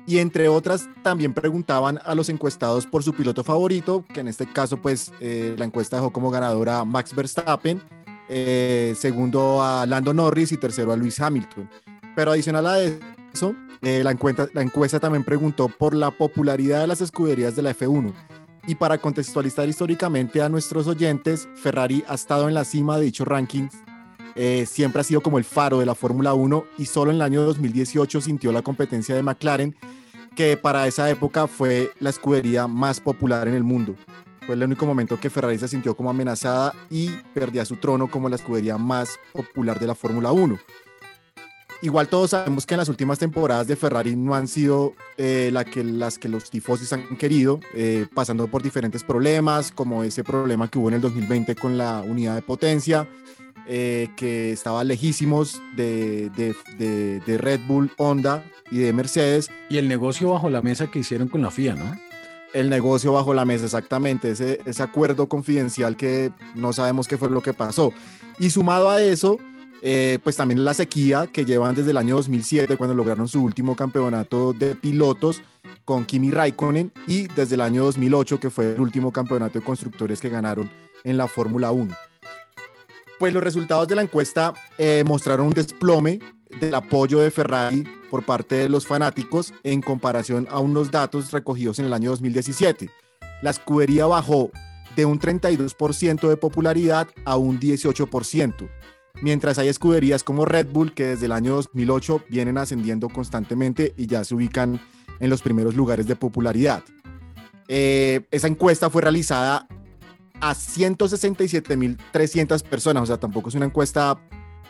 Y 0.08 0.20
entre 0.20 0.48
otras, 0.48 0.90
también 1.04 1.34
preguntaban 1.34 2.00
a 2.04 2.16
los 2.16 2.30
encuestados 2.30 2.88
por 2.88 3.04
su 3.04 3.14
piloto 3.14 3.44
favorito, 3.44 4.04
que 4.12 4.22
en 4.22 4.30
este 4.30 4.52
caso, 4.52 4.82
pues 4.82 5.12
eh, 5.20 5.54
la 5.58 5.66
encuesta 5.66 5.98
dejó 5.98 6.12
como 6.12 6.32
ganadora 6.32 6.86
Max 6.86 7.14
Verstappen 7.14 7.97
eh, 8.30 8.94
segundo 8.98 9.64
a 9.64 9.86
Lando 9.86 10.14
Norris 10.14 10.52
y 10.52 10.58
tercero 10.58 10.92
a 10.92 10.98
Luis 10.98 11.20
Hamilton. 11.20 11.70
Pero 12.16 12.32
adicional 12.32 12.66
a 12.66 12.80
eso, 12.82 13.56
eh, 13.82 14.04
la, 14.04 14.12
encuesta, 14.12 14.48
la 14.54 14.62
encuesta 14.62 15.00
también 15.00 15.24
preguntó 15.24 15.68
por 15.70 15.94
la 15.94 16.12
popularidad 16.12 16.82
de 16.82 16.88
las 16.88 17.02
escuderías 17.02 17.56
de 17.56 17.62
la 17.62 17.72
F1. 17.76 18.14
Y 18.68 18.76
para 18.76 18.98
contextualizar 18.98 19.70
históricamente 19.70 20.42
a 20.42 20.50
nuestros 20.50 20.88
oyentes, 20.88 21.48
Ferrari 21.56 22.04
ha 22.08 22.16
estado 22.16 22.48
en 22.50 22.54
la 22.54 22.66
cima 22.66 22.98
de 22.98 23.06
dichos 23.06 23.28
rankings. 23.28 23.74
Eh, 24.36 24.66
siempre 24.68 25.02
ha 25.02 25.04
sido 25.04 25.22
como 25.22 25.38
el 25.38 25.46
faro 25.46 25.80
de 25.80 25.86
la 25.86 25.96
Fórmula 25.96 26.34
1 26.34 26.66
y 26.78 26.86
solo 26.86 27.12
en 27.12 27.16
el 27.16 27.22
año 27.22 27.44
2018 27.44 28.22
sintió 28.22 28.52
la 28.52 28.62
competencia 28.62 29.16
de 29.16 29.24
McLaren, 29.24 29.76
que 30.36 30.58
para 30.58 30.86
esa 30.86 31.10
época 31.10 31.48
fue 31.48 31.92
la 32.00 32.10
escudería 32.10 32.68
más 32.68 33.00
popular 33.00 33.48
en 33.48 33.56
el 33.56 33.64
mundo. 33.64 33.96
Fue 34.48 34.56
el 34.56 34.64
único 34.64 34.86
momento 34.86 35.20
que 35.20 35.30
Ferrari 35.30 35.60
se 35.60 35.68
sintió 35.68 35.98
como 35.98 36.10
amenazada 36.10 36.74
y 36.90 37.10
perdía 37.34 37.66
su 37.66 37.76
trono 37.76 38.10
como 38.10 38.30
la 38.30 38.38
escudería 38.38 38.78
más 38.78 39.20
popular 39.34 39.78
de 39.78 39.88
la 39.88 39.94
Fórmula 39.94 40.32
1. 40.32 40.58
Igual 41.82 42.08
todos 42.08 42.30
sabemos 42.30 42.66
que 42.66 42.74
en 42.74 42.80
las 42.80 42.88
últimas 42.88 43.20
temporadas 43.20 43.68
de 43.68 43.76
Ferrari 43.76 44.16
no 44.16 44.36
han 44.36 44.48
sido 44.48 44.94
eh, 45.18 45.50
las 45.52 46.18
que 46.18 46.30
los 46.30 46.50
tifosis 46.50 46.94
han 46.94 47.18
querido, 47.18 47.60
eh, 47.74 48.08
pasando 48.16 48.48
por 48.48 48.64
diferentes 48.64 49.04
problemas, 49.04 49.74
como 49.74 50.06
ese 50.06 50.24
problema 50.24 50.70
que 50.70 50.80
hubo 50.80 50.88
en 50.88 50.96
el 50.96 51.02
2020 51.02 51.54
con 51.56 51.78
la 51.78 52.00
unidad 52.00 52.36
de 52.36 52.42
potencia, 52.42 53.06
eh, 53.68 54.08
que 54.16 54.54
estaba 54.54 54.86
lejísimos 54.86 55.62
de, 55.76 56.32
Red 57.28 57.60
Bull, 57.68 57.92
Honda 57.98 58.46
y 58.72 58.78
de 58.78 58.94
Mercedes. 58.94 59.52
Y 59.70 59.78
el 59.78 59.90
negocio 59.90 60.30
bajo 60.30 60.50
la 60.50 60.62
mesa 60.62 60.90
que 60.90 61.00
hicieron 61.00 61.28
con 61.28 61.42
la 61.42 61.52
FIA, 61.52 61.76
¿no? 61.76 62.07
El 62.60 62.70
negocio 62.70 63.14
bajo 63.14 63.34
la 63.34 63.46
mesa, 63.46 63.66
exactamente, 63.66 64.32
ese, 64.32 64.60
ese 64.66 64.82
acuerdo 64.82 65.30
confidencial 65.30 65.96
que 65.96 66.32
no 66.56 66.74
sabemos 66.74 67.08
qué 67.08 67.18
fue 67.18 67.30
lo 67.30 67.42
que 67.42 67.54
pasó. 67.54 67.94
Y 68.40 68.50
sumado 68.50 68.90
a 68.90 69.02
eso, 69.02 69.38
eh, 69.84 70.18
pues 70.24 70.36
también 70.36 70.66
la 70.66 70.74
sequía 70.74 71.28
que 71.28 71.46
llevan 71.46 71.76
desde 71.76 71.92
el 71.92 71.98
año 71.98 72.16
2007, 72.16 72.76
cuando 72.78 72.96
lograron 72.96 73.28
su 73.28 73.44
último 73.44 73.76
campeonato 73.76 74.54
de 74.54 74.76
pilotos 74.76 75.42
con 75.86 76.06
Kimi 76.06 76.32
Raikkonen, 76.32 76.92
y 77.06 77.28
desde 77.28 77.56
el 77.56 77.62
año 77.62 77.84
2008, 77.84 78.40
que 78.40 78.50
fue 78.50 78.74
el 78.74 78.82
último 78.82 79.12
campeonato 79.12 79.60
de 79.60 79.66
constructores 79.66 80.20
que 80.20 80.30
ganaron 80.30 80.70
en 81.04 81.18
la 81.18 81.28
Fórmula 81.28 81.72
1. 81.72 81.94
Pues 83.20 83.34
los 83.34 83.44
resultados 83.44 83.88
de 83.88 83.96
la 83.96 84.02
encuesta 84.02 84.54
eh, 84.80 85.04
mostraron 85.06 85.48
un 85.48 85.54
desplome 85.54 86.20
del 86.60 86.76
apoyo 86.76 87.20
de 87.20 87.32
Ferrari 87.32 87.84
por 88.10 88.26
parte 88.26 88.56
de 88.56 88.70
los 88.70 88.88
fanáticos 88.88 89.54
en 89.64 89.82
comparación 89.82 90.48
a 90.50 90.60
unos 90.60 90.92
datos 90.92 91.32
recogidos 91.32 91.80
en 91.80 91.86
el 91.86 91.94
año 91.94 92.10
2017. 92.12 92.90
la 93.42 93.50
escudería 93.52 94.06
bajó 94.08 94.52
de 94.96 95.06
un 95.06 95.20
32% 95.20 96.28
de 96.28 96.38
popularidad 96.38 97.08
a 97.24 97.38
un 97.38 97.60
18%, 97.60 98.68
mientras 99.22 99.60
hay 99.60 99.68
escuderías 99.68 100.24
como 100.24 100.46
Red 100.46 100.70
Bull 100.72 100.94
que 100.94 101.06
desde 101.06 101.28
el 101.28 101.34
año 101.34 101.54
2008 101.56 102.24
vienen 102.30 102.58
ascendiendo 102.58 103.08
constantemente 103.10 103.94
y 103.96 104.08
ya 104.08 104.24
se 104.24 104.34
ubican 104.34 104.82
en 105.20 105.30
los 105.30 105.44
primeros 105.44 105.76
lugares 105.76 106.08
de 106.08 106.16
popularidad. 106.16 106.84
Eh, 107.68 108.26
esa 108.32 108.48
encuesta 108.48 108.90
fue 108.90 109.04
realizada 109.04 109.68
a 110.40 110.54
167.300 110.54 112.64
personas, 112.64 113.04
o 113.04 113.06
sea, 113.06 113.18
tampoco 113.18 113.50
es 113.50 113.56
una 113.56 113.66
encuesta 113.66 114.18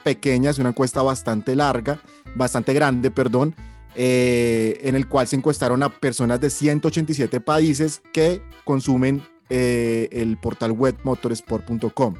pequeña, 0.03 0.49
es 0.49 0.59
una 0.59 0.69
encuesta 0.69 1.01
bastante 1.01 1.55
larga, 1.55 1.99
bastante 2.35 2.73
grande, 2.73 3.11
perdón, 3.11 3.55
eh, 3.95 4.79
en 4.83 4.95
el 4.95 5.07
cual 5.07 5.27
se 5.27 5.35
encuestaron 5.35 5.81
a 5.81 5.89
personas 5.89 6.39
de 6.39 6.49
187 6.49 7.41
países 7.41 8.01
que 8.13 8.43
consumen 8.63 9.23
eh, 9.49 10.07
el 10.11 10.37
portal 10.37 10.71
web 10.71 10.95
motorsport.com. 11.03 12.13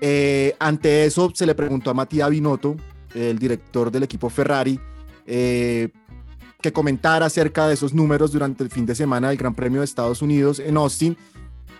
Eh, 0.00 0.56
ante 0.58 1.04
eso 1.04 1.30
se 1.34 1.46
le 1.46 1.54
preguntó 1.54 1.90
a 1.90 1.94
Matías 1.94 2.30
Binotto, 2.30 2.76
el 3.14 3.38
director 3.38 3.90
del 3.90 4.02
equipo 4.02 4.28
Ferrari, 4.28 4.78
que 5.24 6.72
comentara 6.72 7.26
acerca 7.26 7.68
de 7.68 7.74
esos 7.74 7.94
números 7.94 8.32
durante 8.32 8.64
el 8.64 8.70
fin 8.70 8.84
de 8.86 8.94
semana 8.94 9.28
del 9.28 9.38
Gran 9.38 9.54
Premio 9.54 9.80
de 9.80 9.84
Estados 9.84 10.20
Unidos 10.20 10.58
en 10.58 10.76
Austin. 10.76 11.16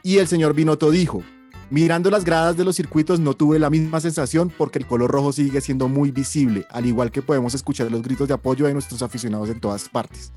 Y 0.02 0.18
el 0.18 0.28
señor 0.28 0.54
Binotto 0.54 0.90
dijo, 0.90 1.24
Mirando 1.68 2.10
las 2.10 2.24
gradas 2.24 2.56
de 2.56 2.64
los 2.64 2.76
circuitos 2.76 3.18
no 3.18 3.34
tuve 3.34 3.58
la 3.58 3.70
misma 3.70 4.00
sensación 4.00 4.52
porque 4.56 4.78
el 4.78 4.86
color 4.86 5.10
rojo 5.10 5.32
sigue 5.32 5.60
siendo 5.60 5.88
muy 5.88 6.12
visible, 6.12 6.64
al 6.70 6.86
igual 6.86 7.10
que 7.10 7.22
podemos 7.22 7.54
escuchar 7.54 7.90
los 7.90 8.02
gritos 8.02 8.28
de 8.28 8.34
apoyo 8.34 8.66
de 8.66 8.72
nuestros 8.72 9.02
aficionados 9.02 9.48
en 9.50 9.58
todas 9.58 9.88
partes. 9.88 10.32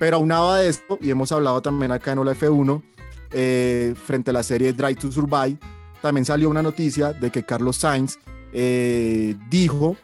Pero 0.00 0.16
aunado 0.16 0.54
de 0.54 0.68
esto, 0.68 0.98
y 1.00 1.10
hemos 1.10 1.30
hablado 1.30 1.62
también 1.62 1.92
acá 1.92 2.12
en 2.12 2.18
Ola 2.18 2.34
F1, 2.34 2.82
eh, 3.30 3.94
frente 4.04 4.30
a 4.30 4.32
la 4.32 4.42
serie 4.42 4.72
Drive 4.72 4.96
to 4.96 5.12
Survive, 5.12 5.58
también 6.02 6.24
salió 6.24 6.50
una 6.50 6.62
noticia 6.62 7.12
de 7.12 7.30
que 7.30 7.44
Carlos 7.44 7.76
Sainz 7.76 8.18
eh, 8.52 9.36
dijo 9.48 9.96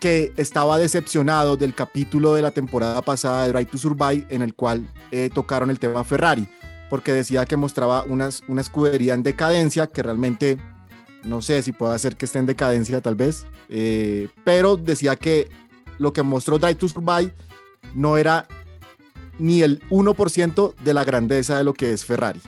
que 0.00 0.34
estaba 0.36 0.78
decepcionado 0.78 1.56
del 1.56 1.74
capítulo 1.74 2.34
de 2.34 2.42
la 2.42 2.50
temporada 2.50 3.00
pasada 3.00 3.46
de 3.46 3.52
Drive 3.52 3.70
to 3.70 3.78
Survive 3.78 4.26
en 4.28 4.42
el 4.42 4.52
cual 4.54 4.86
eh, 5.10 5.30
tocaron 5.32 5.70
el 5.70 5.78
tema 5.78 6.04
Ferrari 6.04 6.46
porque 6.92 7.14
decía 7.14 7.46
que 7.46 7.56
mostraba 7.56 8.04
unas, 8.04 8.42
una 8.48 8.60
escudería 8.60 9.14
en 9.14 9.22
decadencia, 9.22 9.86
que 9.86 10.02
realmente 10.02 10.58
no 11.24 11.40
sé 11.40 11.62
si 11.62 11.72
puede 11.72 11.94
hacer 11.94 12.16
que 12.16 12.26
esté 12.26 12.38
en 12.38 12.44
decadencia 12.44 13.00
tal 13.00 13.14
vez, 13.14 13.46
eh, 13.70 14.28
pero 14.44 14.76
decía 14.76 15.16
que 15.16 15.48
lo 15.96 16.12
que 16.12 16.22
mostró 16.22 16.58
Drive 16.58 16.74
to 16.74 16.88
Survive 16.90 17.32
no 17.94 18.18
era 18.18 18.46
ni 19.38 19.62
el 19.62 19.80
1% 19.88 20.74
de 20.84 20.92
la 20.92 21.02
grandeza 21.02 21.56
de 21.56 21.64
lo 21.64 21.72
que 21.72 21.94
es 21.94 22.04
Ferrari. 22.04 22.42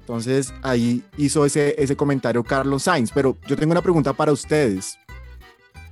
Entonces 0.00 0.52
ahí 0.62 1.04
hizo 1.16 1.46
ese, 1.46 1.80
ese 1.80 1.94
comentario 1.94 2.42
Carlos 2.42 2.82
Sainz, 2.82 3.12
pero 3.14 3.38
yo 3.46 3.54
tengo 3.54 3.70
una 3.70 3.82
pregunta 3.82 4.12
para 4.12 4.32
ustedes. 4.32 4.98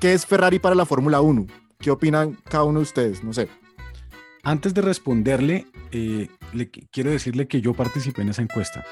¿Qué 0.00 0.12
es 0.12 0.26
Ferrari 0.26 0.58
para 0.58 0.74
la 0.74 0.86
Fórmula 0.86 1.20
1? 1.20 1.46
¿Qué 1.78 1.92
opinan 1.92 2.36
cada 2.48 2.64
uno 2.64 2.80
de 2.80 2.82
ustedes? 2.82 3.22
No 3.22 3.32
sé. 3.32 3.48
Antes 4.42 4.74
de 4.74 4.80
responderle, 4.80 5.66
eh, 5.92 6.28
le, 6.52 6.70
quiero 6.70 7.10
decirle 7.10 7.48
que 7.48 7.60
yo 7.60 7.74
participé 7.74 8.22
en 8.22 8.30
esa 8.30 8.42
encuesta. 8.42 8.84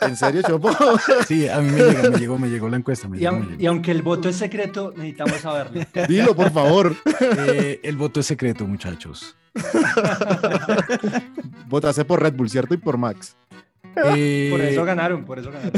¿En 0.00 0.16
serio, 0.16 0.42
Chopo? 0.42 0.70
Sí, 1.26 1.48
a 1.48 1.60
mí 1.60 1.70
me 1.70 1.78
llegó, 1.78 2.10
me 2.10 2.18
llegó, 2.18 2.38
me 2.38 2.48
llegó 2.48 2.68
la 2.68 2.76
encuesta. 2.76 3.08
y, 3.58 3.66
aunque 3.66 3.90
el 3.90 4.02
voto 4.02 4.28
es 4.28 4.36
secreto, 4.36 4.92
necesitamos 4.96 5.40
saberlo. 5.40 5.80
Dilo, 6.08 6.34
por 6.34 6.50
favor. 6.50 6.96
Eh, 7.20 7.80
el 7.82 7.96
voto 7.96 8.20
es 8.20 8.26
secreto, 8.26 8.66
muchachos. 8.66 9.36
Votase 11.68 12.04
por 12.04 12.22
Red 12.22 12.34
Bull, 12.34 12.48
¿cierto? 12.48 12.74
Y 12.74 12.76
por 12.76 12.96
Max. 12.96 13.36
Eh, 14.14 14.48
por 14.50 14.60
eso 14.60 14.84
ganaron, 14.84 15.24
por 15.24 15.38
eso 15.38 15.50
ganaron. 15.50 15.72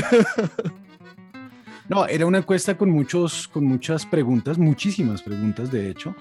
No, 1.88 2.06
era 2.06 2.26
una 2.26 2.38
encuesta 2.38 2.76
con, 2.76 2.90
muchos, 2.90 3.48
con 3.48 3.64
muchas 3.64 4.06
preguntas, 4.06 4.58
muchísimas 4.58 5.22
preguntas, 5.22 5.72
de 5.72 5.88
hecho 5.88 6.14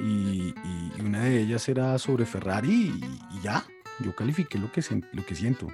y, 0.00 0.54
una 1.00 1.20
de 1.20 1.40
ellas 1.40 1.68
era 1.68 1.98
sobre 1.98 2.26
Ferrari 2.26 2.92
y, 3.32 3.40
ya, 3.42 3.64
yo 4.00 4.14
califiqué 4.14 4.58
lo 4.58 4.70
que, 4.70 4.82
lo 5.12 5.24
que 5.24 5.34
siento. 5.34 5.68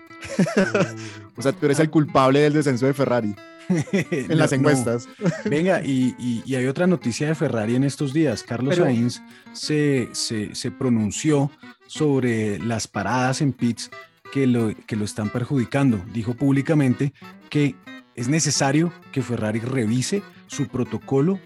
o 1.37 1.42
sea, 1.42 1.52
tú 1.52 1.66
eres 1.66 1.80
el 1.80 1.90
culpable 1.90 2.40
del 2.40 2.52
descenso 2.52 2.87
de 2.87 2.94
Ferrari 2.94 3.35
en 3.92 4.38
las 4.38 4.52
encuestas. 4.52 5.08
Venga, 5.44 5.82
y, 5.82 6.42
hay 6.54 6.66
otra 6.66 6.87
noticia 6.87 7.28
de 7.28 7.35
Ferrari 7.35 7.74
en 7.74 7.85
estos 7.85 8.12
días. 8.12 8.42
Carlos 8.42 8.76
Sainz 8.76 9.22
se, 9.52 10.08
se, 10.12 10.70
pronunció 10.70 11.50
sobre 11.87 12.58
las 12.58 12.88
paradas 12.88 13.40
en 13.40 13.52
pits 13.52 13.90
que 14.32 14.46
lo, 14.46 14.74
que 14.87 14.96
lo 14.96 15.04
están 15.04 15.30
perjudicando. 15.30 16.02
Dijo 16.12 16.35
públicamente 16.35 17.12
que 17.50 17.74
es 18.14 18.28
necesario 18.28 18.92
que 19.11 19.22
Ferrari 19.22 19.61
revise 19.61 20.22
su 20.46 20.68
protocolo 20.68 21.38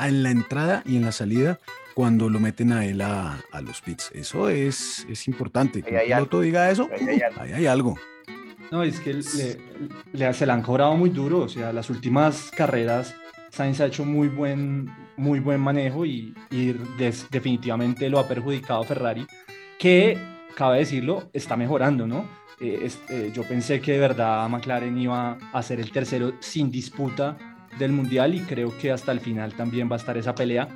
en 0.00 0.22
la 0.22 0.30
entrada 0.30 0.82
y 0.86 0.96
en 0.96 1.04
la 1.04 1.12
salida 1.12 1.58
cuando 1.98 2.30
lo 2.30 2.38
meten 2.38 2.70
a 2.72 2.86
él 2.86 3.00
a, 3.00 3.42
los 3.60 3.80
pits. 3.80 4.12
Eso 4.14 4.48
es, 4.48 5.04
es 5.10 5.26
importante. 5.26 5.82
Que 5.82 5.96
el 5.96 6.04
piloto 6.04 6.40
diga 6.42 6.70
eso, 6.70 6.88
ahí 6.92 7.52
hay, 7.52 7.66
algo. 7.66 7.98
No, 8.70 8.84
es 8.84 9.00
que 9.00 9.14
le, 9.14 10.32
se 10.32 10.46
le 10.46 10.52
han 10.52 10.62
cobrado 10.62 10.96
muy 10.96 11.10
duro. 11.10 11.40
O 11.40 11.48
sea, 11.48 11.72
las 11.72 11.90
últimas 11.90 12.52
carreras 12.56 13.16
Sainz 13.50 13.80
ha 13.80 13.86
hecho 13.86 14.04
muy 14.04 14.28
buen, 14.28 14.88
muy 15.16 15.40
buen 15.40 15.60
manejo 15.60 16.06
y, 16.06 16.32
definitivamente 17.32 18.08
lo 18.08 18.20
ha 18.20 18.28
perjudicado 18.28 18.84
Ferrari, 18.84 19.26
que, 19.76 20.16
cabe 20.54 20.78
decirlo, 20.78 21.28
está 21.32 21.56
mejorando, 21.56 22.06
¿no? 22.06 22.28
Eh, 22.60 22.88
eh, 23.08 23.32
yo 23.34 23.42
pensé 23.42 23.80
que 23.80 23.94
de 23.94 23.98
verdad 23.98 24.48
McLaren 24.48 24.96
iba 24.96 25.36
a 25.52 25.62
ser 25.64 25.80
el 25.80 25.90
tercero 25.90 26.34
sin 26.38 26.70
disputa 26.70 27.36
del 27.76 27.90
Mundial 27.90 28.36
y 28.36 28.40
creo 28.42 28.72
que 28.78 28.92
hasta 28.92 29.10
el 29.10 29.18
final 29.18 29.54
también 29.54 29.90
va 29.90 29.96
a 29.96 29.98
estar 29.98 30.16
esa 30.16 30.36
pelea 30.36 30.68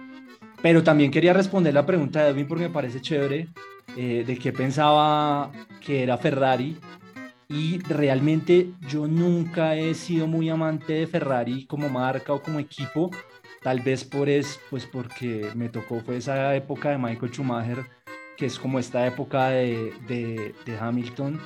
pero 0.62 0.84
también 0.84 1.10
quería 1.10 1.32
responder 1.32 1.74
la 1.74 1.84
pregunta 1.84 2.22
de 2.22 2.30
Edwin 2.30 2.46
porque 2.46 2.64
me 2.64 2.70
parece 2.70 3.00
chévere 3.00 3.48
eh, 3.96 4.22
de 4.24 4.38
qué 4.38 4.52
pensaba 4.52 5.50
que 5.84 6.04
era 6.04 6.16
Ferrari. 6.16 6.78
Y 7.48 7.80
realmente 7.80 8.70
yo 8.88 9.06
nunca 9.06 9.76
he 9.76 9.92
sido 9.92 10.26
muy 10.26 10.48
amante 10.48 10.94
de 10.94 11.06
Ferrari 11.06 11.66
como 11.66 11.88
marca 11.88 12.32
o 12.32 12.40
como 12.40 12.60
equipo. 12.60 13.10
Tal 13.60 13.80
vez 13.80 14.04
por 14.04 14.28
es, 14.28 14.58
pues 14.70 14.86
porque 14.86 15.50
me 15.54 15.68
tocó 15.68 16.00
fue 16.00 16.16
esa 16.16 16.54
época 16.56 16.90
de 16.90 16.98
Michael 16.98 17.32
Schumacher, 17.32 17.84
que 18.36 18.46
es 18.46 18.58
como 18.58 18.78
esta 18.78 19.06
época 19.06 19.48
de, 19.48 19.92
de, 20.08 20.78
Hamilton. 20.80 21.40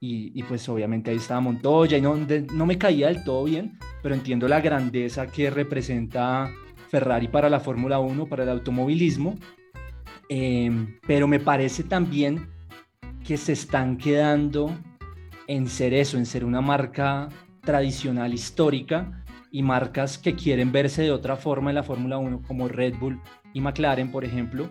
Y, 0.00 0.30
y, 0.38 0.44
pues 0.44 0.68
obviamente 0.68 1.10
ahí 1.10 1.16
estaba 1.16 1.40
Montoya 1.40 1.98
y 1.98 2.00
no, 2.00 2.16
no 2.16 2.66
me 2.66 2.78
caía 2.78 3.08
del 3.08 3.24
todo 3.24 3.44
bien, 3.44 3.76
pero 4.00 4.14
entiendo 4.14 4.46
la 4.46 4.60
grandeza 4.60 5.26
que 5.26 5.50
representa 5.50 6.52
Ferrari 6.88 7.28
para 7.28 7.48
la 7.48 7.60
Fórmula 7.60 7.98
1, 8.00 8.26
para 8.26 8.42
el 8.42 8.48
automovilismo, 8.48 9.36
em, 10.28 10.98
pero 11.06 11.28
me 11.28 11.38
parece 11.38 11.84
también 11.84 12.48
que 13.24 13.36
se 13.36 13.52
están 13.52 13.98
quedando 13.98 14.74
en 15.46 15.68
ser 15.68 15.94
eso, 15.94 16.16
en 16.16 16.26
ser 16.26 16.44
una 16.44 16.60
marca 16.60 17.28
tradicional 17.62 18.32
histórica 18.32 19.24
y 19.50 19.62
marcas 19.62 20.18
que 20.18 20.34
quieren 20.34 20.72
verse 20.72 21.02
de 21.02 21.10
otra 21.10 21.36
forma 21.36 21.70
en 21.70 21.76
la 21.76 21.82
Fórmula 21.82 22.18
1, 22.18 22.42
como 22.46 22.68
Red 22.68 22.94
Bull 22.98 23.20
y 23.52 23.60
McLaren, 23.60 24.10
por 24.10 24.24
ejemplo, 24.24 24.68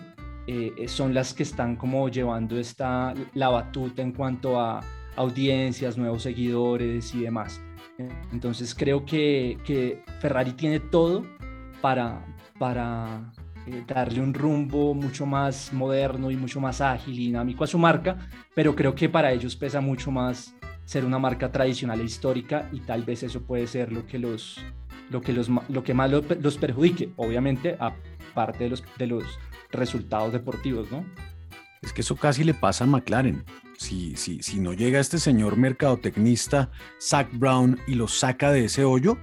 eh, 0.47 0.87
son 0.87 1.13
las 1.13 1.33
que 1.33 1.43
están 1.43 1.75
como 1.75 2.07
llevando 2.09 2.57
esta, 2.59 3.13
la 3.33 3.49
batuta 3.49 4.01
en 4.01 4.11
cuanto 4.11 4.59
a 4.59 4.81
audiencias, 5.15 5.97
nuevos 5.97 6.23
seguidores 6.23 7.13
y 7.13 7.21
demás. 7.21 7.61
Entonces 8.31 8.75
creo 8.75 9.05
que 9.05 10.03
Ferrari 10.19 10.51
tiene 10.53 10.79
todo 10.79 11.25
para, 11.81 12.25
para 12.57 13.31
eh, 13.65 13.83
darle 13.85 14.21
un 14.21 14.33
rumbo 14.33 14.93
mucho 14.93 15.25
más 15.25 15.73
moderno 15.73 16.31
y 16.31 16.37
mucho 16.37 16.59
más 16.59 16.81
ágil 16.81 17.15
y 17.15 17.27
dinámico 17.27 17.63
a 17.63 17.67
su 17.67 17.77
marca, 17.77 18.17
pero 18.55 18.75
creo 18.75 18.95
que 18.95 19.09
para 19.09 19.31
ellos 19.31 19.55
pesa 19.55 19.81
mucho 19.81 20.11
más 20.11 20.55
ser 20.85 21.03
una 21.03 21.19
marca 21.19 21.51
tradicional 21.51 21.99
e 21.99 22.05
histórica 22.05 22.69
y 22.71 22.79
tal 22.79 23.03
vez 23.03 23.23
eso 23.23 23.41
puede 23.41 23.67
ser 23.67 23.91
lo 23.91 24.05
que 24.07 24.19
los 24.19 24.63
lo 25.09 25.21
que 25.21 25.33
los 25.33 25.49
lo 25.69 25.83
que 25.83 25.93
más 25.93 26.09
los 26.11 26.57
perjudique, 26.57 27.11
obviamente 27.17 27.77
aparte 27.79 28.63
de 28.63 28.69
los 28.69 28.83
de 28.97 29.07
los 29.07 29.23
resultados 29.71 30.31
deportivos, 30.31 30.89
¿no? 30.89 31.05
Es 31.81 31.93
que 31.93 32.01
eso 32.01 32.15
casi 32.15 32.43
le 32.43 32.53
pasa 32.53 32.85
a 32.85 32.87
McLaren. 32.87 33.43
Si, 33.77 34.15
si, 34.15 34.41
si 34.41 34.59
no 34.59 34.73
llega 34.73 34.99
este 34.99 35.19
señor 35.19 35.57
mercadotecnista, 35.57 36.71
Zach 36.99 37.29
Brown, 37.31 37.79
y 37.85 37.93
lo 37.93 38.07
saca 38.07 38.51
de 38.51 38.65
ese 38.65 38.83
hoyo, 38.83 39.17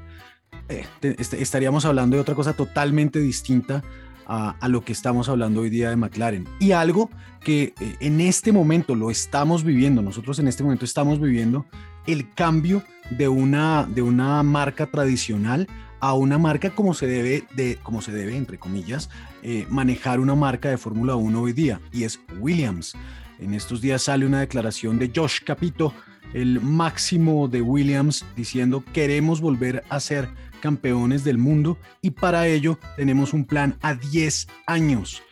eh, 0.69 0.87
este, 1.03 1.43
estaríamos 1.43 1.85
hablando 1.85 2.17
de 2.17 2.23
otra 2.23 2.35
cosa 2.35 2.53
totalmente 2.53 3.19
distinta 3.21 3.83
a, 4.27 4.69
lo 4.69 4.83
que 4.83 4.93
estamos 4.93 5.29
hablando 5.29 5.61
hoy 5.61 5.71
día 5.71 5.91
de 5.91 5.97
McLaren. 5.97 6.49
Y 6.59 6.73
algo 6.73 7.11
que 7.41 7.75
eh, 7.81 7.97
en 8.01 8.21
este 8.21 8.53
momento 8.53 8.95
lo 8.95 9.11
estamos 9.11 9.65
viviendo, 9.65 10.01
nosotros 10.03 10.39
en 10.39 10.49
este 10.49 10.63
momento 10.63 10.85
estamos 10.85 11.21
viviendo 11.21 11.67
el 12.07 12.31
cambio 12.33 12.83
de 13.11 13.29
una, 13.29 13.87
de 13.87 14.03
una 14.03 14.43
marca 14.43 14.87
tradicional 14.87 15.69
a 16.01 16.13
una 16.15 16.39
marca 16.39 16.71
como 16.71 16.93
se 16.93 17.07
debe, 17.07 17.45
de, 17.55 17.79
como 17.83 18.03
se 18.03 18.13
debe 18.13 18.37
entre 18.37 18.59
comillas, 18.59 19.09
eh, 19.43 19.67
manejar 19.71 20.21
una 20.21 20.35
marca 20.35 20.69
de 20.69 20.77
Fórmula 20.77 21.17
1 21.17 21.41
hoy 21.41 21.53
día, 21.55 21.81
y 21.93 22.05
es 22.05 22.21
Williams. 22.41 22.95
En 23.39 23.55
estos 23.55 23.81
días 23.81 24.03
sale 24.03 24.27
una 24.27 24.41
declaración 24.41 24.99
de 24.99 25.11
Josh 25.15 25.41
Capito, 25.45 25.95
el 26.35 26.61
máximo 26.61 27.49
de 27.49 27.63
Williams, 27.63 28.27
diciendo 28.37 28.85
queremos 28.93 29.41
volver 29.41 29.83
a 29.89 29.99
ser 29.99 30.29
campeones 30.65 31.25
del 31.25 31.37
mundo 31.37 31.77
y 32.01 32.13
para 32.13 32.47
ello 32.47 32.79
tenemos 32.97 33.35
un 33.35 33.45
plan 33.45 33.77
a 33.83 33.93
10 33.93 34.47
años. 34.67 35.23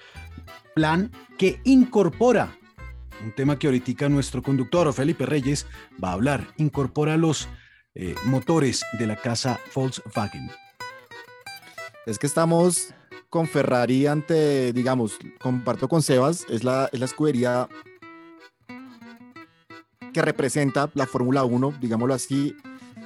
Plan 0.74 1.10
que 1.38 1.58
incorpora 1.64 2.54
un 3.24 3.32
tema 3.32 3.58
que 3.58 3.66
ahorita 3.66 4.10
nuestro 4.10 4.42
conductor 4.42 4.92
Felipe 4.92 5.24
Reyes 5.24 5.66
va 6.02 6.10
a 6.10 6.12
hablar, 6.12 6.48
incorpora 6.58 7.16
los 7.16 7.48
eh, 7.94 8.14
motores 8.26 8.84
de 8.98 9.06
la 9.06 9.16
casa 9.16 9.58
Volkswagen. 9.74 10.50
Es 12.04 12.18
que 12.18 12.26
estamos 12.26 12.92
con 13.30 13.48
Ferrari 13.48 14.06
ante, 14.06 14.74
digamos, 14.74 15.16
comparto 15.40 15.88
con 15.88 16.02
Sebas, 16.02 16.44
es 16.50 16.62
la, 16.62 16.90
es 16.92 17.00
la 17.00 17.06
escudería 17.06 17.70
que 20.12 20.20
representa 20.20 20.90
la 20.92 21.06
Fórmula 21.06 21.42
1, 21.44 21.78
digámoslo 21.80 22.12
así, 22.12 22.54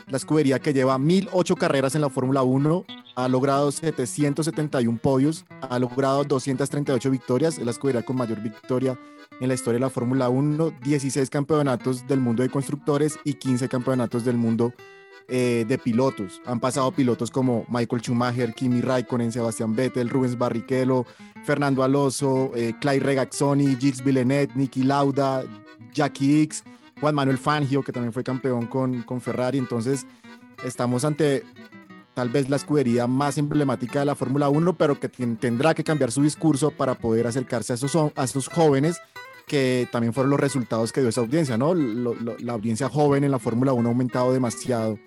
la 0.08 0.16
escudería 0.16 0.58
que 0.60 0.72
lleva 0.72 0.98
1008 0.98 1.56
carreras 1.56 1.94
en 1.94 2.00
la 2.00 2.10
Fórmula 2.10 2.42
1, 2.42 2.84
ha 3.16 3.28
logrado 3.28 3.72
771 3.72 4.98
podios, 5.02 5.44
ha 5.62 5.78
logrado 5.78 6.24
238 6.24 7.10
victorias, 7.10 7.58
es 7.58 7.64
la 7.64 7.72
escudería 7.72 8.04
con 8.04 8.16
mayor 8.16 8.40
victoria 8.40 8.98
en 9.40 9.48
la 9.48 9.54
historia 9.54 9.76
de 9.76 9.80
la 9.80 9.90
Fórmula 9.90 10.28
1, 10.28 10.72
16 10.82 11.28
campeonatos 11.30 12.06
del 12.06 12.20
mundo 12.20 12.42
de 12.42 12.50
constructores 12.50 13.18
y 13.24 13.34
15 13.34 13.68
campeonatos 13.68 14.24
del 14.24 14.36
mundo 14.36 14.72
eh, 15.28 15.64
de 15.66 15.76
pilotos. 15.76 16.40
Han 16.46 16.60
pasado 16.60 16.92
pilotos 16.92 17.32
como 17.32 17.66
Michael 17.68 18.00
Schumacher, 18.00 18.54
Kimi 18.54 18.80
Raikkonen, 18.80 19.32
Sebastián 19.32 19.74
Vettel, 19.74 20.08
Rubens 20.08 20.38
Barrichello, 20.38 21.04
Fernando 21.44 21.82
Alonso, 21.82 22.52
eh, 22.54 22.74
Clay 22.80 23.00
Regazzoni, 23.00 23.76
Gilles 23.76 24.04
Villeneuve, 24.04 24.52
Niki 24.54 24.84
Lauda, 24.84 25.42
Jackie 25.92 26.42
X, 26.42 26.62
Juan 27.00 27.14
Manuel 27.14 27.38
Fangio, 27.38 27.82
que 27.82 27.92
también 27.92 28.12
fue 28.12 28.24
campeón 28.24 28.66
con, 28.66 29.02
con 29.02 29.20
Ferrari. 29.20 29.58
Entonces, 29.58 30.06
estamos 30.64 31.04
ante 31.04 31.44
tal 32.14 32.30
vez 32.30 32.48
la 32.48 32.56
escudería 32.56 33.06
más 33.06 33.36
emblemática 33.36 33.98
de 33.98 34.06
la 34.06 34.14
Fórmula 34.14 34.48
1, 34.48 34.78
pero 34.78 34.98
que 34.98 35.08
tendrá 35.08 35.74
que 35.74 35.84
cambiar 35.84 36.10
su 36.10 36.22
discurso 36.22 36.70
para 36.70 36.94
poder 36.94 37.26
acercarse 37.26 37.74
a 37.74 37.76
esos, 37.76 37.94
a 38.16 38.24
esos 38.24 38.48
jóvenes 38.48 38.98
que 39.46 39.86
también 39.92 40.12
fueron 40.12 40.30
los 40.30 40.40
resultados 40.40 40.92
que 40.92 41.00
dio 41.00 41.10
esa 41.10 41.20
audiencia, 41.20 41.56
¿no? 41.56 41.74
la 41.74 42.52
audiencia 42.52 42.88
joven 42.88 43.22
en 43.22 43.30
la 43.30 43.38
Fórmula 43.38 43.72
1 43.72 43.88
ha 43.88 43.92
aumentado 43.92 44.32
demasiado 44.32 44.98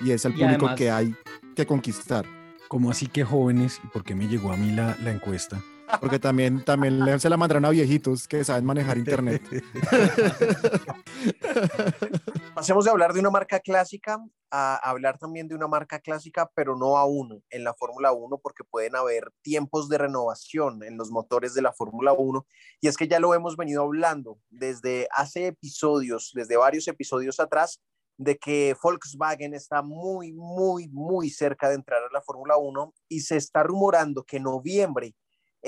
y 0.00 0.12
es 0.12 0.24
el 0.24 0.34
público 0.34 0.68
que 0.76 0.90
hay 0.90 1.16
que 1.56 1.66
conquistar. 1.66 2.24
¿Cómo 2.68 2.90
así 2.90 3.06
que 3.06 3.24
jóvenes? 3.24 3.80
¿Y 3.82 3.86
por 3.88 4.04
qué 4.04 4.14
me 4.14 4.28
llegó 4.28 4.52
a 4.52 4.56
mí 4.56 4.70
la, 4.70 4.96
la 5.02 5.10
encuesta? 5.10 5.60
Porque 6.00 6.18
también, 6.18 6.64
también 6.64 7.20
se 7.20 7.28
la 7.28 7.36
mandaron 7.36 7.64
a 7.64 7.70
viejitos 7.70 8.28
que 8.28 8.44
saben 8.44 8.64
manejar 8.64 8.98
internet. 8.98 9.42
Pasemos 12.54 12.84
de 12.84 12.90
hablar 12.90 13.12
de 13.12 13.20
una 13.20 13.30
marca 13.30 13.60
clásica 13.60 14.20
a 14.50 14.76
hablar 14.76 15.18
también 15.18 15.48
de 15.48 15.54
una 15.54 15.66
marca 15.66 16.00
clásica, 16.00 16.50
pero 16.54 16.76
no 16.76 16.96
a 16.96 17.04
uno 17.04 17.42
en 17.50 17.64
la 17.64 17.74
Fórmula 17.74 18.12
1, 18.12 18.38
porque 18.38 18.64
pueden 18.64 18.96
haber 18.96 19.30
tiempos 19.42 19.88
de 19.88 19.98
renovación 19.98 20.82
en 20.82 20.96
los 20.96 21.10
motores 21.10 21.54
de 21.54 21.62
la 21.62 21.72
Fórmula 21.72 22.12
1. 22.12 22.46
Y 22.80 22.88
es 22.88 22.96
que 22.96 23.08
ya 23.08 23.20
lo 23.20 23.34
hemos 23.34 23.56
venido 23.56 23.82
hablando 23.82 24.38
desde 24.48 25.08
hace 25.12 25.48
episodios, 25.48 26.32
desde 26.34 26.56
varios 26.56 26.88
episodios 26.88 27.40
atrás, 27.40 27.80
de 28.16 28.36
que 28.36 28.74
Volkswagen 28.82 29.54
está 29.54 29.82
muy, 29.82 30.32
muy, 30.32 30.88
muy 30.88 31.30
cerca 31.30 31.68
de 31.68 31.76
entrar 31.76 32.02
a 32.02 32.12
la 32.12 32.20
Fórmula 32.20 32.56
1 32.56 32.92
y 33.08 33.20
se 33.20 33.36
está 33.36 33.62
rumorando 33.62 34.24
que 34.24 34.38
en 34.38 34.42
noviembre 34.42 35.14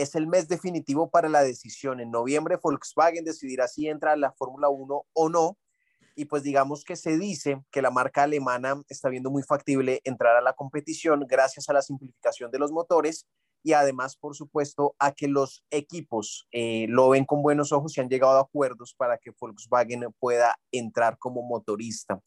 es 0.01 0.15
el 0.15 0.27
mes 0.27 0.49
definitivo 0.49 1.11
para 1.11 1.29
la 1.29 1.43
decisión. 1.43 2.01
En 2.01 2.11
noviembre 2.11 2.59
Volkswagen 2.63 3.25
decidirá 3.25 3.69
si 3.69 3.89
entra 3.89 4.13
a 4.13 4.17
la 4.17 4.33
Fórmula 4.33 4.69
1 4.69 5.07
o 5.13 5.29
no. 5.29 5.59
Y 6.17 6.25
pues 6.25 6.43
digamos 6.43 6.85
que 6.85 6.97
se 6.97 7.19
dice 7.19 7.63
que 7.71 7.83
la 7.83 7.91
marca 7.91 8.25
alemana 8.25 8.83
está 8.89 9.09
viendo 9.09 9.31
muy 9.31 9.43
factible 9.43 10.01
entrar 10.05 10.37
a 10.37 10.41
la 10.41 10.55
competición 10.55 11.25
gracias 11.29 11.69
a 11.69 11.73
la 11.73 11.83
simplificación 11.83 12.51
de 12.51 12.59
los 12.59 12.73
motores 12.73 13.27
y 13.63 13.75
además, 13.75 14.17
por 14.17 14.35
supuesto, 14.35 14.95
a 14.99 15.13
que 15.13 15.29
los 15.29 15.65
equipos 15.71 16.49
eh, 16.51 16.87
lo 16.89 17.11
ven 17.11 17.27
con 17.27 17.43
buenos 17.43 17.73
ojos 17.73 17.97
y 17.97 18.01
han 18.01 18.09
llegado 18.09 18.39
a 18.39 18.43
acuerdos 18.43 18.95
para 18.95 19.19
que 19.19 19.33
Volkswagen 19.39 20.07
pueda 20.19 20.59
entrar 20.73 21.19
como 21.19 21.43
motorista. 21.43 22.21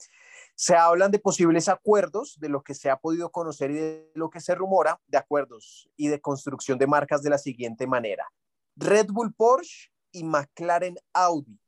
Se 0.56 0.76
hablan 0.76 1.12
de 1.12 1.20
posibles 1.20 1.68
acuerdos, 1.68 2.38
de 2.40 2.50
lo 2.50 2.62
que 2.62 2.74
se 2.74 2.90
ha 2.90 2.98
podido 2.98 3.32
conocer 3.32 3.72
y 3.72 3.76
de 3.76 4.12
lo 4.16 4.30
que 4.30 4.40
se 4.40 4.56
rumora, 4.56 5.00
de 5.08 5.18
acuerdos 5.18 5.90
y 5.96 6.08
de 6.08 6.22
construcción 6.22 6.78
de 6.78 6.88
marcas 6.88 7.24
de 7.24 7.30
la 7.30 7.38
siguiente 7.38 7.88
manera. 7.88 8.28
Red 8.76 9.08
Bull 9.08 9.34
Porsche 9.34 9.90
y 10.12 10.24
McLaren 10.24 10.96
Audi, 11.14 11.60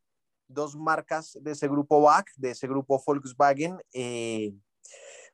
dos 0.48 0.76
marcas 0.76 1.38
de 1.42 1.52
ese 1.52 1.68
grupo 1.68 2.02
BAC, 2.02 2.32
de 2.36 2.52
ese 2.52 2.68
grupo 2.68 3.02
Volkswagen. 3.06 3.78
Eh, 3.92 4.54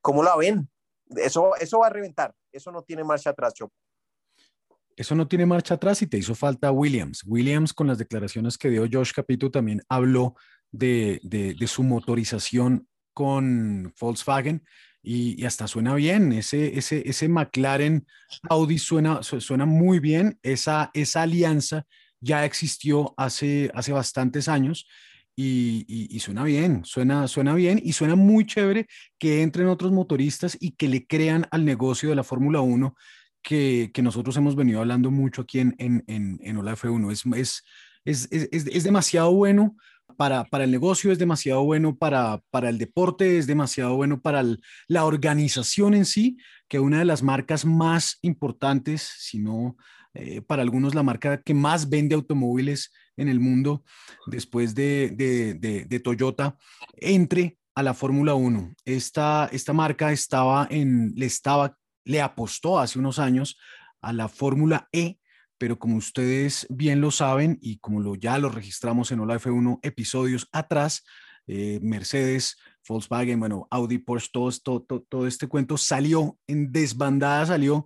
¿Cómo 0.01 0.23
la 0.23 0.35
ven? 0.35 0.69
Eso, 1.09 1.55
eso 1.57 1.79
va 1.79 1.87
a 1.87 1.91
reventar, 1.91 2.33
eso 2.51 2.71
no 2.71 2.81
tiene 2.83 3.03
marcha 3.03 3.31
atrás. 3.31 3.53
Eso 4.95 5.15
no 5.15 5.27
tiene 5.27 5.45
marcha 5.45 5.75
atrás 5.75 6.01
y 6.01 6.07
te 6.07 6.17
hizo 6.17 6.35
falta 6.35 6.71
Williams. 6.71 7.23
Williams, 7.25 7.73
con 7.73 7.87
las 7.87 7.97
declaraciones 7.97 8.57
que 8.57 8.69
dio 8.69 8.87
Josh 8.91 9.11
Capito, 9.13 9.51
también 9.51 9.81
habló 9.89 10.35
de, 10.71 11.19
de 11.23 11.67
su 11.67 11.83
motorización 11.83 12.87
con 13.13 13.93
Volkswagen 13.99 14.63
y, 15.03 15.43
hasta 15.45 15.67
suena 15.67 15.95
bien. 15.95 16.31
Ese, 16.33 16.77
ese, 16.77 17.07
ese 17.07 17.27
McLaren 17.27 18.05
Audi 18.49 18.77
suena, 18.77 19.23
suena 19.23 19.65
muy 19.65 19.99
bien. 19.99 20.39
Esa, 20.43 20.91
esa 20.93 21.23
alianza 21.23 21.85
ya 22.19 22.45
existió 22.45 23.13
hace, 23.17 23.71
hace 23.73 23.91
bastantes 23.91 24.47
años. 24.47 24.87
Y, 25.33 25.85
y, 25.87 26.19
suena 26.19 26.43
bien, 26.43 26.81
suena, 26.83 27.27
suena 27.27 27.55
bien 27.55 27.81
y 27.83 27.93
suena 27.93 28.15
muy 28.15 28.45
chévere 28.45 28.85
que 29.17 29.41
entren 29.41 29.67
otros 29.67 29.91
motoristas 29.91 30.55
y 30.59 30.71
que 30.71 30.87
le 30.87 31.07
crean 31.07 31.47
al 31.49 31.65
negocio 31.65 32.09
de 32.09 32.15
la 32.15 32.23
Fórmula 32.23 32.59
1 32.61 32.93
que, 33.41 33.89
que, 33.91 34.03
nosotros 34.03 34.37
hemos 34.37 34.55
venido 34.55 34.81
hablando 34.81 35.09
mucho 35.09 35.43
aquí 35.43 35.59
en, 35.59 35.73
en, 35.79 36.03
en, 36.07 36.37
en 36.43 36.57
Ola 36.57 36.75
F1. 36.75 37.11
Es, 37.11 37.25
es, 37.25 37.63
es, 38.05 38.29
es, 38.51 38.67
es 38.67 38.83
demasiado 38.83 39.33
bueno 39.33 39.75
para, 40.15 40.43
para, 40.45 40.63
el 40.63 40.71
negocio, 40.71 41.11
es 41.11 41.19
demasiado 41.19 41.63
bueno 41.63 41.95
para, 41.95 42.41
para 42.49 42.69
el 42.69 42.77
deporte, 42.77 43.37
es 43.37 43.47
demasiado 43.47 43.95
bueno 43.95 44.21
para 44.21 44.43
la 44.87 45.05
organización 45.05 45.93
en 45.93 46.05
sí, 46.05 46.37
que 46.67 46.79
una 46.79 46.99
de 46.99 47.05
las 47.05 47.23
marcas 47.23 47.65
más 47.65 48.17
importantes, 48.21 49.09
si 49.17 49.39
no 49.39 49.75
eh, 50.13 50.41
para 50.41 50.61
algunos 50.61 50.93
la 50.93 51.03
marca 51.03 51.41
que 51.41 51.53
más 51.53 51.89
vende 51.89 52.15
automóviles 52.15 52.91
en 53.15 53.29
el 53.29 53.39
mundo 53.39 53.83
después 54.27 54.75
de, 54.75 55.11
de, 55.15 55.85
de, 55.85 55.99
Toyota, 56.01 56.57
entre 56.97 57.57
a 57.75 57.83
la 57.83 57.93
Fórmula 57.93 58.33
1. 58.33 58.73
Esta, 58.83 59.49
esta 59.53 59.71
marca 59.71 60.11
estaba 60.11 60.67
en, 60.69 61.13
le, 61.15 61.25
estaba, 61.25 61.77
le 62.03 62.21
apostó 62.21 62.79
hace 62.79 62.99
unos 62.99 63.19
años 63.19 63.57
a 64.01 64.11
la 64.11 64.27
Fórmula 64.27 64.89
E 64.91 65.17
pero 65.61 65.77
como 65.77 65.97
ustedes 65.97 66.65
bien 66.71 67.01
lo 67.01 67.11
saben 67.11 67.59
y 67.61 67.77
como 67.77 67.99
lo, 67.99 68.15
ya 68.15 68.39
lo 68.39 68.49
registramos 68.49 69.11
en 69.11 69.19
Hola 69.19 69.39
F1 69.39 69.77
episodios 69.83 70.49
atrás, 70.51 71.03
eh, 71.45 71.77
Mercedes, 71.83 72.57
Volkswagen, 72.89 73.39
bueno, 73.39 73.67
Audi, 73.69 73.99
Porsche, 73.99 74.31
todo, 74.31 74.81
todo, 74.81 75.27
este 75.27 75.47
cuento 75.47 75.77
salió 75.77 76.35
en 76.47 76.71
desbandada, 76.71 77.45
salió 77.45 77.85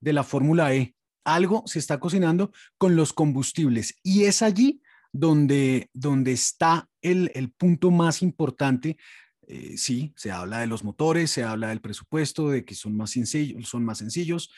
de 0.00 0.12
la 0.12 0.22
Fórmula 0.22 0.74
E. 0.74 0.94
Algo 1.24 1.62
se 1.64 1.78
está 1.78 1.98
cocinando 1.98 2.52
con 2.76 2.94
los 2.94 3.14
combustibles 3.14 3.94
y 4.02 4.24
es 4.24 4.42
allí 4.42 4.82
donde, 5.10 5.88
donde 5.94 6.32
está 6.32 6.90
el, 7.00 7.32
el 7.34 7.50
punto 7.52 7.90
más 7.90 8.20
importante 8.20 8.98
eh, 9.46 9.78
sí, 9.78 10.12
se 10.16 10.30
habla 10.30 10.58
de 10.58 10.66
los 10.66 10.84
motores, 10.84 11.30
se 11.30 11.42
habla 11.42 11.68
del 11.68 11.80
presupuesto, 11.80 12.50
de 12.50 12.66
que 12.66 12.74
son 12.74 12.96
más 12.96 13.10
sencillos, 13.10 13.66
son 13.66 13.82
más 13.82 13.96
sencillos, 13.98 14.50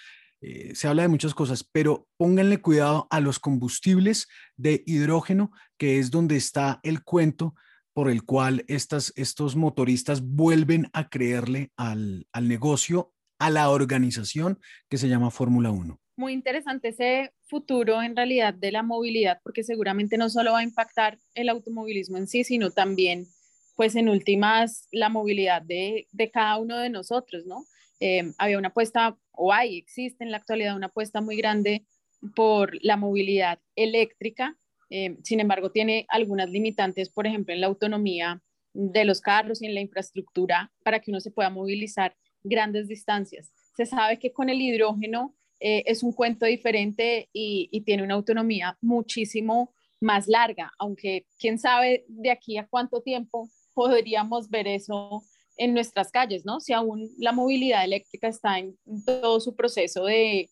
eh, 0.49 0.77
se 0.77 0.87
habla 0.87 1.03
de 1.03 1.09
muchas 1.09 1.35
cosas, 1.35 1.65
pero 1.65 2.07
pónganle 2.17 2.61
cuidado 2.61 3.09
a 3.11 3.19
los 3.19 3.41
combustibles 3.41 4.29
de 4.57 4.85
hidrógeno, 4.87 5.51
que 5.77 5.99
es 5.99 6.13
donde 6.13 6.37
está 6.37 6.79
el 6.85 7.03
cuento 7.03 7.57
por 7.93 8.09
el 8.09 8.23
cual 8.23 8.65
estas, 8.69 9.13
estos 9.17 9.57
motoristas 9.57 10.23
vuelven 10.23 10.89
a 10.93 11.09
creerle 11.09 11.73
al, 11.77 12.29
al 12.31 12.47
negocio, 12.47 13.13
a 13.41 13.51
la 13.51 13.71
organización 13.71 14.61
que 14.89 14.99
se 14.99 15.09
llama 15.09 15.33
Fórmula 15.33 15.73
1. 15.73 16.01
Muy 16.17 16.33
interesante 16.33 16.91
ese 16.91 17.33
futuro 17.49 18.01
en 18.01 18.15
realidad 18.15 18.55
de 18.55 18.71
la 18.71 18.85
movilidad, 18.85 19.41
porque 19.43 19.65
seguramente 19.65 20.17
no 20.17 20.31
solo 20.31 20.53
va 20.53 20.61
a 20.61 20.63
impactar 20.63 21.19
el 21.35 21.49
automovilismo 21.49 22.19
en 22.19 22.29
sí, 22.29 22.45
sino 22.45 22.71
también, 22.71 23.27
pues 23.75 23.97
en 23.97 24.09
últimas, 24.09 24.87
la 24.93 25.09
movilidad 25.09 25.63
de, 25.63 26.07
de 26.13 26.31
cada 26.31 26.57
uno 26.59 26.79
de 26.79 26.91
nosotros, 26.91 27.47
¿no? 27.47 27.65
Eh, 28.01 28.33
había 28.39 28.59
una 28.59 28.69
apuesta, 28.69 29.17
o 29.33 29.53
hay, 29.53 29.79
existe 29.79 30.25
en 30.25 30.31
la 30.31 30.37
actualidad 30.37 30.77
una 30.77 30.87
apuesta 30.87 31.21
muy 31.21 31.37
grande 31.37 31.87
por 32.35 32.73
la 32.83 32.97
movilidad 32.97 33.59
eléctrica, 33.75 34.57
eh, 34.91 35.17
sin 35.23 35.41
embargo 35.41 35.71
tiene 35.71 36.07
algunas 36.09 36.49
limitantes, 36.49 37.11
por 37.11 37.27
ejemplo, 37.27 37.53
en 37.55 37.61
la 37.61 37.67
autonomía 37.67 38.43
de 38.73 39.05
los 39.05 39.21
carros 39.21 39.63
y 39.63 39.67
en 39.67 39.75
la 39.75 39.81
infraestructura 39.81 40.73
para 40.85 41.01
que 41.01 41.11
uno 41.11 41.21
se 41.21 41.31
pueda 41.31 41.51
movilizar 41.51 42.17
grandes 42.45 42.89
distancias. 42.89 43.53
Se 43.77 43.87
sabe 43.87 44.19
que 44.19 44.33
con 44.33 44.49
el 44.49 44.61
hidrógeno 44.61 45.35
eh, 45.61 45.83
es 45.87 46.03
un 46.03 46.13
cuento 46.13 46.47
diferente 46.47 47.29
y, 47.33 47.83
tiene 47.85 48.03
una 48.03 48.15
autonomía 48.15 48.77
muchísimo 48.81 49.73
más 50.01 50.29
larga, 50.29 50.73
aunque 50.79 51.27
quién 51.39 51.59
sabe 51.59 52.05
de 52.09 52.31
aquí 52.31 52.59
a 52.59 52.67
cuánto 52.67 53.01
tiempo 53.01 53.49
podríamos 53.75 54.51
ver 54.51 54.69
eso 54.69 55.23
en 55.57 55.75
nuestras 55.75 56.11
calles, 56.11 56.45
¿no? 56.45 56.61
Si 56.61 56.73
aún 56.73 57.11
la 57.19 57.33
movilidad 57.33 57.85
eléctrica 57.85 58.29
está 58.29 58.59
en 58.59 58.77
todo 59.05 59.41
su 59.41 59.55
proceso 59.55 60.05
de, 60.05 60.51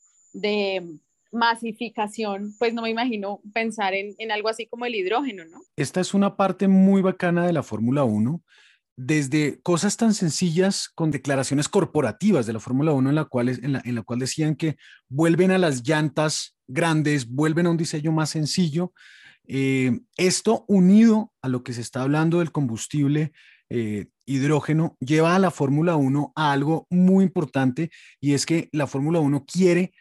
masificación, 1.32 2.54
pues 2.60 2.74
no 2.74 2.82
me 2.82 2.90
imagino 2.90 3.40
pensar 3.52 3.92
en, 3.92 4.14
en, 4.18 4.30
algo 4.30 4.48
así 4.48 4.66
como 4.66 4.86
el 4.86 4.94
hidrógeno, 4.94 5.44
¿no? 5.44 5.62
Esta 5.74 6.00
es 6.00 6.14
una 6.14 6.36
parte 6.36 6.68
muy 6.68 7.02
bacana 7.02 7.44
de 7.44 7.52
la 7.52 7.64
Fórmula 7.64 8.04
1, 8.04 8.40
desde 8.96 9.60
cosas 9.62 9.96
tan 9.96 10.14
sencillas 10.14 10.88
con 10.88 11.10
declaraciones 11.10 11.68
corporativas 11.68 12.46
de 12.46 12.52
la 12.52 12.60
Fórmula 12.60 12.92
1 12.92 13.08
en 13.08 13.14
la, 13.16 13.24
cual, 13.24 13.48
en, 13.48 13.72
la, 13.72 13.82
en 13.84 13.96
la 13.96 14.02
cual 14.02 14.20
decían 14.20 14.54
que 14.54 14.76
vuelven 15.08 15.50
a 15.50 15.58
las 15.58 15.82
llantas 15.82 16.56
grandes, 16.68 17.28
vuelven 17.28 17.66
a 17.66 17.70
un 17.70 17.76
diseño 17.76 18.12
más 18.12 18.30
sencillo. 18.30 18.92
Eh, 19.46 20.00
esto 20.16 20.64
unido 20.68 21.32
a 21.42 21.48
lo 21.48 21.62
que 21.62 21.72
se 21.72 21.80
está 21.80 22.02
hablando 22.02 22.38
del 22.38 22.52
combustible 22.52 23.32
eh, 23.70 24.06
hidrógeno 24.26 24.96
lleva 25.00 25.34
a 25.34 25.38
la 25.38 25.50
Fórmula 25.50 25.96
1 25.96 26.32
a 26.34 26.52
algo 26.52 26.86
muy 26.90 27.24
importante 27.24 27.90
y 28.20 28.34
es 28.34 28.46
que 28.46 28.68
la 28.72 28.86
Fórmula 28.86 29.20
1 29.20 29.44
quiere 29.46 29.92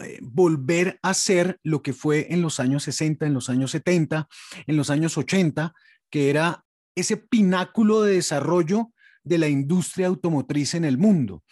eh, 0.00 0.18
volver 0.22 0.98
a 1.02 1.14
ser 1.14 1.58
lo 1.62 1.82
que 1.82 1.92
fue 1.92 2.26
en 2.30 2.42
los 2.42 2.60
años 2.60 2.82
60, 2.84 3.26
en 3.26 3.34
los 3.34 3.48
años 3.48 3.70
70, 3.70 4.28
en 4.66 4.76
los 4.76 4.90
años 4.90 5.16
80, 5.16 5.72
que 6.10 6.30
era 6.30 6.64
ese 6.94 7.16
pináculo 7.16 8.02
de 8.02 8.14
desarrollo 8.14 8.92
de 9.24 9.38
la 9.38 9.48
industria 9.48 10.08
automotriz 10.08 10.74
en 10.74 10.84
el 10.84 10.98
mundo. 10.98 11.42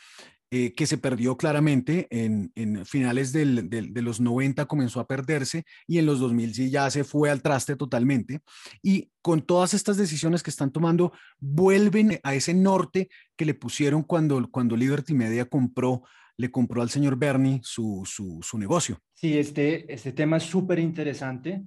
Eh, 0.53 0.73
que 0.73 0.89
se 0.89 0.99
perdió 0.99 1.37
claramente 1.37 2.09
en, 2.11 2.51
finales 2.85 3.33
de 3.33 4.03
los 4.03 4.21
90 4.21 4.67
comenzó 4.67 4.99
a 4.99 5.07
perderse 5.07 5.63
y 5.87 5.99
en 5.99 6.07
los 6.07 6.19
2000 6.19 6.55
sí 6.55 6.71
ya 6.71 6.91
se 6.91 7.05
fue 7.05 7.31
al 7.31 7.41
traste 7.41 7.77
totalmente. 7.77 8.41
Y 8.83 9.13
con 9.23 9.43
todas 9.43 9.75
estas 9.75 9.97
decisiones 9.97 10.43
que 10.43 10.51
están 10.51 10.73
tomando, 10.73 11.13
vuelven 11.39 12.19
a 12.25 12.35
ese 12.35 12.53
norte 12.53 13.09
que 13.37 13.45
le 13.45 13.55
pusieron 13.55 14.03
cuando, 14.03 14.51
cuando 14.51 14.77
Liberty 14.77 15.15
Media 15.15 15.45
compró, 15.45 16.03
le 16.37 16.51
compró 16.51 16.83
al 16.83 16.91
señor 16.91 17.17
Bernie 17.17 17.61
su, 17.63 18.03
su, 18.05 18.59
negocio. 18.59 18.99
Sí, 19.15 19.39
este, 19.39 19.93
este 19.93 20.11
tema 20.11 20.39
es 20.39 20.43
súper 20.43 20.81
interesante 20.81 21.63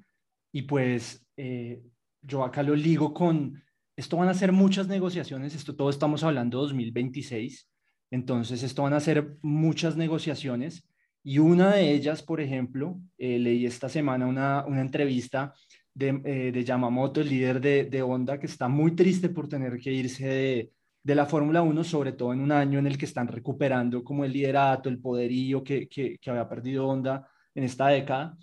y 0.52 0.64
pues 0.64 1.26
eh, 1.38 1.82
yo 2.22 2.44
acá 2.44 2.62
lo 2.64 2.76
ligo 2.76 3.14
con, 3.14 3.64
esto 3.96 4.18
van 4.18 4.28
a 4.28 4.34
ser 4.34 4.52
muchas 4.52 4.90
negociaciones, 4.90 5.56
esto 5.56 5.74
todo 5.74 5.90
estamos 5.90 6.22
hablando 6.26 6.60
2026 6.60 7.70
entonces, 8.14 8.62
esto 8.62 8.84
van 8.84 8.94
a 8.94 9.00
ser 9.00 9.38
muchas 9.42 9.98
negociaciones 9.98 10.88
y 11.24 11.40
una 11.40 11.74
de 11.74 11.94
ellas, 11.94 12.22
por 12.22 12.42
ejemplo, 12.42 13.00
eh, 13.18 13.40
leí 13.40 13.66
esta 13.66 13.90
semana 13.90 14.28
una, 14.28 14.64
entrevista 14.80 15.56
de, 15.96 16.22
eh, 16.24 16.52
de, 16.52 16.64
Yamamoto, 16.64 17.22
el 17.22 17.30
líder 17.30 17.60
de, 17.60 17.86
de, 17.86 18.02
Honda, 18.04 18.40
que 18.40 18.46
está 18.46 18.68
muy 18.68 18.92
triste 18.92 19.30
por 19.30 19.50
tener 19.50 19.80
que 19.80 19.92
irse 19.92 20.28
de, 20.28 20.72
de 21.02 21.16
la 21.16 21.26
Fórmula 21.26 21.64
1, 21.64 21.84
sobre 21.84 22.12
todo 22.12 22.34
en 22.34 22.42
un 22.42 22.52
año 22.52 22.78
en 22.78 22.86
el 22.86 23.00
que 23.00 23.06
están 23.06 23.28
recuperando 23.28 24.04
como 24.04 24.24
el 24.24 24.32
liderato, 24.32 24.90
el 24.90 25.00
poderío 25.00 25.64
que, 25.64 25.88
que, 25.88 26.20
había 26.28 26.48
perdido 26.48 26.88
Honda 26.88 27.28
en 27.56 27.64
esta 27.64 27.88
década. 27.88 28.38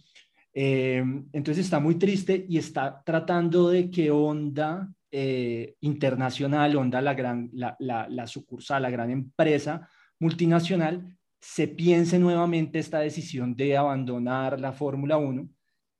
Eh, 0.52 1.04
entonces 1.32 1.64
está 1.64 1.78
muy 1.78 1.94
triste 1.94 2.44
y 2.48 2.58
está 2.58 3.00
tratando 3.06 3.68
de 3.68 3.88
que 3.88 4.10
Honda 4.10 4.90
eh, 5.10 5.74
internacional, 5.80 6.76
Honda, 6.76 7.00
la, 7.00 7.14
gran, 7.14 7.50
la, 7.52 7.76
la, 7.78 8.26
sucursal, 8.26 8.82
la 8.82 8.90
gran 8.90 9.10
empresa 9.10 9.88
multinacional, 10.18 11.16
se 11.40 11.68
piense 11.68 12.18
nuevamente 12.18 12.78
esta 12.78 13.00
decisión 13.00 13.56
de 13.56 13.76
abandonar 13.76 14.60
la 14.60 14.72
Fórmula 14.72 15.16
1 15.16 15.48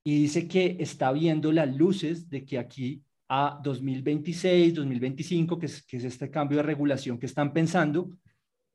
y 0.03 0.21
dice 0.21 0.47
que 0.47 0.77
está 0.79 1.11
viendo 1.11 1.51
las 1.51 1.75
luces 1.75 2.29
de 2.29 2.45
que 2.45 2.59
aquí 2.59 3.03
a 3.27 3.59
2026, 3.63 4.73
2025, 4.73 5.57
que 5.57 5.65
es, 5.65 5.83
que 5.83 5.97
es 5.97 6.03
este 6.03 6.29
cambio 6.29 6.57
de 6.57 6.63
regulación 6.63 7.17
que 7.17 7.25
están 7.25 7.53
pensando, 7.53 8.11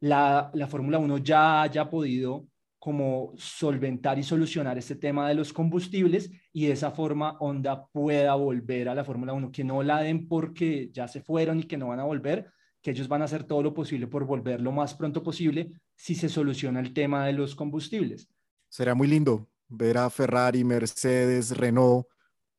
la, 0.01 0.51
la 0.55 0.67
Fórmula 0.67 0.99
1 0.99 1.19
ya 1.19 1.63
haya 1.63 1.89
podido 1.89 2.47
como 2.87 3.33
solventar 3.37 4.17
y 4.17 4.23
solucionar 4.23 4.79
este 4.79 4.95
tema 4.95 5.29
de 5.29 5.35
los 5.35 5.53
combustibles 5.53 6.31
y 6.53 6.67
de 6.67 6.73
esa 6.75 6.93
forma 6.93 7.37
Honda 7.41 7.85
pueda 7.89 8.37
volver 8.37 8.89
a 8.89 8.95
la 8.95 9.03
Fórmula 9.03 9.33
1, 9.33 9.51
que 9.51 9.65
no 9.65 9.83
la 9.83 10.03
den 10.03 10.29
porque 10.29 10.89
ya 10.93 11.09
se 11.09 11.21
fueron 11.21 11.59
y 11.59 11.65
que 11.65 11.77
no 11.77 11.89
van 11.89 11.99
a 11.99 12.05
volver, 12.05 12.49
que 12.81 12.93
ellos 12.93 13.09
van 13.09 13.23
a 13.23 13.25
hacer 13.25 13.43
todo 13.43 13.61
lo 13.61 13.75
posible 13.75 14.07
por 14.07 14.25
volver 14.25 14.61
lo 14.61 14.71
más 14.71 14.95
pronto 14.95 15.21
posible 15.25 15.73
si 15.97 16.15
se 16.15 16.29
soluciona 16.29 16.79
el 16.79 16.93
tema 16.93 17.27
de 17.27 17.33
los 17.33 17.57
combustibles. 17.57 18.29
Será 18.69 18.95
muy 18.95 19.09
lindo 19.09 19.49
ver 19.67 19.99
a 19.99 20.09
Ferrari, 20.09 20.63
Mercedes, 20.63 21.57
Renault, 21.57 22.07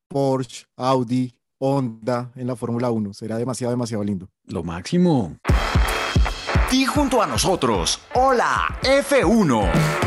Porsche, 0.10 0.66
Audi, 0.76 1.34
Honda 1.58 2.34
en 2.36 2.48
la 2.48 2.58
Fórmula 2.58 2.92
1. 2.92 3.14
Será 3.14 3.38
demasiado, 3.38 3.72
demasiado 3.72 4.04
lindo. 4.04 4.28
Lo 4.44 4.62
máximo. 4.62 5.38
Y 6.74 6.84
junto 6.84 7.22
a 7.22 7.28
nosotros, 7.28 8.02
hola 8.14 8.78
F1. 8.84 10.07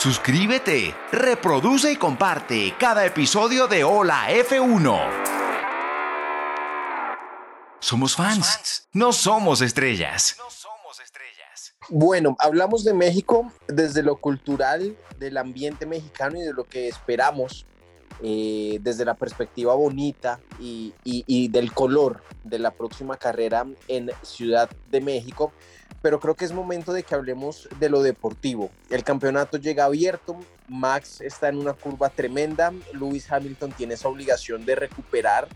Suscríbete, 0.00 0.94
reproduce 1.12 1.92
y 1.92 1.96
comparte 1.96 2.74
cada 2.80 3.04
episodio 3.04 3.66
de 3.66 3.84
Hola 3.84 4.30
F1. 4.30 4.98
Somos 7.80 8.16
fans, 8.16 8.88
no 8.94 9.12
somos 9.12 9.60
estrellas. 9.60 10.38
Bueno, 11.90 12.34
hablamos 12.38 12.82
de 12.82 12.94
México 12.94 13.52
desde 13.68 14.02
lo 14.02 14.16
cultural, 14.16 14.96
del 15.18 15.36
ambiente 15.36 15.84
mexicano 15.84 16.38
y 16.38 16.44
de 16.44 16.54
lo 16.54 16.64
que 16.64 16.88
esperamos 16.88 17.66
eh, 18.22 18.78
desde 18.80 19.04
la 19.04 19.12
perspectiva 19.12 19.74
bonita 19.74 20.40
y, 20.58 20.94
y, 21.04 21.48
del 21.48 21.74
color 21.74 22.22
de 22.42 22.58
la 22.58 22.70
próxima 22.70 23.18
carrera 23.18 23.66
en 23.86 24.10
Ciudad 24.22 24.70
de 24.90 25.02
México 25.02 25.52
pero 26.02 26.20
creo 26.20 26.34
que 26.34 26.44
es 26.44 26.52
momento 26.52 26.92
de 26.92 27.02
que 27.02 27.14
hablemos 27.14 27.68
de 27.78 27.88
lo 27.88 28.02
deportivo. 28.02 28.70
El 28.88 29.04
campeonato 29.04 29.58
llega 29.58 29.84
abierto, 29.84 30.38
Max 30.68 31.20
está 31.20 31.48
en 31.48 31.58
una 31.58 31.74
curva 31.74 32.08
tremenda, 32.08 32.72
Lewis 32.92 33.30
Hamilton 33.30 33.72
tiene 33.72 33.94
esa 33.94 34.08
obligación 34.08 34.64
de 34.64 34.74
recuperar 34.74 35.48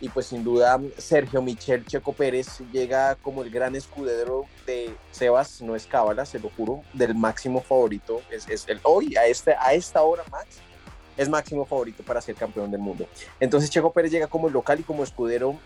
y 0.00 0.10
pues 0.10 0.26
sin 0.26 0.44
duda 0.44 0.78
Sergio 0.98 1.40
Michel 1.40 1.86
Checo 1.86 2.12
Pérez 2.12 2.60
llega 2.70 3.14
como 3.16 3.42
el 3.42 3.50
gran 3.50 3.74
escudero 3.74 4.44
de 4.66 4.94
Sebas, 5.10 5.62
no 5.62 5.74
es 5.74 5.86
cábala, 5.86 6.26
se 6.26 6.38
lo 6.38 6.50
juro, 6.50 6.82
del 6.92 7.14
máximo 7.14 7.62
favorito, 7.62 8.20
es, 8.30 8.46
es 8.48 8.68
el, 8.68 8.80
hoy 8.82 9.16
a, 9.16 9.26
este, 9.26 9.54
a 9.58 9.72
esta 9.72 10.02
hora 10.02 10.22
Max 10.30 10.58
es 11.16 11.30
máximo 11.30 11.64
favorito 11.64 12.02
para 12.02 12.20
ser 12.20 12.34
campeón 12.34 12.70
del 12.70 12.80
mundo. 12.80 13.08
Entonces 13.40 13.70
Checo 13.70 13.92
Pérez 13.92 14.12
llega 14.12 14.26
como 14.26 14.48
el 14.48 14.52
local 14.52 14.80
y 14.80 14.82
como 14.82 15.02
escudero 15.02 15.58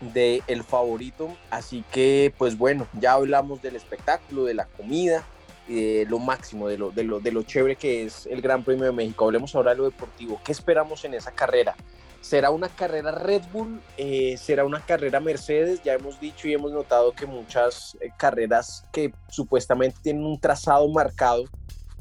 de 0.00 0.42
el 0.46 0.64
favorito. 0.64 1.36
Así 1.50 1.84
que, 1.90 2.32
pues 2.38 2.56
bueno, 2.56 2.86
ya 3.00 3.12
hablamos 3.12 3.62
del 3.62 3.76
espectáculo, 3.76 4.44
de 4.44 4.54
la 4.54 4.66
comida, 4.66 5.24
de 5.66 6.06
lo 6.08 6.18
máximo, 6.18 6.68
de 6.68 6.78
lo, 6.78 6.90
de, 6.90 7.04
lo, 7.04 7.20
de 7.20 7.32
lo 7.32 7.42
chévere 7.42 7.76
que 7.76 8.04
es 8.04 8.26
el 8.26 8.40
Gran 8.40 8.64
Premio 8.64 8.84
de 8.84 8.92
México. 8.92 9.24
Hablemos 9.24 9.54
ahora 9.54 9.72
de 9.72 9.78
lo 9.78 9.84
deportivo. 9.84 10.40
¿Qué 10.44 10.52
esperamos 10.52 11.04
en 11.04 11.14
esa 11.14 11.32
carrera? 11.32 11.76
¿Será 12.20 12.50
una 12.50 12.68
carrera 12.68 13.12
Red 13.12 13.42
Bull? 13.52 13.80
Eh, 13.96 14.36
¿Será 14.38 14.64
una 14.64 14.80
carrera 14.80 15.20
Mercedes? 15.20 15.82
Ya 15.84 15.94
hemos 15.94 16.18
dicho 16.18 16.48
y 16.48 16.52
hemos 16.52 16.72
notado 16.72 17.12
que 17.12 17.26
muchas 17.26 17.96
eh, 18.00 18.10
carreras 18.16 18.84
que 18.92 19.12
supuestamente 19.28 19.98
tienen 20.02 20.24
un 20.24 20.40
trazado 20.40 20.88
marcado 20.88 21.44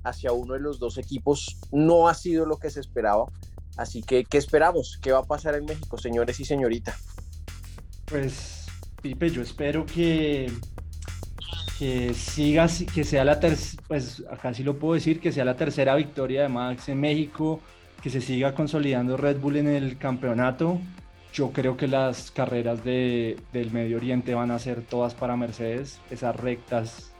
hacia 0.04 0.32
uno 0.32 0.54
de 0.54 0.60
los 0.60 0.80
dos 0.80 0.98
equipos 0.98 1.58
no 1.72 2.08
ha 2.08 2.14
sido 2.14 2.46
lo 2.46 2.58
que 2.58 2.72
se 2.72 2.80
esperaba. 2.80 3.26
Así 3.78 4.02
que, 4.02 4.26
¿qué 4.26 4.40
esperamos? 4.40 4.98
¿Qué 5.02 5.12
va 5.12 5.20
a 5.20 5.24
pasar 5.24 5.54
en 5.54 5.66
México, 5.66 5.98
señores 6.00 6.40
y 6.40 6.46
señorita? 6.46 6.98
Pues, 8.10 8.66
Pipe, 9.02 9.30
yo 9.30 9.42
espero 9.42 9.86
que, 9.86 10.50
que 11.78 12.14
siga, 12.14 12.68
que 12.94 13.04
sea 13.04 13.26
la 13.26 13.40
tercera, 13.40 13.84
pues 13.86 14.24
acá 14.32 14.54
sí 14.54 14.64
lo 14.64 14.80
puedo 14.80 14.94
decir, 14.94 15.20
que 15.20 15.34
sea 15.34 15.44
la 15.44 15.58
tercera 15.58 15.94
victoria 15.96 16.44
de 16.44 16.48
Max 16.48 16.88
en 16.88 17.02
México, 17.02 17.60
que 18.02 18.10
se 18.10 18.22
siga 18.22 18.56
consolidando 18.56 19.18
Red 19.18 19.40
Bull 19.40 19.58
en 19.58 19.68
el 19.68 19.98
campeonato. 19.98 20.80
Yo 21.34 21.52
creo 21.52 21.76
que 21.76 21.90
las 21.90 22.32
carreras 22.32 22.86
de, 22.86 23.38
del 23.52 23.72
Medio 23.72 23.98
Oriente 23.98 24.34
van 24.34 24.52
a 24.52 24.60
ser 24.60 24.84
todas 24.84 25.14
para 25.14 25.36
Mercedes. 25.36 26.00
Esas 26.10 26.34
rectas 26.38 27.12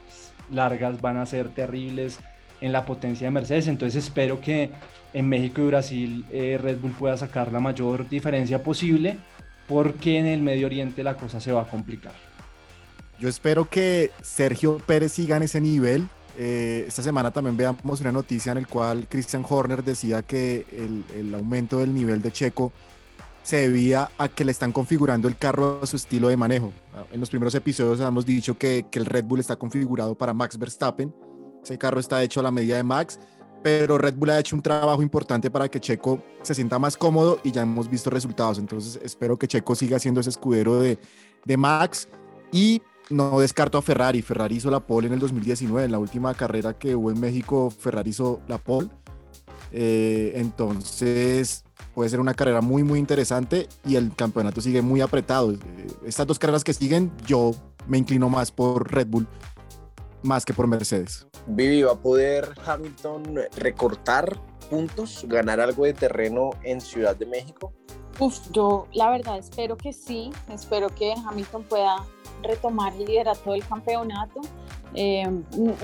largas 0.50 1.02
van 1.02 1.18
a 1.18 1.26
ser 1.26 1.50
terribles 1.50 2.18
en 2.62 2.72
la 2.72 2.86
potencia 2.86 3.26
de 3.26 3.30
Mercedes. 3.30 3.68
Entonces 3.68 4.04
espero 4.06 4.40
que 4.40 4.70
en 5.12 5.28
México 5.28 5.60
y 5.60 5.66
Brasil 5.66 6.24
eh, 6.32 6.58
Red 6.60 6.78
Bull 6.78 6.92
pueda 6.92 7.18
sacar 7.18 7.52
la 7.52 7.60
mayor 7.60 8.08
diferencia 8.08 8.62
posible, 8.62 9.18
porque 9.68 10.18
en 10.18 10.26
el 10.26 10.42
Medio 10.42 10.66
Oriente 10.66 11.04
la 11.04 11.16
cosa 11.16 11.40
se 11.40 11.52
va 11.52 11.62
a 11.62 11.68
complicar. 11.68 12.12
Yo 13.20 13.28
espero 13.28 13.68
que 13.68 14.10
Sergio 14.22 14.78
Pérez 14.78 15.12
siga 15.12 15.36
en 15.36 15.42
ese 15.42 15.60
nivel. 15.60 16.08
Eh, 16.36 16.84
esta 16.86 17.02
semana 17.02 17.32
también 17.32 17.56
veamos 17.56 18.00
una 18.00 18.12
noticia 18.12 18.52
en 18.52 18.62
la 18.62 18.66
cual 18.66 19.06
Christian 19.08 19.44
Horner 19.48 19.82
decía 19.82 20.22
que 20.22 20.64
el, 21.14 21.34
aumento 21.34 21.78
del 21.78 21.92
nivel 21.92 22.22
de 22.22 22.30
Checo 22.30 22.72
se 23.42 23.56
debía 23.56 24.10
a 24.18 24.28
que 24.28 24.44
le 24.44 24.52
están 24.52 24.72
configurando 24.72 25.26
el 25.26 25.36
carro 25.36 25.80
a 25.82 25.86
su 25.86 25.96
estilo 25.96 26.28
de 26.28 26.36
manejo. 26.36 26.72
En 27.12 27.18
los 27.18 27.28
primeros 27.28 27.54
episodios 27.54 28.00
hemos 28.00 28.24
dicho 28.24 28.56
que, 28.56 28.86
que 28.90 28.98
el 29.00 29.06
Red 29.06 29.24
Bull 29.24 29.40
está 29.40 29.56
configurado 29.56 30.14
para 30.14 30.32
Max 30.32 30.56
Verstappen. 30.56 31.12
Ese 31.62 31.76
carro 31.76 31.98
está 31.98 32.22
hecho 32.22 32.40
a 32.40 32.44
la 32.44 32.50
medida 32.52 32.76
de 32.76 32.84
Max 32.84 33.18
pero 33.62 33.98
Red 33.98 34.14
Bull 34.14 34.30
ha 34.30 34.38
hecho 34.38 34.56
un 34.56 34.62
trabajo 34.62 35.02
importante 35.02 35.50
para 35.50 35.68
que 35.68 35.80
Checo 35.80 36.22
se 36.42 36.54
sienta 36.54 36.78
más 36.78 36.96
cómodo 36.96 37.40
y 37.42 37.50
ya 37.50 37.62
hemos 37.62 37.90
visto 37.90 38.10
resultados. 38.10 38.58
Entonces 38.58 39.00
espero 39.02 39.36
que 39.38 39.48
Checo 39.48 39.74
siga 39.74 39.98
siendo 39.98 40.20
ese 40.20 40.30
escudero 40.30 40.80
de, 40.80 40.98
Max 41.56 42.08
y 42.52 42.82
no 43.10 43.40
descarto 43.40 43.78
a 43.78 43.82
Ferrari. 43.82 44.22
Ferrari 44.22 44.56
hizo 44.56 44.70
la 44.70 44.80
pole 44.80 45.06
en 45.06 45.14
el 45.14 45.18
2019, 45.18 45.86
en 45.86 45.92
la 45.92 45.98
última 45.98 46.34
carrera 46.34 46.78
que 46.78 46.94
hubo 46.94 47.10
en 47.10 47.18
México, 47.18 47.70
Ferrari 47.70 48.10
hizo 48.10 48.40
la 48.48 48.58
pole. 48.58 48.88
Eh, 49.72 50.32
entonces 50.36 51.64
puede 51.94 52.10
ser 52.10 52.20
una 52.20 52.34
carrera 52.34 52.60
muy, 52.60 52.82
muy 52.84 52.98
interesante 52.98 53.68
y 53.84 53.96
el 53.96 54.14
campeonato 54.14 54.60
sigue 54.60 54.82
muy 54.82 55.00
apretado. 55.00 55.52
Eh, 55.52 55.58
estas 56.06 56.26
dos 56.26 56.38
carreras 56.38 56.64
que 56.64 56.74
siguen, 56.74 57.10
yo 57.26 57.52
me 57.86 57.98
inclino 57.98 58.28
más 58.28 58.52
por 58.52 58.92
Red 58.92 59.08
Bull 59.08 59.26
más 60.22 60.44
que 60.44 60.52
por 60.52 60.66
Mercedes. 60.66 61.26
Vivi, 61.46 61.82
¿va 61.82 61.92
a 61.92 61.96
poder 61.96 62.48
Hamilton 62.66 63.40
recortar 63.56 64.38
puntos, 64.70 65.24
ganar 65.26 65.60
algo 65.60 65.84
de 65.84 65.94
terreno 65.94 66.50
en 66.62 66.80
Ciudad 66.80 67.16
de 67.16 67.26
México? 67.26 67.72
Uf, 68.18 68.50
yo 68.50 68.86
la 68.92 69.10
verdad 69.10 69.38
espero 69.38 69.76
que 69.76 69.92
sí, 69.92 70.30
espero 70.48 70.88
que 70.88 71.14
Hamilton 71.26 71.62
pueda 71.64 72.04
retomar 72.42 72.92
el 72.94 73.04
liderato 73.04 73.52
del 73.52 73.66
campeonato. 73.66 74.40
Eh, 74.94 75.28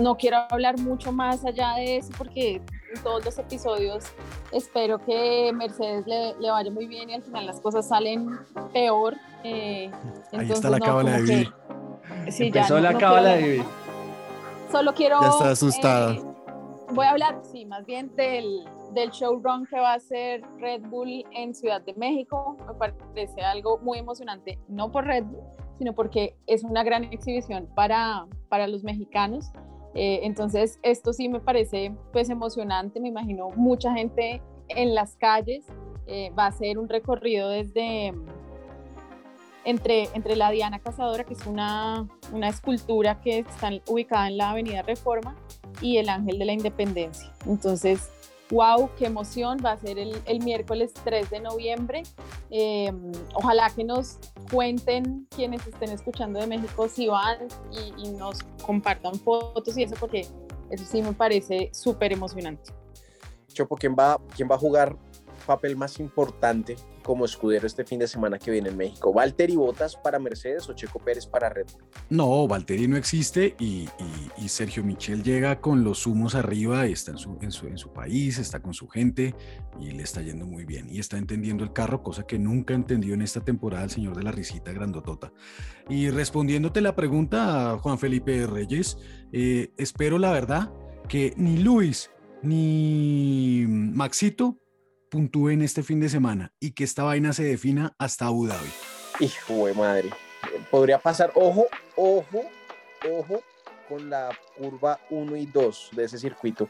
no 0.00 0.16
quiero 0.16 0.38
hablar 0.50 0.78
mucho 0.78 1.12
más 1.12 1.44
allá 1.44 1.74
de 1.74 1.98
eso 1.98 2.10
porque 2.16 2.56
en 2.94 3.02
todos 3.02 3.24
los 3.24 3.38
episodios 3.38 4.04
espero 4.50 4.98
que 4.98 5.52
Mercedes 5.54 6.06
le, 6.06 6.34
le 6.40 6.50
vaya 6.50 6.70
muy 6.70 6.86
bien 6.86 7.10
y 7.10 7.14
al 7.14 7.22
final 7.22 7.46
las 7.46 7.60
cosas 7.60 7.86
salen 7.86 8.30
peor. 8.72 9.14
Eh, 9.44 9.90
Ahí 10.32 10.50
está 10.50 10.70
la 10.70 10.80
cábala 10.80 11.12
de 11.12 11.22
Vivi. 11.22 11.52
Sí, 12.30 12.46
Empezó 12.46 12.80
la 12.80 12.96
cábala 12.96 13.34
de 13.34 13.42
Vivi. 13.42 13.64
Solo 14.74 14.92
quiero... 14.92 15.20
Ya 15.20 15.28
está 15.28 15.50
asustada. 15.50 16.14
Eh, 16.14 16.22
voy 16.94 17.06
a 17.06 17.10
hablar, 17.10 17.40
sí, 17.44 17.64
más 17.64 17.86
bien 17.86 18.10
del, 18.16 18.64
del 18.92 19.10
showrun 19.10 19.66
que 19.66 19.78
va 19.78 19.92
a 19.92 19.94
hacer 19.94 20.42
Red 20.58 20.82
Bull 20.88 21.24
en 21.30 21.54
Ciudad 21.54 21.80
de 21.82 21.94
México. 21.94 22.56
Me 22.66 22.74
parece 22.74 23.40
algo 23.42 23.78
muy 23.78 23.98
emocionante, 23.98 24.58
no 24.66 24.90
por 24.90 25.04
Red 25.04 25.26
Bull, 25.26 25.44
sino 25.78 25.94
porque 25.94 26.34
es 26.48 26.64
una 26.64 26.82
gran 26.82 27.04
exhibición 27.04 27.68
para, 27.76 28.26
para 28.48 28.66
los 28.66 28.82
mexicanos. 28.82 29.52
Eh, 29.94 30.22
entonces, 30.24 30.80
esto 30.82 31.12
sí 31.12 31.28
me 31.28 31.38
parece 31.38 31.94
pues 32.12 32.28
emocionante, 32.28 32.98
me 32.98 33.10
imagino 33.10 33.50
mucha 33.50 33.92
gente 33.92 34.42
en 34.70 34.92
las 34.96 35.14
calles. 35.14 35.64
Eh, 36.08 36.32
va 36.36 36.46
a 36.46 36.52
ser 36.52 36.80
un 36.80 36.88
recorrido 36.88 37.48
desde 37.48 38.12
entre, 39.64 40.08
entre 40.14 40.36
la 40.36 40.50
Diana 40.50 40.78
Cazadora, 40.78 41.24
que 41.24 41.34
es 41.34 41.46
una, 41.46 42.06
una 42.32 42.48
escultura 42.48 43.20
que 43.20 43.40
está 43.40 43.70
ubicada 43.86 44.28
en 44.28 44.36
la 44.36 44.50
Avenida 44.50 44.82
Reforma, 44.82 45.36
y 45.80 45.98
el 45.98 46.08
Ángel 46.08 46.38
de 46.38 46.44
la 46.44 46.52
Independencia. 46.52 47.32
Entonces, 47.46 48.10
wow, 48.50 48.90
qué 48.96 49.06
emoción, 49.06 49.58
va 49.64 49.72
a 49.72 49.76
ser 49.76 49.98
el, 49.98 50.16
el 50.26 50.40
miércoles 50.40 50.92
3 51.04 51.30
de 51.30 51.40
noviembre. 51.40 52.02
Eh, 52.50 52.92
ojalá 53.34 53.70
que 53.70 53.84
nos 53.84 54.18
cuenten 54.50 55.26
quienes 55.34 55.66
estén 55.66 55.90
escuchando 55.90 56.40
de 56.40 56.46
México 56.46 56.88
si 56.88 57.08
van 57.08 57.48
y, 57.72 58.06
y 58.06 58.12
nos 58.12 58.42
compartan 58.64 59.14
fotos 59.16 59.76
y 59.76 59.82
eso, 59.82 59.96
porque 59.98 60.26
eso 60.70 60.84
sí 60.84 61.02
me 61.02 61.12
parece 61.12 61.70
súper 61.72 62.12
emocionante. 62.12 62.72
Chopo, 63.52 63.76
¿quién 63.76 63.94
va, 63.98 64.20
¿quién 64.34 64.48
va 64.50 64.56
a 64.56 64.58
jugar 64.58 64.96
papel 65.46 65.76
más 65.76 66.00
importante 66.00 66.76
como 67.04 67.24
escudero 67.24 67.66
este 67.66 67.84
fin 67.84 68.00
de 68.00 68.08
semana 68.08 68.38
que 68.38 68.50
viene 68.50 68.70
en 68.70 68.76
México? 68.76 69.12
¿Valtteri 69.12 69.54
Botas 69.54 69.94
para 69.96 70.18
Mercedes 70.18 70.68
o 70.68 70.72
Checo 70.72 70.98
Pérez 70.98 71.26
para 71.26 71.48
Red 71.48 71.66
Bull? 71.72 71.84
No, 72.10 72.48
Valtteri 72.48 72.88
no 72.88 72.96
existe 72.96 73.54
y, 73.60 73.88
Sergio 74.48 74.84
Michel 74.84 75.22
llega 75.22 75.60
con 75.60 75.82
los 75.82 76.06
humos 76.06 76.34
arriba, 76.34 76.86
está 76.86 77.10
en 77.10 77.18
su, 77.18 77.38
en, 77.40 77.50
su, 77.50 77.66
en 77.66 77.76
su 77.76 77.92
país, 77.92 78.38
está 78.38 78.60
con 78.60 78.72
su 78.72 78.88
gente 78.88 79.34
y 79.80 79.90
le 79.90 80.04
está 80.04 80.22
yendo 80.22 80.46
muy 80.46 80.64
bien 80.64 80.88
y 80.88 81.00
está 81.00 81.18
entendiendo 81.18 81.64
el 81.64 81.72
carro, 81.72 82.02
cosa 82.02 82.24
que 82.24 82.38
nunca 82.38 82.72
entendió 82.74 83.14
en 83.14 83.22
esta 83.22 83.40
temporada 83.40 83.84
el 83.84 83.90
señor 83.90 84.16
de 84.16 84.22
la 84.22 84.32
risita 84.32 84.72
grandotota. 84.72 85.32
Y 85.88 86.10
respondiéndote 86.10 86.80
la 86.80 86.94
pregunta, 86.94 87.78
Juan 87.82 87.98
Felipe 87.98 88.46
Reyes, 88.46 88.96
eh, 89.32 89.72
espero 89.76 90.18
la 90.18 90.30
verdad 90.30 90.72
que 91.08 91.34
ni 91.36 91.58
Luis 91.58 92.10
ni 92.42 93.64
Maxito 93.66 94.58
puntúen 95.14 95.62
este 95.62 95.84
fin 95.84 96.00
de 96.00 96.08
semana 96.08 96.52
y 96.58 96.72
que 96.72 96.82
esta 96.82 97.04
vaina 97.04 97.32
se 97.32 97.44
defina 97.44 97.94
hasta 98.00 98.26
Abu 98.26 98.48
Dhabi. 98.48 98.68
Hijo 99.20 99.68
de 99.68 99.74
madre. 99.74 100.10
Podría 100.72 100.98
pasar, 100.98 101.30
ojo, 101.36 101.66
ojo, 101.94 102.42
ojo 103.08 103.40
con 103.88 104.10
la 104.10 104.36
curva 104.58 104.98
1 105.10 105.36
y 105.36 105.46
2 105.46 105.90
de 105.92 106.04
ese 106.06 106.18
circuito, 106.18 106.68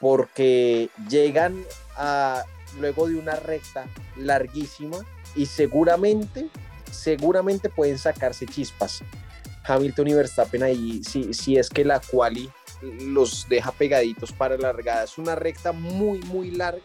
porque 0.00 0.88
llegan 1.08 1.62
a 1.96 2.42
luego 2.80 3.06
de 3.06 3.14
una 3.14 3.36
recta 3.36 3.86
larguísima 4.16 4.98
y 5.36 5.46
seguramente, 5.46 6.48
seguramente 6.90 7.68
pueden 7.68 7.98
sacarse 7.98 8.46
chispas. 8.46 9.04
Hamilton 9.64 10.08
y 10.08 10.14
Verstappen 10.14 10.64
ahí, 10.64 11.04
si, 11.04 11.32
si 11.32 11.56
es 11.56 11.70
que 11.70 11.84
la 11.84 12.00
quali 12.00 12.50
los 12.82 13.48
deja 13.48 13.70
pegaditos 13.70 14.32
para 14.32 14.56
la 14.56 14.72
largada. 14.72 15.04
Es 15.04 15.18
una 15.18 15.36
recta 15.36 15.70
muy, 15.70 16.18
muy 16.22 16.50
larga 16.50 16.82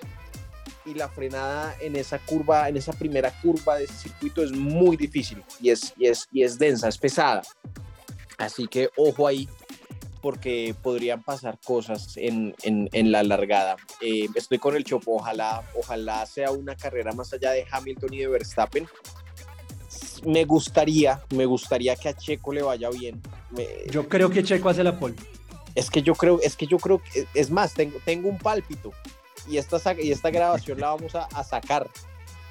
y 0.86 0.94
la 0.94 1.10
frenada 1.10 1.76
en 1.80 1.96
esa 1.96 2.20
curva, 2.20 2.70
en 2.70 2.78
esa 2.78 2.94
primera 2.94 3.32
curva 3.42 3.78
de 3.78 3.86
ese 3.86 3.94
circuito 3.96 4.44
es 4.44 4.52
muy 4.52 4.96
difícil 4.96 5.44
y 5.60 5.70
es, 5.70 5.94
y 5.98 6.08
es, 6.08 6.28
y 6.32 6.44
es 6.44 6.58
densa, 6.58 6.88
es 6.88 6.98
pesada. 6.98 7.42
Así 8.38 8.68
que 8.68 8.90
ojo 8.96 9.28
ahí 9.28 9.48
porque 10.22 10.76
podrían 10.82 11.22
pasar 11.22 11.60
cosas 11.64 12.18
en, 12.18 12.56
en, 12.64 12.90
en 12.94 13.12
la 13.12 13.22
largada. 13.24 13.78
Eh, 14.02 14.28
estoy 14.34 14.58
con 14.58 14.76
el 14.76 14.84
Chopo, 14.84 15.18
ojalá, 15.18 15.64
ojalá 15.76 16.26
sea 16.26 16.50
una 16.52 16.76
carrera 16.76 17.12
más 17.12 17.32
allá 17.34 17.52
de 17.52 17.66
Hamilton 17.70 18.14
y 18.14 18.18
de 18.20 18.28
Verstappen. 18.28 18.88
Me 20.26 20.46
gustaría, 20.46 21.22
me 21.30 21.46
gustaría 21.46 21.96
que 21.96 22.10
a 22.10 22.14
Checo 22.14 22.52
le 22.54 22.64
vaya 22.64 22.90
bien. 22.90 23.22
Me, 23.52 23.68
yo 23.92 24.08
creo 24.10 24.32
que 24.32 24.44
Checo 24.44 24.70
hace 24.70 24.84
la 24.84 24.98
pole. 24.98 25.16
Es 25.76 25.92
que 25.92 26.02
yo 26.02 26.16
creo, 26.16 26.40
es 26.42 26.56
que 26.56 26.66
yo 26.66 26.78
creo, 26.80 27.02
es 27.34 27.52
más, 27.52 27.74
tengo, 27.76 28.00
tengo 28.04 28.28
un 28.28 28.40
pálpito 28.40 28.94
y 29.48 29.58
esta, 29.58 29.80
y 30.02 30.12
esta 30.12 30.30
grabación 30.30 30.80
la 30.80 30.90
vamos 30.90 31.16
a, 31.16 31.26
a, 31.26 31.44
sacar. 31.44 31.90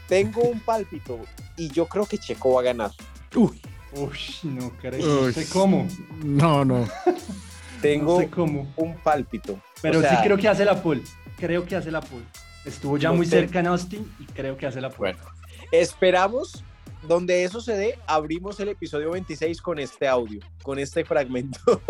Tengo 0.09 0.42
un 0.42 0.61
pálpito 0.61 1.18
y 1.57 1.68
yo 1.68 1.86
creo 1.86 2.07
que 2.07 2.18
Checo 2.18 2.55
va 2.55 2.61
a 2.61 2.64
ganar. 2.64 2.90
Uy, 3.34 3.61
Uy 3.97 4.18
no 4.42 4.70
creo. 4.80 5.26
No 5.26 5.32
sé 5.32 5.49
cómo. 5.49 5.86
No, 6.22 6.64
no. 6.64 6.88
Tengo 7.82 8.14
no 8.14 8.20
sé 8.20 8.30
cómo. 8.30 8.72
un 8.76 8.97
pálpito. 8.97 9.61
Pero 9.82 9.99
o 9.99 10.03
sea, 10.03 10.11
sí 10.11 10.16
creo 10.24 10.36
que 10.36 10.49
hace 10.49 10.64
la 10.64 10.82
pole. 10.82 11.03
Creo 11.38 11.64
que 11.64 11.76
hace 11.76 11.90
la 11.90 12.01
pole. 12.01 12.24
Estuvo 12.64 12.97
ya 12.97 13.12
muy 13.12 13.26
sé. 13.26 13.40
cerca 13.40 13.61
en 13.61 13.66
Austin 13.66 14.11
y 14.18 14.24
creo 14.24 14.57
que 14.57 14.66
hace 14.66 14.80
la 14.80 14.90
pole. 14.90 15.12
Bueno, 15.14 15.34
esperamos. 15.72 16.64
Donde 17.07 17.45
eso 17.45 17.61
se 17.61 17.76
dé, 17.76 17.99
abrimos 18.07 18.59
el 18.61 18.70
episodio 18.70 19.11
26 19.11 19.61
con 19.61 19.78
este 19.78 20.09
audio, 20.09 20.40
con 20.62 20.78
este 20.78 21.05
fragmento. 21.05 21.82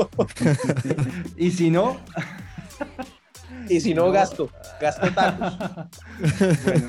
y 1.36 1.52
si 1.52 1.70
no, 1.70 2.00
y 3.68 3.80
si 3.80 3.94
no, 3.94 4.10
gasto, 4.10 4.50
gasto 4.80 5.12
tacos. 5.12 5.56
bueno. 6.64 6.88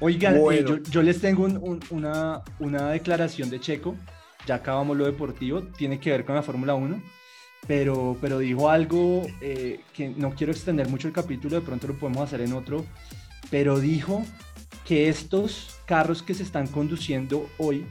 Oigan, 0.00 0.38
bueno. 0.38 0.60
eh, 0.60 0.64
yo, 0.84 0.90
yo, 0.90 1.02
les 1.02 1.20
tengo 1.20 1.44
un, 1.44 1.56
un, 1.56 1.80
una, 1.90 2.42
una 2.60 2.90
declaración 2.90 3.50
de 3.50 3.58
Checo, 3.58 3.96
ya 4.46 4.56
acabamos 4.56 4.96
lo 4.96 5.06
deportivo, 5.06 5.62
tiene 5.62 5.98
que 5.98 6.10
ver 6.10 6.24
con 6.24 6.36
la 6.36 6.42
Fórmula 6.42 6.74
1, 6.74 7.02
pero, 7.66 8.16
pero 8.20 8.38
dijo 8.38 8.70
algo 8.70 9.26
eh, 9.40 9.80
que 9.92 10.10
no 10.10 10.30
quiero 10.30 10.52
extender 10.52 10.88
mucho 10.88 11.08
el 11.08 11.14
capítulo, 11.14 11.56
de 11.56 11.66
pronto 11.66 11.88
lo 11.88 11.94
podemos 11.98 12.22
hacer 12.22 12.42
en 12.42 12.52
otro, 12.52 12.84
pero 13.50 13.80
dijo 13.80 14.24
que 14.86 15.08
estos 15.08 15.76
carros 15.84 16.22
que 16.22 16.34
se 16.34 16.44
están 16.44 16.68
conduciendo 16.68 17.48
hoy 17.58 17.84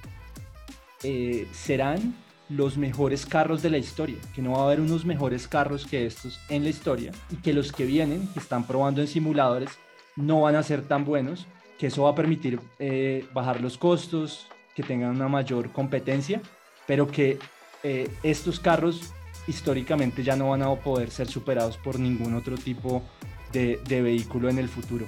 eh, 1.04 1.48
serán 1.52 2.16
los 2.50 2.78
mejores 2.78 3.26
carros 3.26 3.62
de 3.62 3.70
la 3.70 3.78
historia, 3.78 4.18
que 4.34 4.42
no 4.42 4.52
va 4.52 4.60
a 4.60 4.66
haber 4.66 4.80
unos 4.80 5.06
mejores 5.06 5.48
carros 5.48 5.86
que 5.86 6.06
estos 6.06 6.40
en 6.50 6.64
la 6.64 6.70
historia 6.70 7.12
y 7.30 7.38
que 7.38 7.54
los 7.54 7.72
que 7.72 7.86
vienen, 7.86 8.28
que 8.34 8.40
están 8.40 8.66
probando 8.66 9.02
en 9.02 9.08
simuladores, 9.08 9.70
no 10.16 10.42
van 10.42 10.56
a 10.56 10.64
ser 10.64 10.82
tan 10.82 11.06
buenos, 11.06 11.46
que 11.78 11.88
eso 11.88 12.04
va 12.04 12.12
a 12.12 12.16
permitir 12.16 12.60
eh, 12.80 13.26
bajar 13.34 13.62
los 13.62 13.78
costos, 13.78 14.48
que 14.76 14.84
tengan 14.84 15.12
una 15.12 15.28
mayor 15.28 15.72
competencia, 15.72 16.42
pero 16.86 17.08
que 17.08 17.38
eh, 17.84 18.10
estos 18.24 18.60
carros 18.60 19.14
históricamente 19.48 20.24
ya 20.24 20.36
no 20.36 20.50
van 20.50 20.62
a 20.62 20.74
poder 20.76 21.10
ser 21.10 21.28
superados 21.28 21.78
por 21.78 22.00
ningún 22.00 22.34
otro 22.36 22.58
tipo 22.58 23.04
de, 23.52 23.80
vehículo 23.88 24.50
en 24.50 24.58
el 24.58 24.70
futuro. 24.70 25.06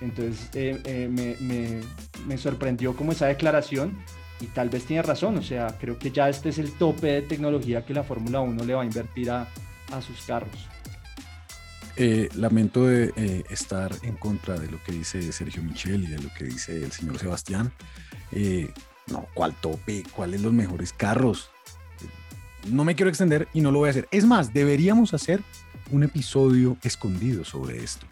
Entonces 0.00 0.50
eh, 0.54 1.08
me, 1.10 1.80
me, 2.26 2.38
sorprendió 2.38 2.94
como 2.94 3.12
esa 3.12 3.26
declaración 3.26 3.98
y 4.40 4.46
tal 4.46 4.68
vez 4.68 4.84
tiene 4.84 5.02
razón, 5.02 5.36
o 5.38 5.42
sea, 5.42 5.76
creo 5.80 5.98
que 5.98 6.10
ya 6.10 6.28
este 6.28 6.50
es 6.50 6.58
el 6.58 6.72
tope 6.72 7.08
de 7.08 7.22
tecnología 7.22 7.84
que 7.84 7.94
la 7.94 8.02
Fórmula 8.02 8.40
1 8.40 8.64
le 8.64 8.74
va 8.74 8.82
a 8.82 8.84
invertir 8.84 9.30
a, 9.30 9.48
a 9.92 10.02
sus 10.02 10.22
carros. 10.22 10.68
Eh, 12.00 12.28
lamento 12.36 12.86
de 12.86 13.12
eh, 13.16 13.42
estar 13.50 13.90
en 14.02 14.14
contra 14.14 14.56
de 14.56 14.70
lo 14.70 14.80
que 14.84 14.92
dice 14.92 15.32
Sergio 15.32 15.64
Michel 15.64 16.04
y 16.04 16.06
de 16.06 16.22
lo 16.22 16.32
que 16.32 16.44
dice 16.44 16.76
el 16.84 16.92
señor 16.92 17.18
Sebastián. 17.18 17.72
Eh, 18.30 18.70
no, 19.08 19.26
¿cuál 19.34 19.52
tope? 19.54 20.04
¿Cuáles 20.14 20.42
los 20.42 20.52
mejores 20.52 20.92
carros? 20.92 21.50
No 22.68 22.84
me 22.84 22.94
quiero 22.94 23.08
extender 23.08 23.48
y 23.52 23.62
no 23.62 23.72
lo 23.72 23.80
voy 23.80 23.88
a 23.88 23.90
hacer. 23.90 24.06
Es 24.12 24.24
más, 24.24 24.54
deberíamos 24.54 25.12
hacer 25.12 25.42
un 25.90 26.04
episodio 26.04 26.76
escondido 26.84 27.44
sobre 27.44 27.82
esto. 27.82 28.06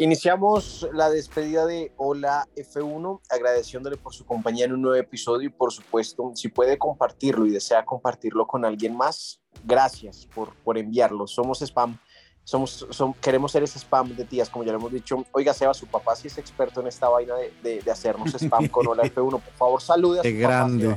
Iniciamos 0.00 0.88
la 0.94 1.10
despedida 1.10 1.66
de 1.66 1.92
Hola 1.98 2.48
F1, 2.56 3.20
agradeciéndole 3.28 3.98
por 3.98 4.14
su 4.14 4.24
compañía 4.24 4.64
en 4.64 4.72
un 4.72 4.80
nuevo 4.80 4.96
episodio 4.96 5.48
y 5.48 5.52
por 5.52 5.72
supuesto, 5.72 6.32
si 6.36 6.48
puede 6.48 6.78
compartirlo 6.78 7.44
y 7.44 7.50
desea 7.50 7.84
compartirlo 7.84 8.46
con 8.46 8.64
alguien 8.64 8.96
más, 8.96 9.42
gracias 9.62 10.26
por, 10.34 10.54
por 10.64 10.78
enviarlo. 10.78 11.26
Somos 11.26 11.60
spam 11.60 11.98
somos, 12.44 12.86
queremos 13.20 13.52
ser 13.52 13.62
ese 13.62 13.78
spam 13.78 14.16
de 14.16 14.24
tías, 14.24 14.48
como 14.48 14.64
ya 14.64 14.72
lo 14.72 14.78
hemos 14.78 14.90
dicho. 14.90 15.22
Oiga, 15.32 15.52
Seba, 15.52 15.74
su 15.74 15.86
papá 15.86 16.16
sí 16.16 16.28
es 16.28 16.38
experto 16.38 16.80
en 16.80 16.86
esta 16.86 17.10
vaina 17.10 17.34
de, 17.36 17.82
de, 17.82 17.90
hacernos 17.90 18.32
spam 18.34 18.68
con 18.68 18.86
Hola 18.86 19.02
F1. 19.02 19.30
Por 19.32 19.52
favor, 19.52 19.82
salude 19.82 20.20
a 20.20 20.22
su 20.22 20.38
grande. 20.38 20.96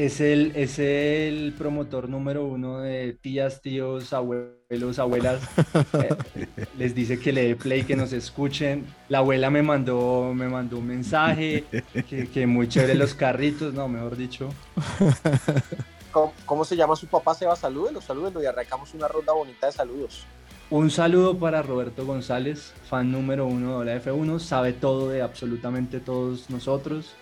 Es 0.00 0.22
el, 0.22 0.52
es 0.56 0.78
el 0.78 1.52
promotor 1.58 2.08
número 2.08 2.46
uno 2.46 2.78
de 2.78 3.12
tías, 3.20 3.60
tíos, 3.60 4.14
abuelos, 4.14 4.98
abuelas. 4.98 5.42
Eh, 5.92 6.46
les 6.78 6.94
dice 6.94 7.20
que 7.20 7.32
le 7.32 7.48
dé 7.48 7.56
play, 7.56 7.82
que 7.82 7.96
nos 7.96 8.14
escuchen. 8.14 8.86
La 9.10 9.18
abuela 9.18 9.50
me 9.50 9.62
mandó, 9.62 10.32
me 10.34 10.48
mandó 10.48 10.78
un 10.78 10.86
mensaje, 10.86 11.64
que, 12.08 12.28
que 12.28 12.46
muy 12.46 12.66
chévere 12.66 12.94
los 12.94 13.12
carritos, 13.12 13.74
no, 13.74 13.88
mejor 13.88 14.16
dicho. 14.16 14.48
¿Cómo, 16.46 16.64
se 16.64 16.76
llama 16.76 16.96
su 16.96 17.06
papá? 17.06 17.34
Seba, 17.34 17.54
salúdenlo, 17.54 18.00
salúdenlo 18.00 18.42
y 18.42 18.46
arrancamos 18.46 18.94
una 18.94 19.06
ronda 19.06 19.34
bonita 19.34 19.66
de 19.66 19.72
saludos. 19.72 20.24
Un 20.70 20.90
saludo 20.90 21.38
para 21.38 21.60
Roberto 21.60 22.06
González, 22.06 22.72
fan 22.88 23.12
número 23.12 23.44
uno 23.44 23.80
de 23.80 23.86
la 23.86 24.02
F1, 24.02 24.38
sabe 24.38 24.72
todo 24.72 25.10
de 25.10 25.20
absolutamente 25.20 26.00
todos 26.00 26.48
nosotros. 26.48 27.16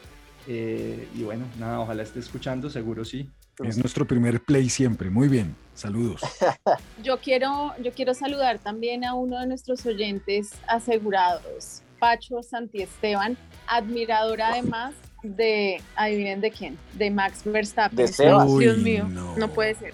Eh, 0.50 1.06
y 1.14 1.24
bueno, 1.24 1.44
nada, 1.58 1.78
ojalá 1.78 2.02
esté 2.02 2.20
escuchando, 2.20 2.70
seguro 2.70 3.04
sí. 3.04 3.28
Es 3.62 3.76
nuestro 3.76 4.06
primer 4.06 4.40
play 4.40 4.70
siempre, 4.70 5.10
muy 5.10 5.28
bien, 5.28 5.54
saludos. 5.74 6.22
Yo 7.02 7.18
quiero, 7.18 7.74
yo 7.82 7.92
quiero 7.92 8.14
saludar 8.14 8.58
también 8.58 9.04
a 9.04 9.14
uno 9.14 9.38
de 9.40 9.46
nuestros 9.46 9.84
oyentes 9.84 10.52
asegurados, 10.66 11.82
Pacho 11.98 12.42
Santiesteban, 12.42 13.36
admirador 13.66 14.40
además 14.40 14.94
de, 15.22 15.82
adivinen 15.96 16.40
de 16.40 16.50
quién, 16.50 16.78
de 16.94 17.10
Max 17.10 17.42
Verstappen. 17.44 17.96
De 17.96 18.08
Sebas. 18.08 18.56
Dios 18.58 18.78
mío, 18.78 19.06
no. 19.06 19.48
puede 19.48 19.74
ser. 19.74 19.92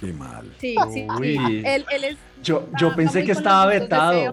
Qué 0.00 0.12
mal. 0.12 0.52
Sí, 0.58 0.76
sí, 0.92 1.06
Él, 1.64 1.84
él 1.90 2.04
es, 2.04 2.16
yo, 2.42 2.68
yo 2.78 2.94
pensé 2.94 3.24
que 3.24 3.32
estaba 3.32 3.66
vetado. 3.66 4.32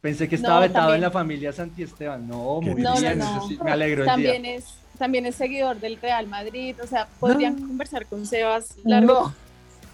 Pensé 0.00 0.28
que 0.28 0.34
estaba 0.34 0.60
vetado 0.60 0.94
en 0.94 1.00
la 1.00 1.10
familia 1.10 1.52
Santi 1.52 1.82
Esteban. 1.82 2.26
No, 2.26 2.60
muy 2.60 2.74
bien. 2.74 3.20
me 3.64 3.70
alegro. 3.70 4.04
También 4.04 4.44
es, 4.44 4.81
también 5.02 5.26
es 5.26 5.34
seguidor 5.34 5.80
del 5.80 5.96
Real 6.00 6.28
Madrid. 6.28 6.76
O 6.80 6.86
sea, 6.86 7.08
podrían 7.18 7.56
conversar 7.56 8.06
con 8.06 8.24
Sebas 8.24 8.76
largo. 8.84 9.32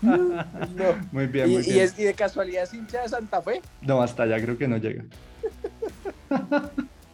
No. 0.03 0.19
no. 0.19 1.09
Muy 1.13 1.27
bien, 1.27 1.51
muy 1.51 1.63
¿Y, 1.63 1.73
bien. 1.73 1.91
¿Y 1.97 2.03
de 2.03 2.13
casualidad 2.13 2.65
es 2.65 2.75
hincha 2.75 3.01
de 3.01 3.09
Santa 3.09 3.41
Fe? 3.41 3.63
No, 3.81 4.03
hasta 4.03 4.25
allá 4.25 4.39
creo 4.39 4.59
que 4.59 4.69
no 4.69 4.77
llega. 4.77 5.05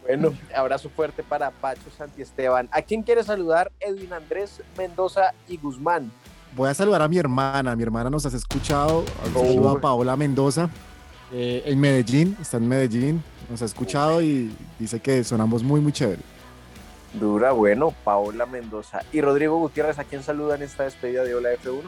Bueno, 0.07 0.35
abrazo 0.55 0.87
fuerte 0.87 1.23
para 1.23 1.49
Pacho 1.49 1.89
Santiesteban. 1.97 2.69
¿A 2.71 2.83
quién 2.83 3.01
quiere 3.01 3.23
saludar? 3.23 3.71
Edwin 3.79 4.13
Andrés 4.13 4.61
Mendoza 4.77 5.33
y 5.47 5.57
Guzmán. 5.57 6.11
Voy 6.55 6.69
a 6.69 6.75
saludar 6.75 7.01
a 7.01 7.07
mi 7.07 7.17
hermana. 7.17 7.75
Mi 7.75 7.81
hermana 7.81 8.11
nos 8.11 8.23
has 8.23 8.35
escuchado. 8.35 9.03
Saludo 9.33 9.71
a 9.71 9.81
Paola 9.81 10.15
Mendoza. 10.15 10.69
Eh, 11.33 11.63
en 11.65 11.79
Medellín, 11.79 12.37
está 12.39 12.57
en 12.57 12.67
Medellín. 12.67 13.23
Nos 13.49 13.63
ha 13.63 13.65
escuchado 13.65 14.21
y 14.21 14.55
dice 14.77 14.99
que 14.99 15.23
sonamos 15.23 15.63
muy, 15.63 15.81
muy 15.81 15.91
chévere. 15.91 16.21
Dura, 17.19 17.51
bueno, 17.51 17.93
Paola 18.03 18.45
Mendoza. 18.45 19.01
Y 19.11 19.21
Rodrigo 19.21 19.57
Gutiérrez, 19.57 19.99
¿a 19.99 20.03
quién 20.03 20.23
saluda 20.23 20.55
en 20.55 20.63
esta 20.63 20.83
despedida 20.83 21.23
de 21.23 21.35
Hola 21.35 21.49
F1? 21.53 21.81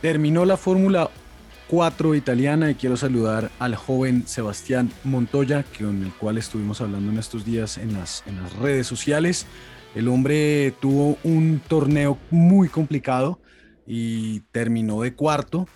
Terminó 0.00 0.44
la 0.44 0.56
Fórmula 0.56 1.10
4 1.68 2.14
italiana 2.14 2.70
y 2.70 2.74
quiero 2.74 2.96
saludar 2.96 3.50
al 3.58 3.76
joven 3.76 4.26
Sebastián 4.26 4.90
Montoya, 5.04 5.64
con 5.78 6.02
el 6.02 6.12
cual 6.12 6.38
estuvimos 6.38 6.80
hablando 6.80 7.12
en 7.12 7.18
estos 7.18 7.44
días 7.44 7.78
en 7.78 7.92
las, 7.94 8.24
en 8.26 8.42
las 8.42 8.56
redes 8.56 8.86
sociales. 8.86 9.46
El 9.94 10.08
hombre 10.08 10.72
tuvo 10.80 11.18
un 11.24 11.60
torneo 11.66 12.18
muy 12.30 12.68
complicado 12.68 13.40
y 13.86 14.40
terminó 14.52 15.02
de 15.02 15.14
cuarto. 15.14 15.68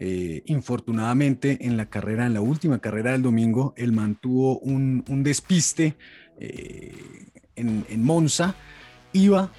Eh, 0.00 0.42
infortunadamente 0.46 1.66
en 1.66 1.76
la 1.76 1.86
carrera, 1.86 2.24
en 2.26 2.34
la 2.34 2.40
última 2.40 2.78
carrera 2.78 3.12
del 3.12 3.22
domingo, 3.22 3.74
él 3.76 3.92
mantuvo 3.92 4.58
un, 4.60 5.04
un 5.08 5.24
despiste 5.24 5.96
eh, 6.38 6.94
en, 7.58 8.04
Monza. 8.04 8.54
Iba 9.12 9.50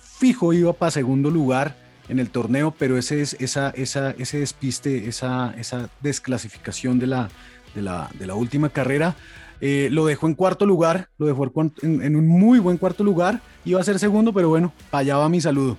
fijo, 0.00 0.52
iba 0.52 0.72
para 0.72 0.90
segundo 0.90 1.30
lugar 1.30 1.76
en 2.08 2.18
el 2.18 2.30
torneo, 2.30 2.74
pero 2.78 2.96
ese, 2.98 3.22
esa, 3.22 3.70
esa, 3.70 4.10
ese 4.12 4.38
despiste, 4.38 5.08
esa, 5.08 5.54
esa 5.58 5.88
desclasificación 6.00 6.98
de 6.98 7.06
la, 7.06 7.28
de 7.74 7.82
la, 7.82 8.10
de 8.14 8.26
la 8.26 8.34
última 8.34 8.68
carrera, 8.68 9.16
eh, 9.60 9.88
lo 9.90 10.06
dejó 10.06 10.26
en 10.26 10.34
cuarto 10.34 10.66
lugar, 10.66 11.08
lo 11.18 11.26
dejó 11.26 11.50
en, 11.82 12.16
un 12.16 12.26
muy 12.26 12.58
buen 12.58 12.76
cuarto 12.76 13.04
lugar, 13.04 13.40
iba 13.64 13.80
a 13.80 13.84
ser 13.84 13.98
segundo, 13.98 14.32
pero 14.32 14.48
bueno, 14.48 14.72
allá 14.92 15.16
va 15.16 15.28
mi 15.28 15.40
saludo. 15.40 15.76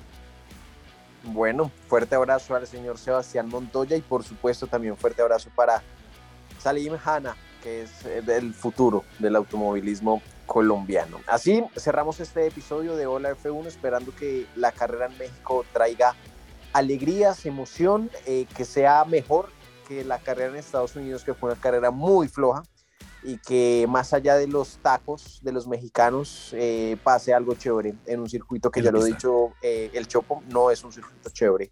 Bueno, 1.24 1.72
fuerte 1.88 2.16
abrazo 2.16 2.56
al 2.56 2.68
señor 2.68 2.98
Sebastián 2.98 3.50
Montoya 3.50 3.98
y 3.98 4.02
por 4.02 4.24
supuesto 4.24 4.68
también 4.68 4.96
fuerte 4.96 5.22
abrazo 5.22 5.50
para 5.56 5.82
Salim 6.60 6.94
Hanna, 7.04 7.36
que 7.64 7.84
es 7.84 8.26
del 8.26 8.54
futuro 8.54 9.04
del 9.20 9.36
automovilismo 9.36 10.22
colombiano. 10.46 11.20
Así 11.28 11.64
cerramos 11.78 12.20
este 12.20 12.48
episodio 12.48 12.96
de 12.96 13.06
Hola 13.06 13.36
F1 13.36 13.68
esperando 13.68 14.14
que 14.16 14.46
la 14.56 14.72
carrera 14.72 15.08
en 15.08 15.18
México 15.18 15.66
traiga 15.74 16.16
alegrías, 16.74 17.46
emoción, 17.46 18.10
eh, 18.26 18.46
que 18.56 18.66
sea 18.66 19.06
mejor 19.06 19.50
que 19.88 20.04
la 20.04 20.20
carrera 20.20 20.52
en 20.52 20.58
Estados 20.58 20.96
Unidos, 20.96 21.24
que 21.24 21.34
fue 21.34 21.52
una 21.52 21.60
carrera 21.60 21.92
muy 21.92 22.28
floja 22.28 22.64
y 23.24 23.38
que 23.38 23.86
más 23.90 24.14
allá 24.14 24.36
de 24.36 24.48
los 24.48 24.78
tacos 24.78 25.40
de 25.42 25.52
los 25.52 25.68
mexicanos 25.68 26.52
eh, 26.54 26.98
pase 27.04 27.34
algo 27.34 27.56
chévere 27.56 27.96
en 28.06 28.20
un 28.20 28.30
circuito 28.30 28.70
que 28.70 28.82
ya 28.82 28.92
lo 28.92 29.02
he 29.02 29.06
dicho, 29.06 29.54
eh, 29.62 29.90
el 29.94 30.08
Chopo 30.08 30.44
no 30.50 30.70
es 30.70 30.84
un 30.84 30.92
circuito 30.92 31.30
chévere 31.30 31.72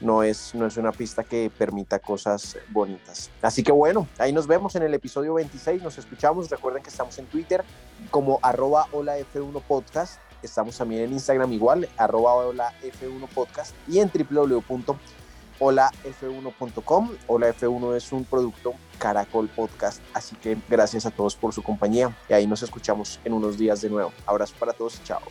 no 0.00 0.22
es, 0.22 0.54
no 0.54 0.66
es 0.66 0.76
una 0.76 0.92
pista 0.92 1.24
que 1.24 1.50
permita 1.56 1.98
cosas 1.98 2.58
bonitas. 2.70 3.30
Así 3.42 3.62
que 3.62 3.72
bueno, 3.72 4.06
ahí 4.18 4.32
nos 4.32 4.46
vemos 4.46 4.76
en 4.76 4.84
el 4.84 4.94
episodio 4.94 5.34
26, 5.34 5.82
nos 5.82 5.98
escuchamos, 5.98 6.48
recuerden 6.50 6.82
que 6.82 6.88
estamos 6.90 7.18
en 7.18 7.26
Twitter 7.26 7.64
como 8.10 8.38
arroba 8.42 8.86
hola 8.92 9.18
F1 9.18 9.60
podcast, 9.62 10.20
estamos 10.42 10.78
también 10.78 11.02
en 11.02 11.12
Instagram 11.12 11.52
igual, 11.52 11.88
arroba 11.96 12.34
hola 12.34 12.72
F1 12.82 13.28
podcast 13.28 13.74
y 13.88 13.98
en 13.98 14.10
www.holaf1.com. 14.10 17.10
Hola 17.26 17.54
F1 17.54 17.96
es 17.96 18.12
un 18.12 18.24
producto 18.24 18.74
Caracol 18.98 19.48
Podcast, 19.48 20.00
así 20.14 20.36
que 20.36 20.56
gracias 20.68 21.06
a 21.06 21.10
todos 21.10 21.34
por 21.36 21.52
su 21.52 21.62
compañía 21.62 22.16
y 22.28 22.34
ahí 22.34 22.46
nos 22.46 22.62
escuchamos 22.62 23.18
en 23.24 23.32
unos 23.32 23.58
días 23.58 23.80
de 23.80 23.90
nuevo. 23.90 24.12
Abrazo 24.26 24.54
para 24.58 24.72
todos, 24.72 25.02
chao. 25.04 25.22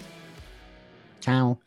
Chao. 1.19 1.66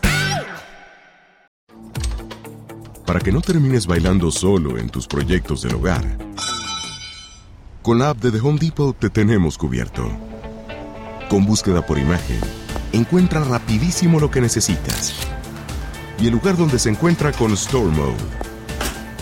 para 3.11 3.19
que 3.19 3.33
no 3.33 3.41
termines 3.41 3.87
bailando 3.87 4.31
solo 4.31 4.77
en 4.77 4.87
tus 4.87 5.05
proyectos 5.05 5.63
del 5.63 5.75
hogar. 5.75 6.01
Con 7.81 7.99
la 7.99 8.11
app 8.11 8.19
de 8.19 8.31
The 8.31 8.39
Home 8.39 8.57
Depot 8.57 8.97
te 8.97 9.09
tenemos 9.09 9.57
cubierto. 9.57 10.09
Con 11.29 11.45
búsqueda 11.45 11.85
por 11.85 11.97
imagen, 11.97 12.39
encuentra 12.93 13.43
rapidísimo 13.43 14.17
lo 14.17 14.31
que 14.31 14.39
necesitas. 14.39 15.13
Y 16.21 16.27
el 16.27 16.31
lugar 16.31 16.55
donde 16.55 16.79
se 16.79 16.89
encuentra 16.89 17.33
con 17.33 17.51
Store 17.51 17.91
Mode. 17.91 18.15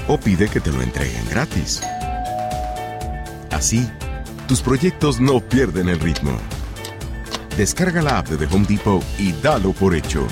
o 0.07 0.19
pide 0.19 0.49
que 0.49 0.59
te 0.59 0.71
lo 0.71 0.83
entreguen 0.83 1.27
gratis. 1.27 1.81
Así, 3.49 3.89
tus 4.47 4.61
proyectos 4.61 5.19
no 5.19 5.39
pierden 5.39 5.89
el 5.89 5.99
ritmo. 5.99 6.37
Descarga 7.57 8.03
la 8.03 8.19
app 8.19 8.27
de 8.27 8.45
The 8.45 8.53
Home 8.53 8.67
Depot 8.67 9.03
y 9.17 9.31
dalo 9.31 9.73
por 9.73 9.95
hecho. 9.95 10.27